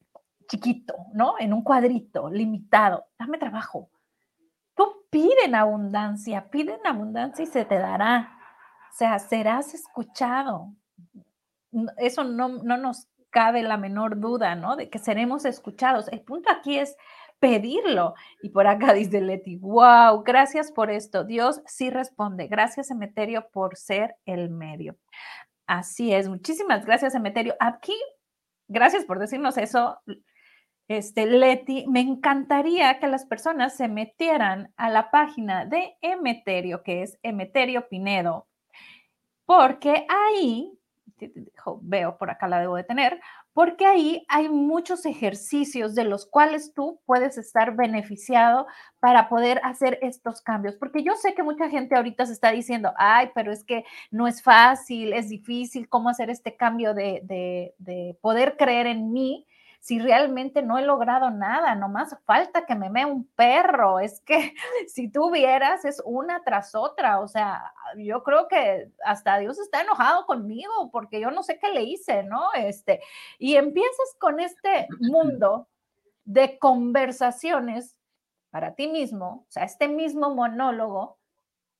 chiquito, 0.48 0.94
¿no? 1.12 1.34
En 1.40 1.52
un 1.52 1.62
cuadrito, 1.62 2.30
limitado. 2.30 3.06
Dame 3.18 3.38
trabajo, 3.38 3.90
Tú 4.74 5.06
pide 5.10 5.44
en 5.44 5.54
abundancia, 5.54 6.48
pide 6.50 6.74
en 6.74 6.86
abundancia 6.86 7.42
y 7.42 7.46
se 7.46 7.64
te 7.64 7.78
dará. 7.78 8.38
O 8.92 8.96
sea, 8.96 9.18
serás 9.18 9.74
escuchado. 9.74 10.72
Eso 11.96 12.24
no, 12.24 12.48
no 12.48 12.76
nos 12.76 13.08
cabe 13.30 13.62
la 13.62 13.76
menor 13.76 14.20
duda, 14.20 14.54
¿no? 14.54 14.76
De 14.76 14.88
que 14.88 14.98
seremos 14.98 15.44
escuchados. 15.44 16.08
El 16.08 16.22
punto 16.22 16.50
aquí 16.50 16.78
es 16.78 16.96
pedirlo. 17.40 18.14
Y 18.42 18.50
por 18.50 18.66
acá 18.66 18.92
dice 18.94 19.20
Leti, 19.20 19.56
wow, 19.56 20.22
gracias 20.22 20.72
por 20.72 20.90
esto. 20.90 21.24
Dios 21.24 21.60
sí 21.66 21.90
responde. 21.90 22.46
Gracias, 22.46 22.90
Emeterio, 22.90 23.48
por 23.52 23.76
ser 23.76 24.16
el 24.24 24.50
medio. 24.50 24.96
Así 25.66 26.14
es. 26.14 26.28
Muchísimas 26.28 26.84
gracias, 26.86 27.14
Emeterio. 27.14 27.54
Aquí, 27.60 27.96
gracias 28.68 29.04
por 29.04 29.18
decirnos 29.18 29.58
eso 29.58 29.98
este, 30.88 31.26
Leti, 31.26 31.86
me 31.88 32.00
encantaría 32.00 32.98
que 33.00 33.08
las 33.08 33.24
personas 33.24 33.76
se 33.76 33.88
metieran 33.88 34.72
a 34.76 34.90
la 34.90 35.10
página 35.10 35.64
de 35.64 35.96
Emeterio, 36.02 36.82
que 36.82 37.02
es 37.02 37.18
Emeterio 37.22 37.88
Pinedo, 37.88 38.46
porque 39.46 40.06
ahí, 40.08 40.78
veo 41.80 42.18
por 42.18 42.30
acá 42.30 42.48
la 42.48 42.60
debo 42.60 42.76
de 42.76 42.84
tener, 42.84 43.20
porque 43.54 43.86
ahí 43.86 44.26
hay 44.28 44.48
muchos 44.48 45.06
ejercicios 45.06 45.94
de 45.94 46.04
los 46.04 46.26
cuales 46.26 46.74
tú 46.74 47.00
puedes 47.06 47.38
estar 47.38 47.76
beneficiado 47.76 48.66
para 48.98 49.28
poder 49.28 49.60
hacer 49.62 49.98
estos 50.02 50.42
cambios. 50.42 50.74
Porque 50.74 51.04
yo 51.04 51.14
sé 51.14 51.34
que 51.34 51.44
mucha 51.44 51.70
gente 51.70 51.94
ahorita 51.94 52.26
se 52.26 52.32
está 52.32 52.50
diciendo, 52.50 52.92
ay, 52.96 53.30
pero 53.32 53.52
es 53.52 53.62
que 53.64 53.84
no 54.10 54.26
es 54.26 54.42
fácil, 54.42 55.12
es 55.12 55.28
difícil, 55.28 55.88
¿cómo 55.88 56.08
hacer 56.08 56.30
este 56.30 56.56
cambio 56.56 56.94
de, 56.94 57.20
de, 57.22 57.74
de 57.78 58.18
poder 58.20 58.56
creer 58.56 58.88
en 58.88 59.12
mí? 59.12 59.46
Si 59.84 59.98
realmente 59.98 60.62
no 60.62 60.78
he 60.78 60.82
logrado 60.82 61.30
nada, 61.30 61.74
nomás 61.74 62.16
falta 62.24 62.64
que 62.64 62.74
me 62.74 62.88
mee 62.88 63.04
un 63.04 63.28
perro. 63.36 64.00
Es 64.00 64.22
que 64.22 64.54
si 64.88 65.10
tú 65.10 65.30
vieras, 65.30 65.84
es 65.84 66.00
una 66.06 66.42
tras 66.42 66.74
otra. 66.74 67.20
O 67.20 67.28
sea, 67.28 67.74
yo 67.98 68.22
creo 68.22 68.48
que 68.48 68.90
hasta 69.04 69.36
Dios 69.36 69.58
está 69.58 69.82
enojado 69.82 70.24
conmigo 70.24 70.90
porque 70.90 71.20
yo 71.20 71.30
no 71.30 71.42
sé 71.42 71.58
qué 71.58 71.68
le 71.68 71.82
hice, 71.82 72.22
¿no? 72.22 72.50
Este, 72.54 73.02
y 73.38 73.56
empiezas 73.56 74.16
con 74.18 74.40
este 74.40 74.88
mundo 75.00 75.68
de 76.24 76.58
conversaciones 76.58 77.94
para 78.48 78.74
ti 78.74 78.88
mismo, 78.88 79.44
o 79.46 79.50
sea, 79.50 79.64
este 79.64 79.88
mismo 79.88 80.34
monólogo 80.34 81.18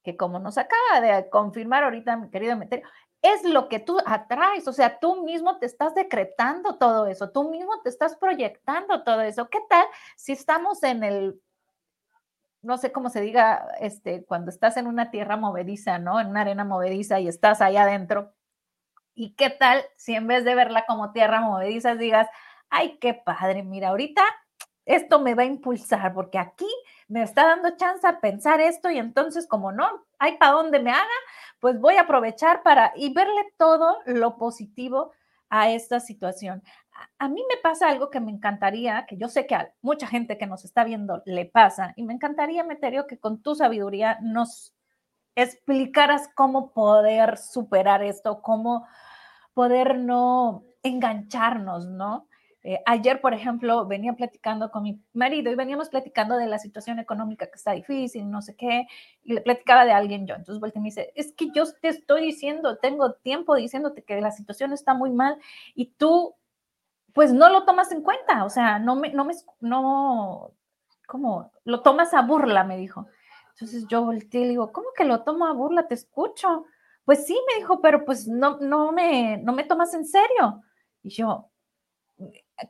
que 0.03 0.19
como 0.19 0.39
nos 0.39 0.59
acaba 0.59 1.01
de 1.01 1.31
confirmar 1.31 1.85
ahorita 1.85 2.17
mi 2.19 2.29
querido 2.29 2.57
Meterio, 2.57 2.87
es 3.25 3.43
lo 3.43 3.71
que 3.71 3.79
tú 3.79 3.99
atraes, 4.05 4.69
o 4.69 4.73
sea, 4.75 4.99
tú 4.99 5.25
mismo 5.25 5.57
te 5.57 5.65
estás 5.65 5.95
decretando 5.95 6.77
todo 6.77 7.07
eso, 7.07 7.31
tú 7.31 7.49
mismo 7.49 7.81
te 7.81 7.89
estás 7.89 8.17
proyectando 8.17 9.03
todo 9.03 9.23
eso. 9.23 9.49
¿Qué 9.49 9.61
tal 9.67 9.87
si 10.15 10.33
estamos 10.33 10.83
en 10.83 11.03
el, 11.03 11.41
no 12.61 12.77
sé 12.77 12.93
cómo 12.93 13.09
se 13.09 13.23
diga, 13.23 13.67
este, 13.81 14.27
cuando 14.27 14.51
estás 14.51 14.77
en 14.77 14.87
una 14.87 15.11
tierra 15.11 15.39
movediza, 15.39 15.99
¿no? 15.99 16.21
En 16.21 16.29
una 16.29 16.43
arena 16.43 16.65
movediza 16.65 17.19
y 17.19 17.27
estás 17.27 17.63
ahí 17.63 17.79
adentro. 17.79 18.35
¿Y 19.15 19.35
qué 19.37 19.49
tal 19.49 19.83
si 19.97 20.15
en 20.15 20.27
vez 20.27 20.45
de 20.45 20.55
verla 20.55 20.85
como 20.87 21.13
tierra 21.13 21.41
movediza 21.41 21.95
digas, 21.95 22.29
ay, 22.69 22.99
qué 22.99 23.15
padre, 23.15 23.63
mira, 23.63 23.89
ahorita 23.89 24.23
esto 24.85 25.19
me 25.19 25.35
va 25.35 25.45
a 25.45 25.47
impulsar 25.47 26.13
porque 26.13 26.39
aquí 26.39 26.69
me 27.09 27.23
está 27.23 27.47
dando 27.47 27.77
chance 27.77 28.07
a 28.07 28.21
pensar 28.21 28.61
esto 28.61 28.91
y 28.91 28.99
entonces 28.99 29.47
como 29.47 29.73
no 29.73 30.05
hay 30.19 30.37
para 30.37 30.53
dónde 30.53 30.79
me 30.79 30.91
haga, 30.91 31.07
pues 31.61 31.81
voy 31.81 31.97
a 31.97 32.03
aprovechar 32.03 32.63
para 32.63 32.93
y 32.97 33.13
verle 33.13 33.53
todo 33.57 33.99
lo 34.07 34.37
positivo 34.37 35.13
a 35.51 35.71
esta 35.71 36.01
situación. 36.01 36.63
A, 37.19 37.29
mí 37.29 37.43
me 37.49 37.57
pasa 37.63 37.89
algo 37.89 38.11
que 38.11 38.21
me 38.21 38.31
encantaría, 38.31 39.07
que 39.07 39.17
yo 39.17 39.29
sé 39.29 39.47
que 39.47 39.55
a 39.55 39.73
mucha 39.83 40.07
gente 40.07 40.39
que 40.39 40.47
nos 40.47 40.65
está 40.65 40.85
viendo 40.85 41.23
le 41.27 41.47
pasa, 41.47 41.93
y 41.97 42.03
me 42.05 42.13
encantaría, 42.13 42.65
Meterio, 42.65 43.07
que 43.07 43.19
con 43.19 43.43
tu 43.43 43.55
sabiduría 43.55 44.19
nos 44.21 44.75
explicaras 45.37 46.29
cómo 46.35 46.73
poder 46.73 47.39
superar 47.39 48.03
esto, 48.03 48.43
cómo 48.43 48.87
poder 49.53 49.99
no 49.99 50.65
engancharnos, 50.83 51.87
¿no? 51.87 52.29
Eh, 52.67 52.81
ayer, 52.87 53.21
por 53.21 53.35
ejemplo, 53.35 53.87
venía 53.87 54.15
platicando 54.15 54.71
con 54.71 54.85
mi 54.85 54.99
marido 55.13 55.53
y 55.53 55.55
veníamos 55.55 55.91
platicando 55.91 56.39
de 56.39 56.47
la 56.47 56.59
situación 56.59 56.99
económica 56.99 57.47
que 57.47 57.57
está 57.57 57.73
difícil, 57.73 58.31
no 58.31 58.41
sé 58.41 58.57
qué, 58.57 58.87
y 59.23 59.35
le 59.35 59.43
platicaba 59.43 59.85
de 59.85 59.93
alguien 59.93 60.27
yo. 60.27 60.35
Entonces 60.35 60.61
vuelta 60.61 60.79
y 60.79 60.83
me 60.83 60.89
dice, 60.89 61.13
es 61.15 61.35
que 61.35 61.51
yo 61.55 61.65
te 61.83 61.89
estoy 61.89 62.23
diciendo, 62.23 62.79
tengo 62.79 63.13
tiempo 63.13 63.55
diciéndote 63.55 64.03
que 64.03 64.19
la 64.23 64.31
situación 64.31 64.73
está 64.73 64.95
muy 64.95 65.11
mal 65.11 65.37
y 65.75 65.91
tú, 65.93 66.35
pues 67.13 67.35
no 67.35 67.51
lo 67.51 67.65
tomas 67.67 67.93
en 67.93 68.03
cuenta, 68.03 68.45
o 68.45 68.51
sea, 68.51 68.79
no 68.79 68.97
me, 68.97 69.11
no 69.13 69.27
me, 69.27 69.35
no, 69.61 70.53
¿cómo? 71.07 71.53
Lo 71.65 71.83
tomas 71.83 72.15
a 72.15 72.23
burla, 72.23 72.65
me 72.65 72.79
dijo. 72.79 73.07
Entonces 73.51 73.87
yo 73.89 74.05
volteé 74.05 74.41
y 74.41 74.45
le 74.45 74.51
digo, 74.51 74.73
¿cómo 74.73 74.89
que 74.97 75.05
lo 75.05 75.23
tomo 75.23 75.47
a 75.47 75.53
burla? 75.53 75.87
Te 75.87 75.95
escucho. 75.95 76.65
Pues 77.05 77.27
sí, 77.27 77.39
me 77.49 77.59
dijo, 77.61 77.81
pero 77.83 78.05
pues 78.07 78.27
no, 78.27 78.59
no, 78.61 78.91
me, 78.93 79.37
no 79.39 79.53
me 79.53 79.65
tomas 79.65 79.93
en 79.95 80.07
serio. 80.07 80.63
Y 81.03 81.11
yo, 81.11 81.51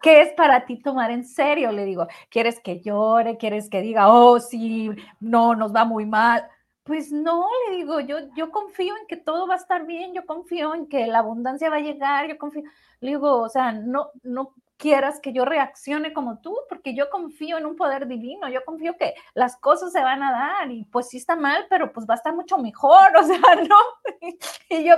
¿Qué 0.02 0.22
es 0.22 0.32
para 0.32 0.64
ti 0.64 0.80
tomar 0.80 1.10
en 1.10 1.24
serio? 1.24 1.70
Le 1.72 1.84
digo, 1.84 2.06
¿quieres 2.30 2.60
que 2.60 2.80
llore? 2.80 3.36
¿Quieres 3.36 3.68
que 3.68 3.82
diga, 3.82 4.08
oh, 4.12 4.40
sí, 4.40 4.90
no, 5.20 5.54
nos 5.54 5.74
va 5.74 5.84
muy 5.84 6.06
mal? 6.06 6.48
Pues 6.84 7.12
no, 7.12 7.46
le 7.68 7.76
digo, 7.76 8.00
yo, 8.00 8.18
yo 8.36 8.50
confío 8.50 8.96
en 8.96 9.06
que 9.06 9.16
todo 9.16 9.46
va 9.46 9.54
a 9.54 9.58
estar 9.58 9.86
bien, 9.86 10.12
yo 10.14 10.26
confío 10.26 10.74
en 10.74 10.86
que 10.86 11.06
la 11.06 11.20
abundancia 11.20 11.70
va 11.70 11.76
a 11.76 11.80
llegar, 11.80 12.28
yo 12.28 12.36
confío, 12.36 12.62
le 13.00 13.10
digo, 13.10 13.40
o 13.40 13.48
sea, 13.48 13.72
no, 13.72 14.10
no 14.22 14.54
quieras 14.76 15.20
que 15.20 15.32
yo 15.32 15.44
reaccione 15.44 16.12
como 16.12 16.40
tú, 16.40 16.54
porque 16.68 16.94
yo 16.94 17.08
confío 17.10 17.56
en 17.58 17.66
un 17.66 17.76
poder 17.76 18.06
divino, 18.06 18.48
yo 18.48 18.64
confío 18.64 18.96
que 18.98 19.14
las 19.34 19.56
cosas 19.56 19.92
se 19.92 20.02
van 20.02 20.22
a 20.22 20.32
dar 20.32 20.70
y 20.70 20.84
pues 20.86 21.08
sí 21.08 21.16
está 21.16 21.36
mal, 21.36 21.66
pero 21.70 21.92
pues 21.92 22.06
va 22.08 22.14
a 22.14 22.16
estar 22.16 22.34
mucho 22.34 22.58
mejor, 22.58 23.16
o 23.16 23.22
sea, 23.22 23.40
¿no? 23.66 23.76
y 24.68 24.84
yo, 24.84 24.96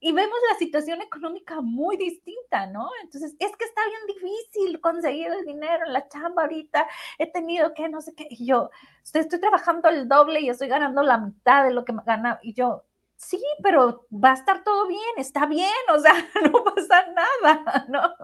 y 0.00 0.12
vemos 0.12 0.36
la 0.50 0.58
situación 0.58 1.02
económica 1.02 1.60
muy 1.60 1.96
distinta, 1.96 2.66
¿no? 2.66 2.88
Entonces, 3.02 3.34
es 3.38 3.56
que 3.56 3.64
está 3.64 3.82
bien 3.86 4.06
difícil 4.06 4.80
conseguir 4.80 5.28
el 5.28 5.44
dinero 5.44 5.86
en 5.86 5.92
la 5.92 6.08
chamba 6.08 6.42
ahorita, 6.42 6.88
he 7.18 7.30
tenido 7.30 7.74
que 7.74 7.88
no 7.88 8.00
sé 8.00 8.14
qué, 8.14 8.26
y 8.30 8.46
yo 8.46 8.70
estoy, 9.04 9.40
trabajando 9.40 9.88
el 9.90 10.08
doble 10.08 10.40
y 10.40 10.48
estoy 10.48 10.68
ganando 10.68 11.02
la 11.02 11.18
mitad 11.18 11.64
de 11.64 11.72
lo 11.72 11.84
que 11.84 11.92
me 11.92 12.02
gana, 12.04 12.38
y 12.42 12.54
yo, 12.54 12.84
sí, 13.16 13.42
pero 13.62 14.06
va 14.12 14.30
a 14.30 14.34
estar 14.34 14.64
todo 14.64 14.86
bien, 14.86 15.00
está 15.18 15.46
bien, 15.46 15.70
o 15.94 15.98
sea, 15.98 16.14
no 16.52 16.64
pasa 16.64 17.06
nada, 17.12 17.86
¿no? 17.88 18.14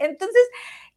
Entonces, 0.00 0.50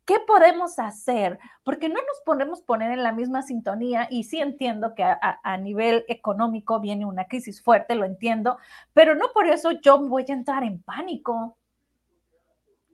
¿Qué 0.06 0.16
podemos 0.28 0.80
hacer? 0.80 1.40
Porque 1.64 1.88
no 1.88 1.96
nos 1.96 2.20
podemos 2.26 2.62
poner 2.62 2.92
en 2.92 3.04
la 3.04 3.14
misma 3.14 3.42
sintonía 3.42 4.08
y 4.12 4.26
sí 4.26 4.40
entiendo 4.40 4.96
que 4.96 5.04
a, 5.04 5.58
nivel 5.58 6.04
económico 6.10 6.82
viene 6.82 7.06
una 7.06 7.26
crisis 7.26 7.62
fuerte, 7.62 7.96
lo 7.96 8.04
entiendo, 8.04 8.58
pero 8.94 9.16
no 9.16 9.32
por 9.34 9.48
eso 9.48 9.72
yo 9.72 9.98
voy 10.00 10.26
a 10.28 10.34
entrar 10.34 10.64
en 10.64 10.82
pánico. 10.82 11.58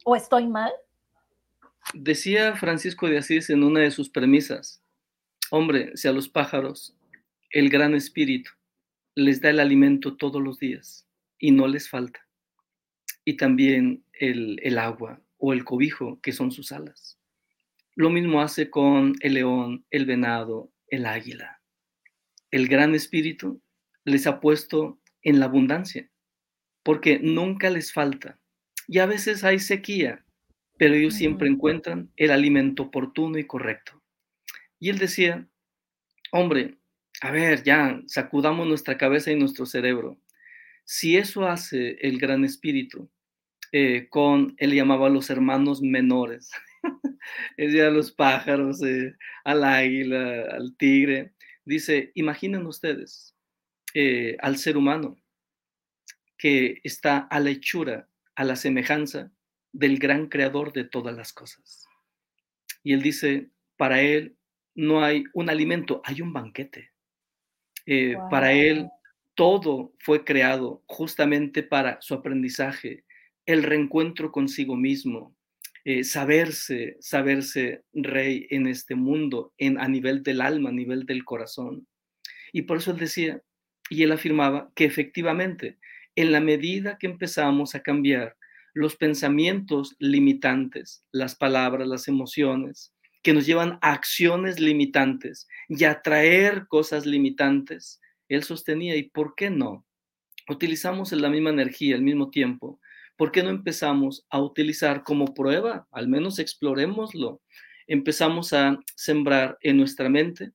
¿O 0.06 0.16
estoy 0.16 0.46
mal? 0.46 0.72
Decía 1.94 2.56
Francisco 2.56 3.08
de 3.08 3.18
Asís 3.18 3.50
en 3.50 3.64
una 3.64 3.80
de 3.80 3.92
sus 3.92 4.10
premisas, 4.10 4.84
hombre, 5.50 5.98
si 5.98 6.08
a 6.08 6.12
los 6.12 6.30
pájaros 6.30 6.96
el 7.50 7.70
gran 7.70 7.96
espíritu 7.96 8.52
les 9.16 9.42
da 9.42 9.50
el 9.50 9.60
alimento 9.60 10.16
todos 10.16 10.42
los 10.42 10.60
días 10.60 11.08
y 11.40 11.52
no 11.52 11.68
les 11.68 11.90
falta, 11.90 12.20
y 13.26 13.36
también 13.36 14.04
el, 14.14 14.60
el 14.62 14.78
agua, 14.78 15.20
o 15.40 15.54
el 15.54 15.64
cobijo, 15.66 16.20
que 16.22 16.32
son 16.32 16.52
sus 16.52 16.72
alas. 16.72 17.18
Lo 17.96 18.10
mismo 18.10 18.42
hace 18.42 18.70
con 18.70 19.16
el 19.22 19.34
león, 19.34 19.86
el 19.90 20.06
venado, 20.06 20.72
el 20.88 21.06
águila. 21.06 21.62
El 22.52 22.68
gran 22.68 22.94
espíritu 22.94 23.62
les 24.06 24.28
ha 24.28 24.40
puesto 24.40 25.00
en 25.22 25.40
la 25.40 25.46
abundancia, 25.46 26.10
porque 26.84 27.20
nunca 27.20 27.70
les 27.70 27.92
falta. 27.92 28.40
Y 28.88 29.00
a 29.00 29.06
veces 29.06 29.44
hay 29.44 29.60
sequía, 29.60 30.26
pero 30.78 30.96
ellos 30.96 31.16
siempre 31.16 31.50
encuentran 31.50 32.12
el 32.16 32.32
alimento 32.32 32.84
oportuno 32.84 33.38
y 33.38 33.46
correcto. 33.46 34.02
Y 34.80 34.90
él 34.90 34.98
decía, 34.98 35.48
hombre, 36.32 36.78
a 37.22 37.32
ver, 37.32 37.64
ya, 37.64 38.02
sacudamos 38.08 38.68
nuestra 38.68 38.98
cabeza 38.98 39.32
y 39.32 39.36
nuestro 39.36 39.66
cerebro. 39.66 40.22
Si 40.86 41.18
eso 41.18 41.48
hace 41.48 41.98
el 42.02 42.18
gran 42.18 42.46
espíritu, 42.46 43.12
eh, 43.72 44.08
con, 44.10 44.56
él 44.58 44.74
llamaba 44.74 45.08
a 45.08 45.12
los 45.12 45.30
hermanos 45.30 45.82
menores, 45.82 46.52
es 47.58 47.68
decía, 47.68 47.88
a 47.88 47.92
los 47.92 48.12
pájaros, 48.12 48.82
eh, 48.84 49.16
al 49.44 49.64
águila, 49.64 50.46
al 50.52 50.76
tigre. 50.78 51.34
Dice, 51.66 52.12
imaginen 52.16 52.66
ustedes 52.66 53.36
eh, 53.94 54.38
al 54.40 54.58
ser 54.58 54.78
humano 54.78 55.18
que 56.38 56.80
está 56.84 57.20
a 57.20 57.40
la 57.40 57.52
hechura, 57.52 58.08
a 58.36 58.44
la 58.44 58.56
semejanza 58.56 59.32
del 59.72 60.00
gran 60.00 60.28
creador 60.28 60.74
de 60.74 60.86
todas 60.86 61.16
las 61.16 61.34
cosas. 61.34 61.86
Y 62.82 62.94
él 62.94 63.02
dice, 63.02 63.50
para 63.78 64.02
él 64.02 64.38
no 64.74 65.04
hay 65.04 65.26
un 65.34 65.50
alimento, 65.50 66.02
hay 66.06 66.22
un 66.22 66.34
banquete. 66.34 66.92
Para 68.30 68.54
él 68.54 68.88
todo 69.40 69.94
fue 70.00 70.26
creado 70.26 70.84
justamente 70.86 71.64
para 71.64 72.02
su 72.02 72.14
aprendizaje, 72.14 73.06
el 73.50 73.64
reencuentro 73.64 74.32
consigo 74.32 74.76
mismo, 74.76 75.36
eh, 75.84 76.04
saberse, 76.04 76.98
saberse 77.00 77.84
rey 77.94 78.46
en 78.52 78.68
este 78.68 78.94
mundo, 78.94 79.54
en, 79.58 79.80
a 79.80 79.88
nivel 79.88 80.22
del 80.22 80.42
alma, 80.42 80.70
a 80.70 80.72
nivel 80.72 81.08
del 81.08 81.26
corazón. 81.26 81.88
Y 82.54 82.62
por 82.62 82.78
eso 82.78 82.92
él 82.92 83.00
decía, 83.00 83.42
y 83.90 84.04
él 84.04 84.12
afirmaba 84.12 84.72
que 84.76 84.86
efectivamente, 84.86 85.80
en 86.16 86.32
la 86.32 86.42
medida 86.42 87.00
que 87.00 87.08
empezamos 87.08 87.74
a 87.74 87.82
cambiar 87.82 88.38
los 88.76 88.96
pensamientos 88.96 89.96
limitantes, 89.98 91.04
las 91.12 91.34
palabras, 91.34 91.88
las 91.88 92.08
emociones, 92.08 92.94
que 93.24 93.34
nos 93.34 93.48
llevan 93.48 93.80
a 93.82 93.94
acciones 93.94 94.60
limitantes 94.60 95.48
y 95.68 95.86
a 95.86 96.04
traer 96.04 96.68
cosas 96.68 97.08
limitantes, 97.08 98.00
él 98.28 98.44
sostenía, 98.44 98.96
¿y 98.96 99.10
por 99.10 99.34
qué 99.34 99.50
no? 99.50 99.88
Utilizamos 100.48 101.12
la 101.14 101.30
misma 101.32 101.50
energía 101.50 101.96
al 101.96 102.04
mismo 102.04 102.30
tiempo 102.30 102.80
¿por 103.20 103.34
qué 103.34 103.44
no 103.44 103.50
empezamos 103.50 104.26
a 104.30 104.40
utilizar 104.40 105.04
como 105.04 105.34
prueba? 105.34 105.90
Al 105.92 106.08
menos 106.08 106.40
explorémoslo. 106.40 107.42
Empezamos 107.86 108.54
a 108.54 108.80
sembrar 108.96 109.58
en 109.60 109.76
nuestra 109.76 110.08
mente 110.08 110.54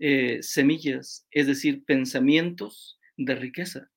eh, 0.00 0.40
semillas, 0.42 1.24
es 1.30 1.46
decir, 1.46 1.84
pensamientos 1.84 2.98
de 3.16 3.36
riqueza, 3.36 3.92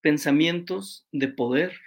pensamientos 0.00 1.06
de 1.12 1.28
poder 1.28 1.78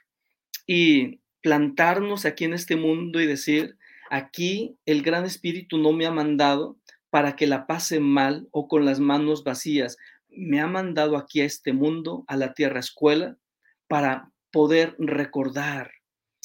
y 0.68 1.22
plantarnos 1.41 2.26
aquí 2.26 2.43
en 2.43 2.53
este 2.53 2.76
mundo 2.76 3.20
y 3.20 3.26
decir, 3.26 3.76
aquí 4.11 4.78
el 4.86 5.01
gran 5.01 5.26
espíritu 5.26 5.80
no 5.80 5.93
me 5.93 6.05
ha 6.05 6.11
mandado 6.11 6.78
para 7.09 7.36
que 7.36 7.47
la 7.47 7.66
pase 7.66 7.99
mal 7.99 8.47
o 8.51 8.68
con 8.68 8.86
las 8.86 8.99
manos 8.99 9.43
vacías, 9.43 9.97
me 10.30 10.59
ha 10.59 10.68
mandado 10.68 11.18
aquí 11.18 11.41
a 11.41 11.45
este 11.45 11.74
mundo, 11.74 12.24
a 12.28 12.38
la 12.38 12.53
tierra 12.53 12.82
escuela, 12.82 13.39
para 13.88 14.32
poder 14.56 14.95
recordar 14.97 15.91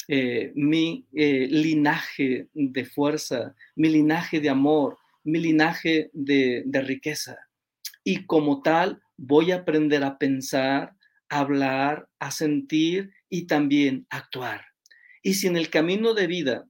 eh, 0.09 0.51
mi 0.57 1.07
eh, 1.15 1.47
linaje 1.49 2.49
de 2.55 2.85
fuerza, 2.85 3.55
mi 3.77 3.89
linaje 3.89 4.41
de 4.41 4.49
amor, 4.49 4.99
mi 5.23 5.39
linaje 5.39 6.11
de, 6.13 6.65
riqueza. 6.83 7.39
Y 8.03 8.27
como 8.27 8.63
tal, 8.63 9.01
voy 9.17 9.53
a 9.53 9.59
aprender 9.59 10.03
a 10.03 10.19
pensar, 10.19 10.97
a 11.29 11.39
hablar, 11.39 12.09
a 12.19 12.33
sentir 12.33 13.13
y 13.29 13.47
también 13.47 14.09
a 14.11 14.17
actuar. 14.17 14.65
Y 15.23 15.35
si 15.35 15.47
en 15.47 15.57
el 15.57 15.71
camino 15.71 16.13
de 16.13 16.27
vida 16.27 16.67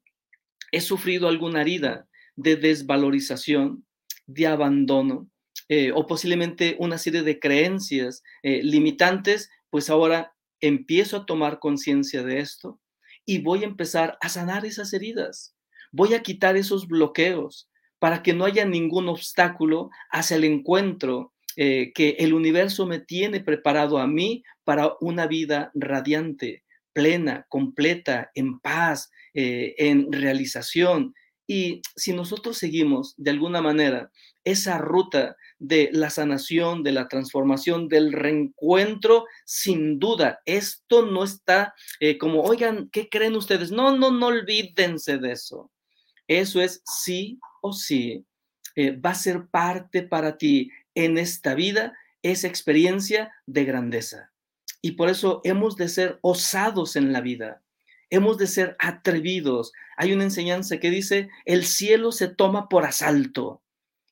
he 0.72 0.82
sufrido 0.82 1.26
alguna 1.26 1.62
herida 1.62 2.06
de 2.36 2.56
desvalorización, 2.56 3.86
de 4.26 4.46
abandono, 4.46 5.30
eh, 5.70 5.90
o 5.94 6.06
posiblemente 6.06 6.76
una 6.78 6.98
serie 6.98 7.22
de 7.22 7.40
creencias 7.40 8.22
limitantes, 8.42 9.48
pues 9.70 9.88
ahora 9.88 10.34
empiezo 10.60 11.16
a 11.18 11.26
tomar 11.26 11.58
conciencia 11.58 12.22
de 12.22 12.40
esto 12.40 12.80
y 13.24 13.40
voy 13.40 13.62
a 13.62 13.66
empezar 13.66 14.18
a 14.20 14.28
sanar 14.28 14.64
esas 14.64 14.92
heridas. 14.92 15.54
Voy 15.92 16.14
a 16.14 16.22
quitar 16.22 16.56
esos 16.56 16.86
bloqueos 16.86 17.68
para 17.98 18.22
que 18.22 18.32
no 18.32 18.44
haya 18.44 18.64
ningún 18.64 19.08
obstáculo 19.08 19.90
hacia 20.10 20.36
el 20.36 20.44
encuentro 20.44 21.32
eh, 21.56 21.92
que 21.94 22.16
el 22.18 22.32
universo 22.32 22.86
me 22.86 23.00
tiene 23.00 23.40
preparado 23.40 23.98
a 23.98 24.06
mí 24.06 24.42
para 24.64 24.94
una 25.00 25.26
vida 25.26 25.70
radiante, 25.74 26.64
plena, 26.92 27.46
completa, 27.48 28.30
en 28.34 28.60
paz, 28.60 29.10
eh, 29.34 29.74
en 29.78 30.10
realización. 30.12 31.14
Y 31.50 31.82
si 31.96 32.12
nosotros 32.12 32.58
seguimos 32.58 33.12
de 33.16 33.32
alguna 33.32 33.60
manera 33.60 34.12
esa 34.44 34.78
ruta 34.78 35.36
de 35.58 35.90
la 35.92 36.08
sanación, 36.08 36.84
de 36.84 36.92
la 36.92 37.08
transformación, 37.08 37.88
del 37.88 38.12
reencuentro, 38.12 39.24
sin 39.46 39.98
duda, 39.98 40.38
esto 40.44 41.06
no 41.06 41.24
está 41.24 41.74
eh, 41.98 42.18
como, 42.18 42.42
oigan, 42.42 42.88
¿qué 42.92 43.08
creen 43.08 43.34
ustedes? 43.34 43.72
No, 43.72 43.96
no, 43.96 44.12
no 44.12 44.28
olvídense 44.28 45.18
de 45.18 45.32
eso. 45.32 45.72
Eso 46.28 46.60
es 46.60 46.82
sí 46.84 47.40
o 47.62 47.72
sí. 47.72 48.24
Eh, 48.76 48.92
va 48.92 49.10
a 49.10 49.16
ser 49.16 49.48
parte 49.48 50.04
para 50.04 50.38
ti 50.38 50.70
en 50.94 51.18
esta 51.18 51.56
vida 51.56 51.98
esa 52.22 52.46
experiencia 52.46 53.32
de 53.46 53.64
grandeza. 53.64 54.30
Y 54.82 54.92
por 54.92 55.08
eso 55.08 55.40
hemos 55.42 55.74
de 55.74 55.88
ser 55.88 56.20
osados 56.22 56.94
en 56.94 57.12
la 57.12 57.20
vida. 57.20 57.60
Hemos 58.10 58.38
de 58.38 58.46
ser 58.46 58.76
atrevidos. 58.78 59.72
Hay 59.96 60.12
una 60.12 60.24
enseñanza 60.24 60.78
que 60.78 60.90
dice, 60.90 61.28
el 61.44 61.64
cielo 61.64 62.12
se 62.12 62.28
toma 62.28 62.68
por 62.68 62.84
asalto 62.84 63.62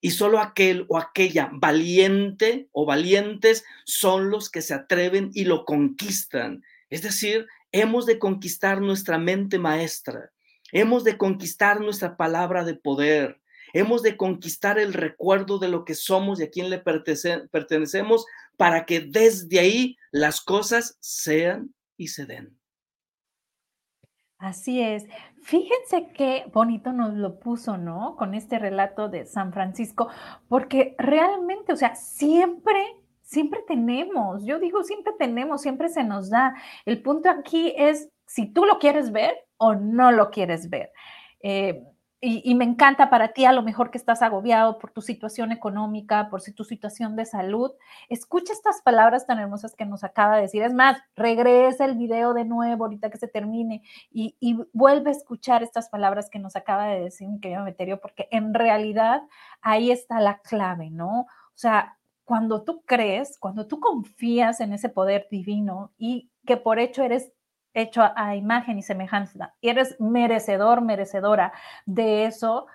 y 0.01 0.13
solo 0.13 0.39
aquel 0.39 0.87
o 0.89 0.99
aquella 0.99 1.51
valiente 1.53 2.69
o 2.73 2.87
valientes 2.87 3.65
son 3.85 4.31
los 4.31 4.51
que 4.51 4.63
se 4.63 4.75
atreven 4.75 5.31
y 5.35 5.45
lo 5.45 5.65
conquistan. 5.65 6.63
Es 6.91 7.03
decir, 7.03 7.47
hemos 7.73 8.07
de 8.07 8.19
conquistar 8.19 8.81
nuestra 8.81 9.19
mente 9.19 9.59
maestra, 9.59 10.31
hemos 10.73 11.05
de 11.05 11.19
conquistar 11.19 11.81
nuestra 11.81 12.17
palabra 12.17 12.65
de 12.65 12.75
poder, 12.75 13.41
hemos 13.73 14.03
de 14.03 14.17
conquistar 14.17 14.79
el 14.79 14.95
recuerdo 14.95 15.59
de 15.59 15.69
lo 15.69 15.85
que 15.85 15.95
somos 15.95 16.41
y 16.41 16.45
a 16.45 16.51
quién 16.51 16.71
le 16.71 16.79
pertenecemos 16.79 18.25
para 18.57 18.87
que 18.87 19.01
desde 19.01 19.59
ahí 19.59 19.97
las 20.11 20.41
cosas 20.41 20.97
sean 21.01 21.75
y 21.97 22.09
se 22.09 22.27
den. 22.27 22.58
Así 24.39 24.81
es. 24.81 25.05
Fíjense 25.43 26.13
qué 26.15 26.45
bonito 26.53 26.93
nos 26.93 27.13
lo 27.15 27.41
puso, 27.41 27.77
¿no? 27.77 28.15
Con 28.17 28.35
este 28.35 28.59
relato 28.59 29.09
de 29.09 29.27
San 29.27 29.53
Francisco, 29.53 30.09
porque 30.49 30.95
realmente, 30.99 31.73
o 31.73 31.77
sea, 31.77 31.97
siempre, 31.97 32.79
siempre 33.23 33.61
tenemos, 33.67 34.45
yo 34.45 34.61
digo, 34.61 34.85
siempre 34.85 35.13
tenemos, 35.19 35.61
siempre 35.63 35.89
se 35.89 36.05
nos 36.05 36.31
da. 36.31 36.55
El 36.85 37.03
punto 37.03 37.29
aquí 37.31 37.75
es 37.77 38.11
si 38.27 38.47
tú 38.47 38.65
lo 38.65 38.79
quieres 38.79 39.11
ver 39.11 39.35
o 39.57 39.75
no 39.75 40.13
lo 40.13 40.31
quieres 40.31 40.71
ver. 40.71 40.93
Eh, 41.43 41.83
y, 42.21 42.55
me 42.57 42.65
encanta 42.65 43.11
para 43.11 43.29
ti, 43.29 43.45
a 43.45 43.53
lo 43.53 43.63
mejor 43.63 43.93
que 43.93 43.99
estás 43.99 44.23
agobiado 44.23 44.79
por 44.81 44.91
tu 44.91 45.03
situación 45.03 45.53
económica, 45.53 46.29
por 46.31 46.43
tu 46.43 46.65
situación 46.65 47.15
de 47.15 47.25
salud, 47.25 47.71
escucha 48.09 48.53
estas 48.53 48.83
palabras 48.83 49.25
tan 49.25 49.39
hermosas 49.39 49.77
que 49.77 49.87
nos 49.87 50.03
acaba 50.03 50.35
de 50.35 50.43
decir. 50.43 50.63
Es 50.65 50.75
más, 50.75 51.01
regresa 51.15 51.85
el 51.85 51.97
video 51.97 52.35
de 52.35 52.45
nuevo 52.45 52.85
ahorita 52.85 53.11
que 53.11 53.19
se 53.19 53.29
termine 53.29 53.83
y, 54.11 54.35
vuelve 54.73 55.11
a 55.11 55.13
escuchar 55.13 55.63
estas 55.63 55.89
palabras 55.91 56.29
que 56.29 56.41
nos 56.41 56.57
acaba 56.57 56.87
de 56.87 57.03
decir 57.03 57.29
mi 57.29 57.39
querido 57.39 57.63
Meterio, 57.63 58.01
porque 58.01 58.27
en 58.33 58.53
realidad 58.53 59.23
ahí 59.63 59.93
está 59.93 60.21
la 60.21 60.39
clave, 60.39 60.91
¿no? 60.91 61.21
O 61.21 61.27
sea, 61.55 61.99
cuando 62.25 62.65
tú 62.65 62.83
crees, 62.85 63.39
cuando 63.39 63.69
tú 63.69 63.79
confías 63.79 64.61
en 64.61 64.73
ese 64.73 64.89
poder 64.89 65.29
divino 65.31 65.93
y 65.97 66.31
que 66.45 66.57
por 66.57 66.81
hecho 66.81 67.03
eres 67.05 67.33
hecho 67.81 68.03
a, 68.15 68.37
imagen 68.37 68.79
y 68.79 68.83
semejanza 68.83 69.55
y 69.61 69.69
eres 69.69 69.97
merecedor, 70.01 70.83
merecedora 70.83 71.53
de 71.87 72.27
eso, 72.27 72.67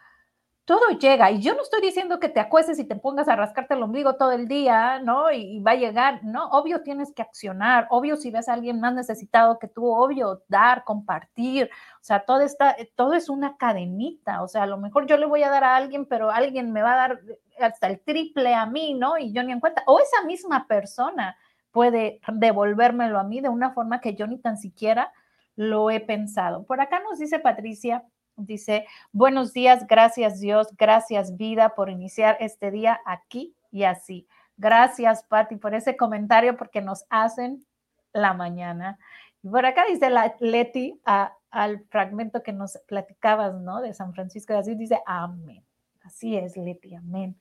todo 0.66 0.89
llega. 0.97 1.30
Y 1.32 1.41
yo 1.41 1.56
no 1.56 1.62
estoy 1.62 1.82
diciendo 1.82 2.20
que 2.20 2.30
te 2.30 2.39
acuestes 2.39 2.80
y 2.80 2.86
te 2.86 2.95
pongas 2.95 3.28
a 3.28 3.36
rascarte 3.36 3.74
el 3.74 3.84
ombligo 3.84 4.16
todo 4.16 4.32
el 4.32 4.47
día, 4.47 4.99
¿no? 4.99 5.32
Y, 5.32 5.60
va 5.60 5.72
a 5.72 5.76
llegar, 5.76 6.24
¿no? 6.24 6.47
Obvio 6.49 6.82
tienes 6.84 7.14
que 7.14 7.22
accionar, 7.22 7.88
obvio 7.89 8.16
si 8.16 8.32
ves 8.32 8.47
a 8.47 8.54
alguien 8.54 8.80
más 8.80 8.93
necesitado 8.93 9.60
que 9.60 9.68
tú, 9.68 9.86
obvio 9.86 10.43
dar, 10.47 10.84
compartir. 10.86 11.70
O 11.99 12.04
sea, 12.04 12.22
todo, 12.22 12.41
está, 12.41 12.78
todo 12.95 13.14
es 13.14 13.30
una 13.30 13.58
cadenita. 13.58 14.41
O 14.41 14.47
sea, 14.47 14.64
a 14.64 14.68
lo 14.68 14.78
mejor 14.78 15.06
yo 15.06 15.18
le 15.18 15.26
voy 15.26 15.43
a 15.43 15.49
dar 15.49 15.66
a 15.66 15.76
alguien, 15.76 16.06
pero 16.06 16.32
alguien 16.32 16.72
me 16.72 16.82
va 16.82 16.93
a 16.93 17.08
dar 17.08 17.22
hasta 17.60 17.88
el 17.88 17.99
triple 17.99 18.56
a 18.56 18.66
mí, 18.66 18.93
¿no? 18.93 19.18
Y 19.18 19.34
yo 19.34 19.43
ni 19.43 19.51
en 19.51 19.60
cuenta. 19.60 19.84
O 19.86 19.99
esa 19.99 20.24
misma 20.26 20.66
persona 20.68 21.36
puede 21.74 22.21
devolvérmelo 22.32 23.19
a 23.19 23.24
mí 23.26 23.41
de 23.41 23.49
una 23.49 23.74
forma 23.74 23.99
que 23.99 24.15
yo 24.15 24.28
ni 24.28 24.38
tan 24.38 24.57
siquiera 24.57 25.11
lo 25.57 25.91
he 25.91 25.99
pensado. 25.99 26.63
Por 26.63 26.80
acá 26.80 27.01
nos 27.01 27.19
dice 27.19 27.39
Patricia, 27.39 28.05
Dice, 28.36 28.88
buenos 29.11 29.53
días, 29.53 29.86
gracias 29.86 30.39
Dios, 30.39 30.67
gracias 30.76 31.38
vida 31.38 31.76
por 31.76 31.91
iniciar 31.91 32.36
este 32.39 32.71
día 32.71 32.99
aquí 33.05 33.55
y 33.71 33.84
así. 33.84 34.28
Gracias, 34.57 35.24
Patti, 35.24 35.55
por 35.55 35.76
ese 35.76 35.95
comentario 35.95 36.57
porque 36.57 36.82
nos 36.82 37.05
hacen 37.09 37.63
la 38.11 38.34
mañana. 38.34 38.97
Y 39.43 39.49
por 39.49 39.65
acá 39.65 39.84
dice 39.88 40.09
Leti 40.39 40.99
al 41.03 41.86
fragmento 41.89 42.41
que 42.41 42.53
nos 42.53 42.80
platicabas, 42.88 43.53
¿no? 43.53 43.82
De 43.82 43.93
San 43.93 44.13
Francisco 44.13 44.53
de 44.53 44.59
Asís, 44.59 44.80
dice, 44.80 44.99
amén. 45.05 45.63
Así 46.01 46.36
es, 46.36 46.57
Leti, 46.57 46.95
amén. 46.95 47.38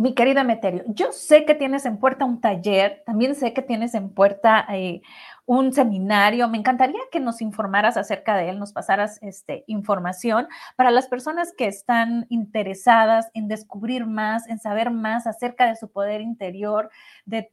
Mi 0.00 0.14
querida 0.14 0.44
Meterio, 0.44 0.82
yo 0.86 1.12
sé 1.12 1.44
que 1.44 1.54
tienes 1.54 1.84
en 1.84 1.98
puerta 1.98 2.24
un 2.24 2.40
taller, 2.40 3.02
también 3.04 3.34
sé 3.34 3.52
que 3.52 3.60
tienes 3.60 3.92
en 3.92 4.08
puerta 4.08 4.64
eh, 4.72 5.02
un 5.44 5.74
seminario. 5.74 6.48
Me 6.48 6.56
encantaría 6.56 7.02
que 7.12 7.20
nos 7.20 7.42
informaras 7.42 7.98
acerca 7.98 8.34
de 8.34 8.48
él, 8.48 8.58
nos 8.58 8.72
pasaras 8.72 9.18
este, 9.20 9.62
información 9.66 10.48
para 10.74 10.90
las 10.90 11.06
personas 11.06 11.52
que 11.52 11.66
están 11.66 12.24
interesadas 12.30 13.28
en 13.34 13.46
descubrir 13.46 14.06
más, 14.06 14.48
en 14.48 14.58
saber 14.58 14.90
más 14.90 15.26
acerca 15.26 15.66
de 15.66 15.76
su 15.76 15.92
poder 15.92 16.22
interior, 16.22 16.88
de, 17.26 17.52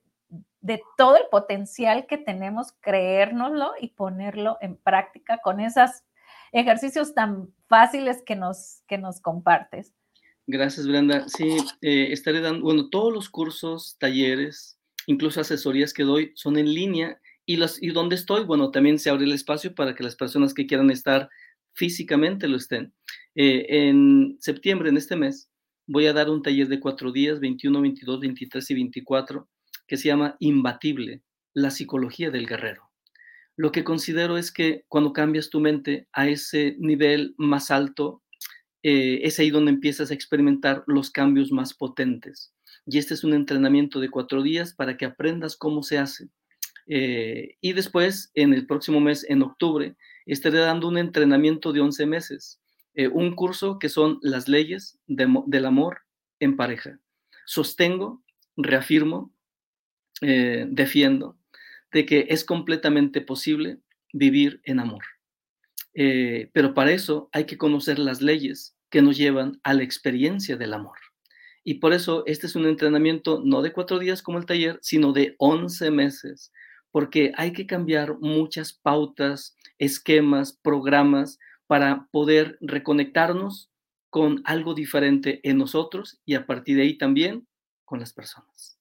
de 0.62 0.82
todo 0.96 1.18
el 1.18 1.24
potencial 1.30 2.06
que 2.08 2.18
tenemos, 2.18 2.72
creérnoslo 2.80 3.74
y 3.78 3.90
ponerlo 3.90 4.58
en 4.62 4.78
práctica 4.78 5.40
con 5.40 5.60
esos 5.60 6.06
ejercicios 6.54 7.14
tan 7.14 7.50
fáciles 7.68 8.24
que 8.26 8.38
nos, 8.38 8.84
que 8.88 8.98
nos 8.98 9.20
compartes. 9.20 9.94
Gracias, 10.50 10.88
Brenda. 10.88 11.28
Sí, 11.28 11.58
eh, 11.82 12.08
estaré 12.12 12.40
dando, 12.40 12.62
bueno, 12.62 12.90
todos 12.90 13.14
los 13.14 13.30
cursos, 13.30 13.98
talleres, 14.00 14.80
incluso 15.06 15.42
asesorías 15.42 15.94
que 15.94 16.04
doy 16.04 16.32
son 16.36 16.58
en 16.58 16.74
línea 16.74 17.20
y, 17.46 17.58
los, 17.58 17.84
y 17.84 17.90
donde 17.90 18.16
estoy, 18.16 18.46
bueno, 18.46 18.72
también 18.72 18.98
se 18.98 19.10
abre 19.10 19.26
el 19.26 19.34
espacio 19.34 19.76
para 19.76 19.94
que 19.94 20.06
las 20.06 20.16
personas 20.16 20.54
que 20.54 20.66
quieran 20.66 20.90
estar 20.90 21.30
físicamente 21.74 22.48
lo 22.48 22.56
estén. 22.56 22.94
Eh, 23.36 23.66
en 23.90 24.38
septiembre, 24.40 24.88
en 24.88 24.96
este 24.96 25.18
mes, 25.18 25.50
voy 25.86 26.06
a 26.06 26.14
dar 26.14 26.30
un 26.30 26.42
taller 26.42 26.70
de 26.70 26.80
cuatro 26.80 27.12
días, 27.12 27.42
21, 27.42 27.82
22, 27.82 28.20
23 28.22 28.72
y 28.72 28.74
24, 28.74 29.50
que 29.86 29.98
se 29.98 30.08
llama 30.08 30.38
Imbatible, 30.40 31.24
la 31.54 31.72
psicología 31.72 32.32
del 32.32 32.48
guerrero. 32.48 32.90
Lo 33.58 33.74
que 33.74 33.84
considero 33.84 34.38
es 34.38 34.54
que 34.54 34.86
cuando 34.88 35.12
cambias 35.12 35.50
tu 35.50 35.60
mente 35.60 36.08
a 36.14 36.30
ese 36.30 36.78
nivel 36.80 37.36
más 37.38 37.70
alto, 37.70 38.22
eh, 38.84 39.22
es 39.24 39.40
ahí 39.40 39.50
donde 39.50 39.72
empiezas 39.72 40.12
a 40.12 40.14
experimentar 40.14 40.84
los 40.88 41.12
cambios 41.12 41.52
más 41.52 41.74
potentes. 41.74 42.54
Y 42.86 42.98
este 42.98 43.14
es 43.14 43.24
un 43.24 43.34
entrenamiento 43.34 44.00
de 44.00 44.10
cuatro 44.10 44.42
días 44.42 44.74
para 44.74 44.98
que 44.98 45.06
aprendas 45.06 45.56
cómo 45.56 45.84
se 45.84 45.98
hace. 45.98 46.30
Eh, 46.88 47.58
y 47.60 47.74
después, 47.74 48.32
en 48.34 48.54
el 48.54 48.66
próximo 48.66 49.00
mes, 49.00 49.26
en 49.30 49.42
octubre, 49.42 49.96
estaré 50.26 50.60
dando 50.60 50.88
un 50.88 50.98
entrenamiento 50.98 51.74
de 51.74 51.82
11 51.82 52.06
meses, 52.06 52.62
eh, 52.94 53.08
un 53.08 53.36
curso 53.36 53.78
que 53.80 53.90
son 53.90 54.20
las 54.22 54.48
leyes 54.48 55.00
del 55.08 55.66
amor 55.66 56.00
en 56.40 56.56
pareja. 56.56 57.00
Sostengo, 57.46 58.24
reafirmo, 58.56 59.32
defiendo 60.20 61.38
de 61.92 62.06
que 62.06 62.26
es 62.30 62.44
completamente 62.44 63.22
posible 63.22 63.80
vivir 64.14 64.62
en 64.64 64.80
amor. 64.80 65.04
Eh, 66.00 66.52
pero 66.54 66.76
para 66.76 66.92
eso 66.92 67.28
hay 67.32 67.46
que 67.46 67.58
conocer 67.58 67.98
las 67.98 68.22
leyes 68.22 68.78
que 68.92 69.02
nos 69.02 69.18
llevan 69.18 69.60
a 69.64 69.74
la 69.74 69.82
experiencia 69.82 70.56
del 70.56 70.76
amor. 70.76 71.00
Y 71.64 71.80
por 71.80 71.92
eso 71.92 72.22
este 72.28 72.46
es 72.46 72.56
un 72.56 72.68
entrenamiento 72.68 73.42
no 73.44 73.64
de 73.64 73.74
cuatro 73.74 73.98
días 73.98 74.22
como 74.22 74.38
el 74.38 74.46
taller, 74.46 74.78
sino 74.84 75.12
de 75.12 75.34
once 75.40 75.90
meses, 75.90 76.52
porque 76.92 77.34
hay 77.36 77.52
que 77.52 77.66
cambiar 77.66 78.20
muchas 78.20 78.74
pautas, 78.74 79.58
esquemas, 79.80 80.54
programas 80.62 81.40
para 81.66 82.08
poder 82.12 82.60
reconectarnos 82.62 83.72
con 84.12 84.44
algo 84.46 84.76
diferente 84.76 85.40
en 85.50 85.58
nosotros 85.58 86.22
y 86.26 86.36
a 86.36 86.46
partir 86.46 86.78
de 86.78 86.84
ahí 86.84 86.98
también 87.00 87.48
con 87.86 88.00
las 88.00 88.14
personas. 88.14 88.77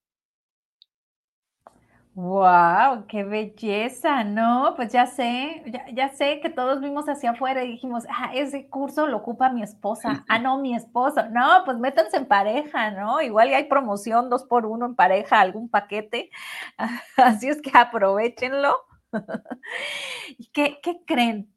¡Wow! 2.16 3.06
¡Qué 3.08 3.24
belleza! 3.24 4.24
No, 4.24 4.72
pues 4.74 4.90
ya 4.90 5.06
sé, 5.06 5.62
ya, 5.92 6.08
sé 6.08 6.40
que 6.40 6.48
todos 6.48 6.80
vimos 6.80 7.06
hacia 7.10 7.32
afuera 7.32 7.62
y 7.62 7.72
dijimos, 7.72 8.04
ah, 8.08 8.30
ese 8.34 8.70
curso 8.70 9.06
lo 9.06 9.18
ocupa 9.18 9.50
mi 9.50 9.62
esposa. 9.62 10.24
Ah, 10.26 10.38
no, 10.38 10.56
mi 10.58 10.74
esposo. 10.74 11.28
No, 11.28 11.60
pues 11.66 11.76
métanse 11.76 12.16
en 12.16 12.24
pareja, 12.26 12.90
¿no? 12.90 13.20
Igual 13.20 13.52
hay 13.52 13.64
promoción 13.64 14.30
dos 14.30 14.44
por 14.44 14.64
uno 14.64 14.86
en 14.86 14.94
pareja, 14.94 15.40
algún 15.40 15.68
paquete. 15.68 16.30
Así 17.18 17.48
es 17.48 17.60
que 17.60 17.70
aprovechenlo. 17.74 18.78
¿Qué, 20.54 20.80
¿Qué 20.82 21.02
creen? 21.06 21.52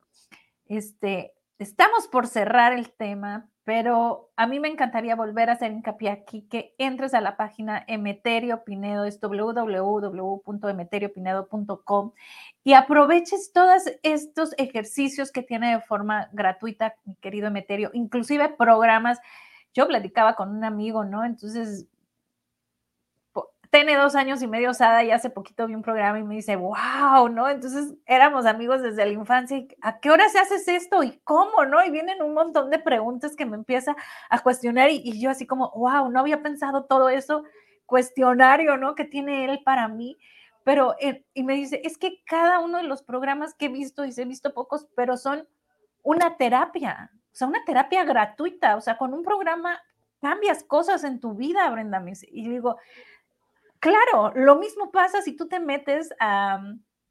Este, 0.66 1.34
estamos 1.58 2.08
por 2.10 2.28
cerrar 2.28 2.74
el 2.74 2.92
tema, 2.92 3.49
pero 3.70 4.32
a 4.36 4.48
mí 4.48 4.60
me 4.60 4.68
encantaría 4.68 5.16
volver 5.16 5.52
a 5.52 5.54
hacer 5.54 5.72
hincapié 5.72 6.10
aquí, 6.10 6.42
que 6.50 6.74
entres 6.80 7.14
a 7.14 7.22
la 7.22 7.38
página 7.38 7.84
Emeterio 7.86 8.64
Pinedo, 8.64 9.06
es 9.06 9.22
www.emeteriopinedo.com 9.22 12.12
y 12.64 12.74
aproveches 12.74 13.54
todos 13.54 13.84
estos 14.02 14.56
ejercicios 14.58 15.32
que 15.32 15.44
tiene 15.44 15.74
de 15.74 15.82
forma 15.82 16.30
gratuita, 16.34 16.96
mi 17.06 17.14
querido 17.18 17.46
Emeterio, 17.46 17.92
inclusive 17.94 18.50
programas. 18.58 19.20
Yo 19.76 19.88
platicaba 19.88 20.34
con 20.34 20.50
un 20.50 20.64
amigo, 20.64 21.06
¿no? 21.06 21.24
Entonces 21.24 21.86
tiene 23.72 23.96
dos 23.96 24.16
años 24.16 24.42
y 24.42 24.48
medio 24.48 24.74
Sada 24.74 25.04
y 25.04 25.12
hace 25.12 25.30
poquito 25.30 25.68
vi 25.68 25.76
un 25.76 25.84
programa 25.84 26.18
y 26.18 26.24
me 26.24 26.36
dice, 26.36 26.56
wow, 26.56 27.30
¿no? 27.30 27.48
Entonces 27.50 27.94
éramos 28.08 28.46
amigos 28.46 28.82
desde 28.82 29.06
la 29.06 29.12
infancia. 29.12 29.58
Y, 29.58 29.68
¿A 29.82 30.00
qué 30.00 30.10
hora 30.10 30.28
se 30.30 30.40
haces 30.40 30.68
esto? 30.68 31.04
¿Y 31.04 31.20
cómo? 31.24 31.66
¿No? 31.66 31.84
Y 31.86 31.92
vienen 31.92 32.24
un 32.24 32.34
montón 32.34 32.72
de 32.72 32.80
preguntas 32.80 33.36
que 33.36 33.46
me 33.46 33.56
empieza 33.56 33.96
a 34.30 34.40
cuestionar 34.40 34.90
y, 34.90 35.20
yo 35.22 35.30
así 35.30 35.46
como, 35.46 35.72
wow, 35.72 36.10
no 36.10 36.20
había 36.20 36.42
pensado 36.42 36.86
todo 36.86 37.10
eso 37.10 37.44
cuestionario, 37.86 38.78
¿no? 38.78 38.96
Que 38.96 39.06
tiene 39.06 39.46
él 39.46 39.62
para 39.64 39.88
mí. 39.88 40.18
Pero, 40.64 40.96
eh, 41.00 41.26
y 41.34 41.44
me 41.44 41.54
dice, 41.54 41.82
es 41.84 41.98
que 41.98 42.24
cada 42.26 42.60
uno 42.60 42.78
de 42.78 42.84
los 42.84 43.04
programas 43.04 43.54
que 43.54 43.66
he 43.66 43.70
visto, 43.70 44.04
y 44.06 44.12
se 44.12 44.24
he 44.24 44.26
visto 44.26 44.54
pocos, 44.54 44.88
pero 44.96 45.16
son 45.18 45.48
una 46.04 46.38
terapia, 46.38 47.12
o 47.32 47.36
sea, 47.36 47.48
una 47.48 47.64
terapia 47.66 48.04
gratuita, 48.04 48.76
o 48.76 48.82
sea, 48.82 48.98
con 48.98 49.14
un 49.14 49.24
programa 49.24 49.80
cambias 50.22 50.64
cosas 50.64 51.04
en 51.04 51.20
tu 51.20 51.34
vida, 51.34 51.70
Brenda. 51.70 52.04
Y 52.32 52.48
digo, 52.50 52.78
Claro, 53.80 54.34
lo 54.36 54.58
mismo 54.58 54.92
pasa 54.92 55.22
si 55.22 55.36
tú 55.36 55.48
te 55.48 55.60
metes 55.60 56.10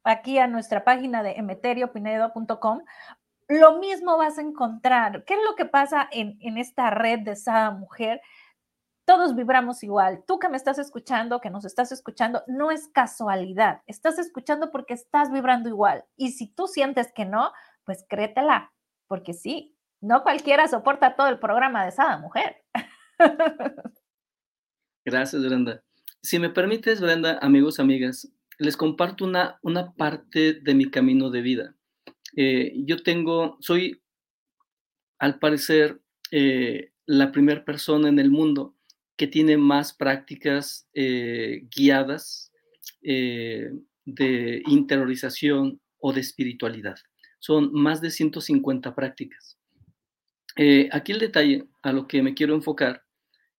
aquí 0.03 0.37
a 0.37 0.47
nuestra 0.47 0.83
página 0.83 1.23
de 1.23 1.31
emeteriopinedo.com, 1.31 2.81
lo 3.47 3.79
mismo 3.79 4.17
vas 4.17 4.37
a 4.37 4.41
encontrar. 4.41 5.25
¿Qué 5.25 5.33
es 5.33 5.39
lo 5.43 5.55
que 5.55 5.65
pasa 5.65 6.07
en, 6.11 6.57
esta 6.57 6.91
red 6.91 7.19
de 7.21 7.35
Sada 7.35 7.71
Mujer? 7.71 8.21
Todos 9.05 9.35
vibramos 9.35 9.83
igual. 9.83 10.23
Tú 10.27 10.37
que 10.37 10.49
me 10.49 10.57
estás 10.57 10.77
escuchando, 10.77 11.41
que 11.41 11.49
nos 11.49 11.65
estás 11.65 11.91
escuchando, 11.91 12.43
no 12.45 12.69
es 12.69 12.87
casualidad. 12.89 13.81
Estás 13.87 14.19
escuchando 14.19 14.69
porque 14.71 14.93
estás 14.93 15.31
vibrando 15.31 15.67
igual. 15.67 16.05
Y 16.15 16.33
si 16.33 16.53
tú 16.53 16.67
sientes 16.67 17.11
que 17.11 17.25
no, 17.25 17.51
pues 17.85 18.05
créetela, 18.07 18.71
porque 19.07 19.33
sí, 19.33 19.75
no 19.99 20.21
cualquiera 20.21 20.67
soporta 20.67 21.15
todo 21.15 21.27
el 21.27 21.39
programa 21.39 21.83
de 21.83 21.91
Sada 21.91 22.19
Mujer. 22.19 22.63
Gracias, 25.05 25.43
Brenda. 25.43 25.81
Si 26.21 26.37
me 26.37 26.49
permites, 26.49 26.99
Brenda, 26.99 27.39
amigos, 27.41 27.79
amigas, 27.79 28.29
les 28.57 28.75
comparto 28.75 29.23
una, 29.23 29.57
una 29.61 29.93
parte 29.93 30.53
de 30.53 30.73
mi 30.75 30.91
camino 30.91 31.29
de 31.29 31.41
vida. 31.41 31.75
Eh, 32.35 32.73
yo 32.85 33.01
tengo, 33.01 33.57
soy, 33.61 34.01
al 35.17 35.39
parecer, 35.39 36.01
eh, 36.31 36.91
la 37.05 37.31
primera 37.31 37.63
persona 37.63 38.09
en 38.09 38.19
el 38.19 38.29
mundo 38.29 38.75
que 39.15 39.27
tiene 39.27 39.57
más 39.57 39.93
prácticas 39.93 40.87
eh, 40.93 41.67
guiadas 41.75 42.51
de 43.01 44.61
interiorización 44.67 45.79
o 45.99 46.11
de 46.11 46.21
espiritualidad. 46.21 46.97
Son 47.39 47.71
más 47.71 48.01
de 48.01 48.11
150 48.11 48.93
prácticas. 48.93 49.57
aquí 50.91 51.11
el 51.13 51.19
detalle 51.19 51.65
a 51.81 51.93
lo 51.93 52.07
que 52.07 52.21
me 52.21 52.33
quiero 52.33 52.55
enfocar 52.55 53.05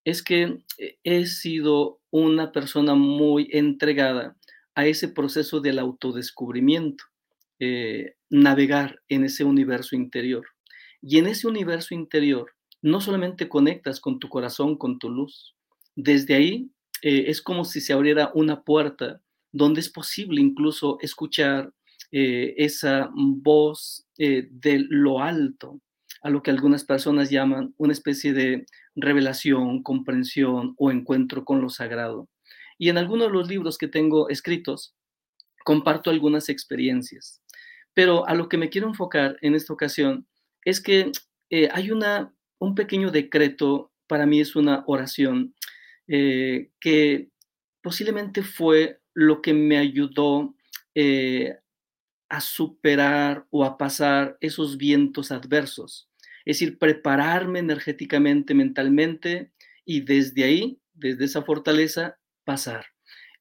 es 0.04 0.22
que 0.22 0.58
he 1.04 1.26
sido 1.26 2.00
una 2.10 2.52
persona 2.52 2.94
muy 2.94 3.48
entregada 3.52 4.36
a 4.74 4.86
ese 4.86 5.08
proceso 5.08 5.60
del 5.60 5.78
autodescubrimiento. 5.78 7.04
eh, 7.62 8.14
navegar 8.30 9.02
en 9.08 9.24
ese 9.24 9.44
universo 9.44 9.94
interior. 9.94 10.46
Y 11.02 11.18
en 11.18 11.26
ese 11.26 11.46
universo 11.46 11.94
interior 11.94 12.52
no 12.80 13.02
solamente 13.02 13.50
conectas 13.50 14.00
con 14.00 14.18
tu 14.18 14.30
corazón, 14.30 14.78
con 14.78 14.98
tu 14.98 15.10
luz, 15.10 15.54
desde 15.94 16.34
ahí 16.34 16.70
eh, 17.02 17.24
es 17.28 17.42
como 17.42 17.66
si 17.66 17.82
se 17.82 17.92
abriera 17.92 18.30
una 18.34 18.62
puerta 18.62 19.20
donde 19.52 19.80
es 19.80 19.90
posible 19.90 20.40
incluso 20.40 20.96
escuchar 21.02 21.72
eh, 22.12 22.54
esa 22.56 23.10
voz 23.14 24.06
de 24.16 24.86
lo 24.88 25.20
alto, 25.20 25.80
a 26.22 26.30
lo 26.30 26.42
que 26.42 26.50
algunas 26.50 26.84
personas 26.84 27.30
llaman 27.30 27.74
una 27.78 27.92
especie 27.92 28.32
de 28.32 28.66
revelación, 28.94 29.82
comprensión 29.82 30.74
o 30.76 30.90
encuentro 30.90 31.44
con 31.44 31.60
lo 31.60 31.68
sagrado. 31.68 32.28
Y 32.78 32.88
en 32.88 32.98
algunos 32.98 33.28
de 33.28 33.34
los 33.34 33.48
libros 33.48 33.78
que 33.78 33.88
tengo 33.88 34.28
escritos, 34.28 34.94
comparto 35.64 36.10
algunas 36.10 36.48
experiencias. 36.48 37.40
Pero 37.94 38.26
a 38.26 38.34
lo 38.34 38.48
que 38.48 38.56
me 38.56 38.70
quiero 38.70 38.88
enfocar 38.88 39.36
en 39.42 39.54
esta 39.54 39.72
ocasión 39.72 40.26
es 40.64 40.80
que 40.80 41.12
eh, 41.50 41.68
hay 41.72 41.90
una, 41.90 42.34
un 42.58 42.74
pequeño 42.74 43.10
decreto, 43.10 43.92
para 44.06 44.26
mí 44.26 44.40
es 44.40 44.56
una 44.56 44.84
oración, 44.86 45.54
eh, 46.08 46.70
que 46.80 47.30
posiblemente 47.82 48.42
fue 48.42 49.00
lo 49.14 49.42
que 49.42 49.54
me 49.54 49.78
ayudó 49.78 50.54
eh, 50.94 51.56
a 52.28 52.40
superar 52.40 53.46
o 53.50 53.64
a 53.64 53.76
pasar 53.76 54.36
esos 54.40 54.76
vientos 54.76 55.32
adversos. 55.32 56.09
Es 56.50 56.58
decir, 56.58 56.78
prepararme 56.78 57.60
energéticamente, 57.60 58.54
mentalmente 58.54 59.52
y 59.84 60.00
desde 60.00 60.42
ahí, 60.42 60.80
desde 60.94 61.26
esa 61.26 61.42
fortaleza, 61.42 62.18
pasar. 62.42 62.86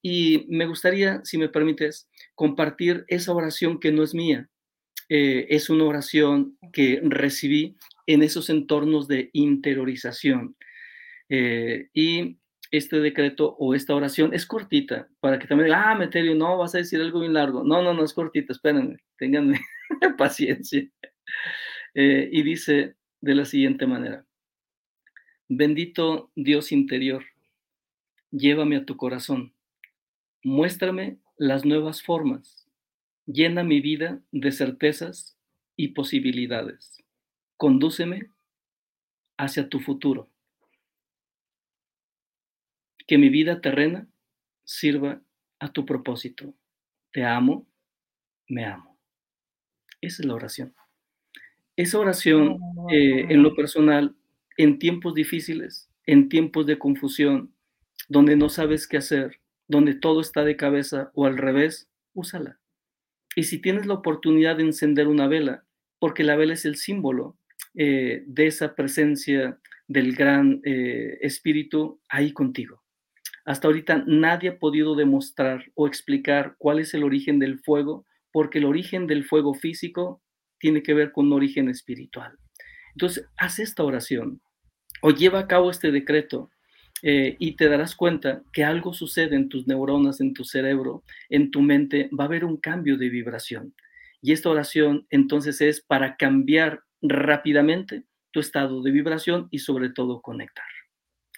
Y 0.04 0.46
me 0.48 0.68
gustaría, 0.68 1.20
si 1.24 1.40
me 1.40 1.50
permites, 1.50 2.08
compartir 2.36 3.06
esa 3.08 3.34
oración 3.34 3.80
que 3.80 3.92
no 3.92 4.04
es 4.04 4.14
mía. 4.14 4.48
Eh, 5.10 5.48
es 5.50 5.72
una 5.72 5.86
oración 5.86 6.56
que 6.72 7.02
recibí 7.04 7.78
en 8.06 8.22
esos 8.22 8.52
entornos 8.52 9.08
de 9.08 9.32
interiorización. 9.34 10.56
Eh, 11.30 11.90
y 11.96 12.38
este 12.70 13.00
decreto 13.00 13.56
o 13.58 13.74
esta 13.74 13.96
oración 13.96 14.36
es 14.36 14.46
cortita, 14.46 15.10
para 15.20 15.40
que 15.40 15.48
también 15.48 15.66
digan, 15.66 15.84
ah, 15.84 15.96
Meterio, 15.96 16.36
no, 16.36 16.60
vas 16.60 16.76
a 16.76 16.78
decir 16.78 17.02
algo 17.02 17.22
bien 17.22 17.34
largo. 17.34 17.64
No, 17.64 17.82
no, 17.82 17.92
no 17.96 18.04
es 18.04 18.14
cortita, 18.14 18.54
espérenme, 18.54 18.98
tengan 19.18 19.56
paciencia. 20.20 20.88
Eh, 21.96 22.30
y 22.32 22.44
dice 22.44 22.99
de 23.22 23.36
la 23.36 23.46
siguiente 23.46 23.86
manera, 23.88 24.26
bendito 25.48 26.32
Dios 26.36 26.72
interior, 26.72 27.24
llévame 28.32 28.78
a 28.78 28.86
tu 28.86 28.98
corazón, 28.98 29.54
muéstrame 30.44 31.18
las 31.38 31.66
nuevas 31.66 32.02
formas, 32.04 32.68
llena 33.26 33.64
mi 33.64 33.82
vida 33.82 34.22
de 34.32 34.52
certezas 34.52 35.38
y 35.76 35.90
posibilidades, 35.90 37.04
condúceme 37.58 38.32
hacia 39.38 39.70
tu 39.70 39.80
futuro, 39.80 40.30
que 43.08 43.18
mi 43.18 43.30
vida 43.30 43.60
terrena 43.60 44.08
sirva 44.66 45.20
a 45.58 45.72
tu 45.72 45.84
propósito. 45.84 46.54
Te 47.12 47.26
amo, 47.26 47.68
me 48.48 48.66
amo. 48.66 49.00
Esa 50.00 50.22
es 50.22 50.28
la 50.28 50.36
oración. 50.36 50.76
Esa 51.80 51.98
oración, 51.98 52.58
eh, 52.92 53.28
en 53.30 53.42
lo 53.42 53.56
personal, 53.56 54.14
en 54.58 54.80
tiempos 54.80 55.14
difíciles, 55.14 55.90
en 56.06 56.28
tiempos 56.28 56.66
de 56.66 56.78
confusión, 56.78 57.54
donde 58.10 58.36
no 58.36 58.50
sabes 58.50 58.86
qué 58.86 58.98
hacer, 58.98 59.40
donde 59.66 59.94
todo 59.94 60.20
está 60.20 60.44
de 60.44 60.58
cabeza 60.58 61.10
o 61.14 61.26
al 61.26 61.38
revés, 61.38 61.90
úsala. 62.14 62.60
Y 63.34 63.44
si 63.44 63.62
tienes 63.62 63.86
la 63.86 63.94
oportunidad 63.94 64.58
de 64.58 64.64
encender 64.64 65.08
una 65.08 65.30
vela, 65.30 65.64
porque 66.00 66.26
la 66.26 66.36
vela 66.36 66.56
es 66.56 66.66
el 66.66 66.76
símbolo 66.76 67.38
eh, 67.76 68.26
de 68.28 68.48
esa 68.48 68.76
presencia 68.76 69.58
del 69.88 70.18
gran 70.18 70.60
eh, 70.66 71.18
espíritu 71.22 72.02
ahí 72.10 72.34
contigo. 72.34 72.84
Hasta 73.46 73.70
ahorita 73.70 74.04
nadie 74.06 74.50
ha 74.50 74.60
podido 74.60 74.98
demostrar 74.98 75.72
o 75.76 75.88
explicar 75.88 76.56
cuál 76.58 76.80
es 76.80 76.94
el 76.94 77.06
origen 77.06 77.40
del 77.40 77.58
fuego, 77.58 78.06
porque 78.34 78.58
el 78.58 78.66
origen 78.66 79.08
del 79.08 79.24
fuego 79.24 79.54
físico 79.54 80.22
tiene 80.60 80.84
que 80.84 80.94
ver 80.94 81.12
con 81.12 81.28
un 81.28 81.34
origen 81.34 81.70
espiritual. 81.70 82.38
Entonces, 82.94 83.26
haz 83.38 83.60
esta 83.60 83.84
oración 83.84 84.42
o 85.02 85.12
lleva 85.12 85.40
a 85.40 85.48
cabo 85.48 85.72
este 85.72 85.92
decreto 85.92 86.50
eh, 87.02 87.36
y 87.40 87.56
te 87.56 87.70
darás 87.70 87.96
cuenta 87.96 88.44
que 88.52 88.64
algo 88.64 88.94
sucede 88.94 89.36
en 89.36 89.48
tus 89.48 89.68
neuronas, 89.68 90.20
en 90.20 90.34
tu 90.34 90.44
cerebro, 90.44 91.04
en 91.30 91.50
tu 91.50 91.62
mente, 91.62 92.10
va 92.18 92.26
a 92.26 92.28
haber 92.28 92.44
un 92.44 92.58
cambio 92.58 92.98
de 92.98 93.10
vibración. 93.10 93.74
Y 94.22 94.34
esta 94.34 94.50
oración 94.50 95.08
entonces 95.10 95.62
es 95.62 95.80
para 95.80 96.18
cambiar 96.18 96.82
rápidamente 97.02 98.04
tu 98.32 98.42
estado 98.42 98.82
de 98.82 98.92
vibración 98.92 99.48
y 99.50 99.60
sobre 99.60 99.90
todo 99.90 100.22
conectar. 100.22 100.66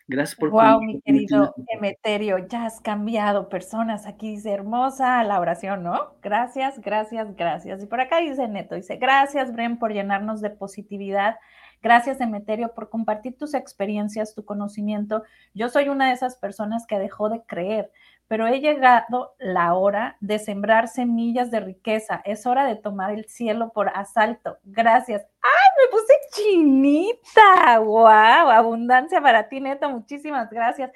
Gracias 0.08 0.38
por... 0.38 0.50
Wow, 0.50 0.82
mi 0.82 1.02
querido 1.02 1.54
Emeterio, 1.68 2.38
ya 2.48 2.66
has 2.66 2.82
cambiado 2.82 3.50
personas. 3.50 4.06
Aquí 4.06 4.32
dice 4.32 4.52
hermosa 4.52 5.24
la 5.24 5.40
oración, 5.40 5.84
¿no? 5.84 6.14
Gracias, 6.22 6.80
gracias, 6.80 7.36
gracias. 7.36 7.84
Y 7.84 7.86
por 7.86 8.02
acá 8.02 8.18
dice 8.20 8.48
Neto, 8.48 8.76
dice, 8.76 8.98
gracias, 8.98 9.54
Bren, 9.54 9.78
por 9.80 9.94
llenarnos 9.94 10.42
de 10.42 10.50
positividad 10.50 11.36
Gracias, 11.84 12.20
Demeterio, 12.20 12.74
por 12.76 12.90
compartir 12.90 13.38
tus 13.38 13.56
experiencias, 13.56 14.36
tu 14.36 14.46
conocimiento. 14.46 15.24
Yo 15.56 15.68
soy 15.68 15.90
una 15.90 16.08
de 16.08 16.14
esas 16.14 16.36
personas 16.36 16.86
que 16.86 17.00
dejó 17.00 17.30
de 17.30 17.42
creer, 17.42 17.92
pero 18.32 18.48
he 18.48 18.62
llegado 18.62 19.36
la 19.40 19.74
hora 19.74 20.16
de 20.22 20.40
sembrar 20.40 20.88
semillas 20.88 21.52
de 21.52 21.60
riqueza. 21.60 22.22
Es 22.24 22.46
hora 22.46 22.66
de 22.66 22.78
tomar 22.78 23.12
el 23.12 23.26
cielo 23.26 23.74
por 23.74 23.90
asalto. 23.90 24.58
Gracias. 24.64 25.26
¡Ay, 25.42 25.70
me 25.78 25.92
puse 25.92 26.14
chinita! 26.32 27.80
¡Wow! 27.80 28.50
Abundancia 28.50 29.20
para 29.20 29.50
ti, 29.50 29.60
Neto. 29.60 29.90
Muchísimas 29.90 30.50
gracias. 30.50 30.94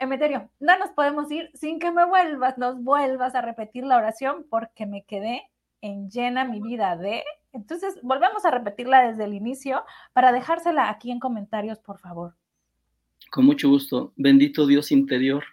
Emeterio, 0.00 0.50
no 0.58 0.76
nos 0.76 0.90
podemos 0.90 1.30
ir 1.30 1.48
sin 1.54 1.78
que 1.78 1.92
me 1.92 2.06
vuelvas, 2.06 2.58
nos 2.58 2.82
vuelvas 2.82 3.36
a 3.36 3.40
repetir 3.40 3.84
la 3.84 3.96
oración 3.96 4.44
porque 4.50 4.84
me 4.84 5.04
quedé 5.04 5.48
en 5.80 6.10
llena 6.10 6.44
mi 6.44 6.60
vida 6.60 6.96
de 6.96 7.22
entonces, 7.52 8.00
volvemos 8.02 8.44
a 8.44 8.50
repetirla 8.50 9.06
desde 9.06 9.26
el 9.26 9.34
inicio 9.34 9.84
para 10.12 10.32
dejársela 10.32 10.90
aquí 10.90 11.12
en 11.12 11.20
comentarios, 11.20 11.78
por 11.78 12.00
favor. 12.00 12.34
Con 13.30 13.44
mucho 13.44 13.68
gusto. 13.68 14.12
Bendito 14.16 14.66
Dios 14.66 14.90
interior, 14.90 15.44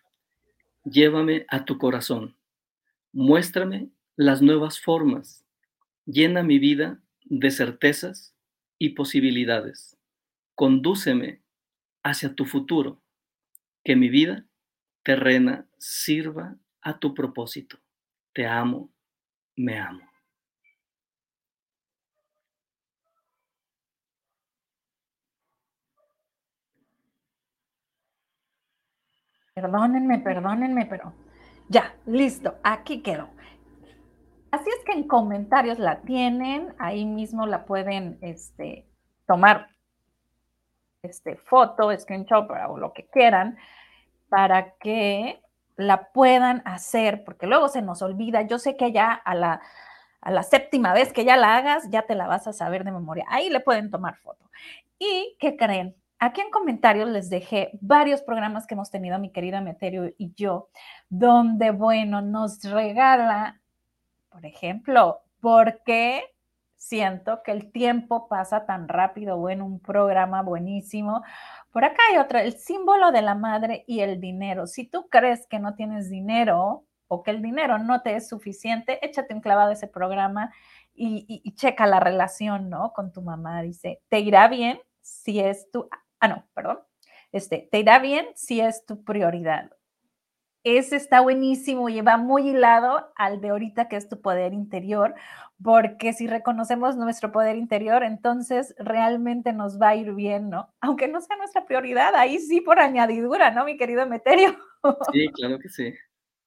llévame 0.83 1.45
a 1.49 1.65
tu 1.65 1.77
corazón. 1.77 2.35
Muéstrame 3.13 3.89
las 4.15 4.41
nuevas 4.41 4.79
formas. 4.79 5.45
Llena 6.05 6.43
mi 6.43 6.59
vida 6.59 7.01
de 7.25 7.51
certezas 7.51 8.35
y 8.77 8.89
posibilidades. 8.89 9.97
Condúceme 10.55 11.41
hacia 12.03 12.35
tu 12.35 12.45
futuro. 12.45 13.01
Que 13.83 13.95
mi 13.95 14.09
vida 14.09 14.45
terrena 15.03 15.67
sirva 15.77 16.57
a 16.81 16.99
tu 16.99 17.13
propósito. 17.13 17.79
Te 18.33 18.45
amo, 18.45 18.91
me 19.55 19.79
amo. 19.79 20.10
Perdónenme, 29.61 30.17
perdónenme, 30.17 30.87
pero 30.87 31.13
ya, 31.69 31.93
listo, 32.07 32.55
aquí 32.63 33.03
quedó. 33.03 33.29
Así 34.49 34.67
es 34.67 34.83
que 34.85 34.93
en 34.93 35.07
comentarios 35.07 35.77
la 35.77 36.01
tienen, 36.01 36.73
ahí 36.79 37.05
mismo 37.05 37.45
la 37.45 37.65
pueden 37.65 38.17
este, 38.21 38.87
tomar 39.27 39.67
este, 41.03 41.35
foto, 41.35 41.95
screenshot 41.95 42.49
o 42.69 42.77
lo 42.77 42.91
que 42.91 43.05
quieran 43.05 43.55
para 44.29 44.73
que 44.77 45.43
la 45.75 46.11
puedan 46.11 46.63
hacer, 46.65 47.23
porque 47.23 47.45
luego 47.45 47.69
se 47.69 47.83
nos 47.83 48.01
olvida. 48.01 48.41
Yo 48.41 48.57
sé 48.57 48.75
que 48.75 48.91
ya 48.91 49.13
a 49.13 49.35
la, 49.35 49.61
a 50.21 50.31
la 50.31 50.41
séptima 50.41 50.91
vez 50.93 51.13
que 51.13 51.23
ya 51.23 51.37
la 51.37 51.55
hagas, 51.55 51.87
ya 51.91 52.01
te 52.01 52.15
la 52.15 52.25
vas 52.25 52.47
a 52.47 52.53
saber 52.53 52.83
de 52.83 52.91
memoria. 52.91 53.25
Ahí 53.29 53.51
le 53.51 53.59
pueden 53.59 53.91
tomar 53.91 54.17
foto. 54.17 54.49
¿Y 54.97 55.37
qué 55.39 55.55
creen? 55.55 56.00
Aquí 56.23 56.39
en 56.39 56.51
comentarios 56.51 57.09
les 57.09 57.31
dejé 57.31 57.71
varios 57.81 58.21
programas 58.21 58.67
que 58.67 58.75
hemos 58.75 58.91
tenido 58.91 59.17
mi 59.17 59.31
querida 59.31 59.59
Meterio 59.59 60.13
y 60.19 60.35
yo, 60.35 60.69
donde, 61.09 61.71
bueno, 61.71 62.21
nos 62.21 62.61
regala, 62.63 63.59
por 64.29 64.45
ejemplo, 64.45 65.21
¿por 65.39 65.81
qué 65.81 66.21
siento 66.75 67.41
que 67.43 67.51
el 67.51 67.71
tiempo 67.71 68.27
pasa 68.27 68.67
tan 68.67 68.87
rápido? 68.87 69.37
Bueno, 69.37 69.65
un 69.65 69.79
programa 69.79 70.43
buenísimo. 70.43 71.23
Por 71.71 71.85
acá 71.85 71.97
hay 72.11 72.19
otra, 72.19 72.43
el 72.43 72.53
símbolo 72.53 73.11
de 73.11 73.23
la 73.23 73.33
madre 73.33 73.83
y 73.87 74.01
el 74.01 74.21
dinero. 74.21 74.67
Si 74.67 74.85
tú 74.85 75.09
crees 75.09 75.47
que 75.47 75.57
no 75.57 75.73
tienes 75.73 76.11
dinero 76.11 76.85
o 77.07 77.23
que 77.23 77.31
el 77.31 77.41
dinero 77.41 77.79
no 77.79 78.03
te 78.03 78.15
es 78.15 78.29
suficiente, 78.29 79.03
échate 79.03 79.33
un 79.33 79.41
clavado 79.41 79.71
ese 79.71 79.87
programa 79.87 80.53
y, 80.93 81.25
y 81.43 81.55
checa 81.55 81.87
la 81.87 81.99
relación, 81.99 82.69
¿no? 82.69 82.93
Con 82.93 83.11
tu 83.11 83.23
mamá. 83.23 83.63
Dice, 83.63 84.03
te 84.07 84.19
irá 84.19 84.47
bien 84.47 84.79
si 85.01 85.39
es 85.39 85.71
tu 85.71 85.89
Ah, 86.21 86.27
no, 86.27 86.47
perdón. 86.53 86.79
Este, 87.31 87.67
te 87.71 87.79
irá 87.79 87.99
bien 87.99 88.27
si 88.35 88.61
es 88.61 88.85
tu 88.85 89.03
prioridad. 89.03 89.71
ese 90.63 90.95
está 90.95 91.21
buenísimo 91.21 91.89
y 91.89 92.01
va 92.01 92.17
muy 92.17 92.49
hilado 92.49 93.11
al 93.15 93.41
de 93.41 93.49
ahorita, 93.49 93.87
que 93.89 93.95
es 93.95 94.07
tu 94.07 94.21
poder 94.21 94.53
interior, 94.53 95.15
porque 95.63 96.13
si 96.13 96.27
reconocemos 96.27 96.95
nuestro 96.97 97.31
poder 97.31 97.57
interior, 97.57 98.03
entonces 98.03 98.75
realmente 98.77 99.53
nos 99.53 99.81
va 99.81 99.89
a 99.89 99.95
ir 99.95 100.13
bien, 100.13 100.51
¿no? 100.51 100.71
Aunque 100.81 101.07
no 101.07 101.19
sea 101.21 101.35
nuestra 101.37 101.65
prioridad, 101.65 102.13
ahí 102.15 102.37
sí 102.37 102.61
por 102.61 102.79
añadidura, 102.79 103.49
¿no, 103.51 103.65
mi 103.65 103.75
querido 103.77 104.03
Emeterio? 104.03 104.55
Sí, 105.11 105.27
claro 105.33 105.57
que 105.59 105.69
sí. 105.69 105.93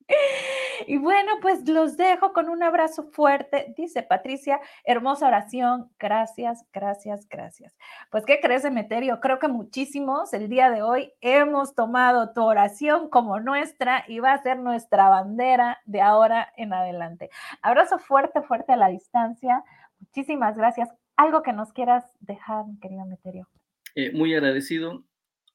Y 0.87 0.99
bueno, 0.99 1.33
pues 1.41 1.69
los 1.69 1.97
dejo 1.97 2.33
con 2.33 2.49
un 2.49 2.63
abrazo 2.63 3.05
fuerte, 3.05 3.75
dice 3.77 4.03
Patricia, 4.03 4.61
hermosa 4.85 5.27
oración, 5.27 5.91
gracias, 5.99 6.65
gracias, 6.73 7.29
gracias. 7.29 7.77
Pues, 8.11 8.25
¿qué 8.25 8.41
crees, 8.41 8.65
Emeterio? 8.65 9.21
Creo 9.21 9.39
que 9.39 9.49
muchísimos 9.49 10.33
el 10.33 10.49
día 10.49 10.71
de 10.71 10.83
hoy 10.83 11.13
hemos 11.21 11.75
tomado 11.75 12.33
tu 12.33 12.43
oración 12.43 13.09
como 13.09 13.41
nuestra 13.41 14.05
y 14.09 14.21
va 14.21 14.33
a 14.33 14.43
ser 14.43 14.59
nuestra 14.59 15.09
bandera 15.09 15.81
de 15.85 16.01
ahora 16.01 16.53
en 16.57 16.73
adelante. 16.73 17.31
Abrazo 17.63 17.99
fuerte, 17.99 18.43
fuerte 18.43 18.73
a 18.73 18.77
la 18.77 18.89
distancia. 18.89 19.65
Muchísimas 20.01 20.57
gracias. 20.57 20.89
¿Algo 21.17 21.43
que 21.43 21.53
nos 21.53 21.73
quieras 21.73 22.05
dejar, 22.21 22.65
querido 22.81 23.03
Emeterio? 23.03 23.49
Eh, 23.95 24.13
muy 24.13 24.35
agradecido. 24.35 25.05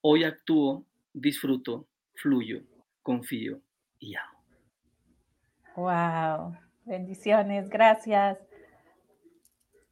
Hoy 0.02 0.24
actúo, 0.24 0.86
disfruto, 1.14 1.88
fluyo, 2.16 2.62
confío 3.04 3.62
y 4.00 4.16
amo. 4.16 4.39
Wow, 5.76 6.58
bendiciones, 6.86 7.70
gracias. 7.70 8.49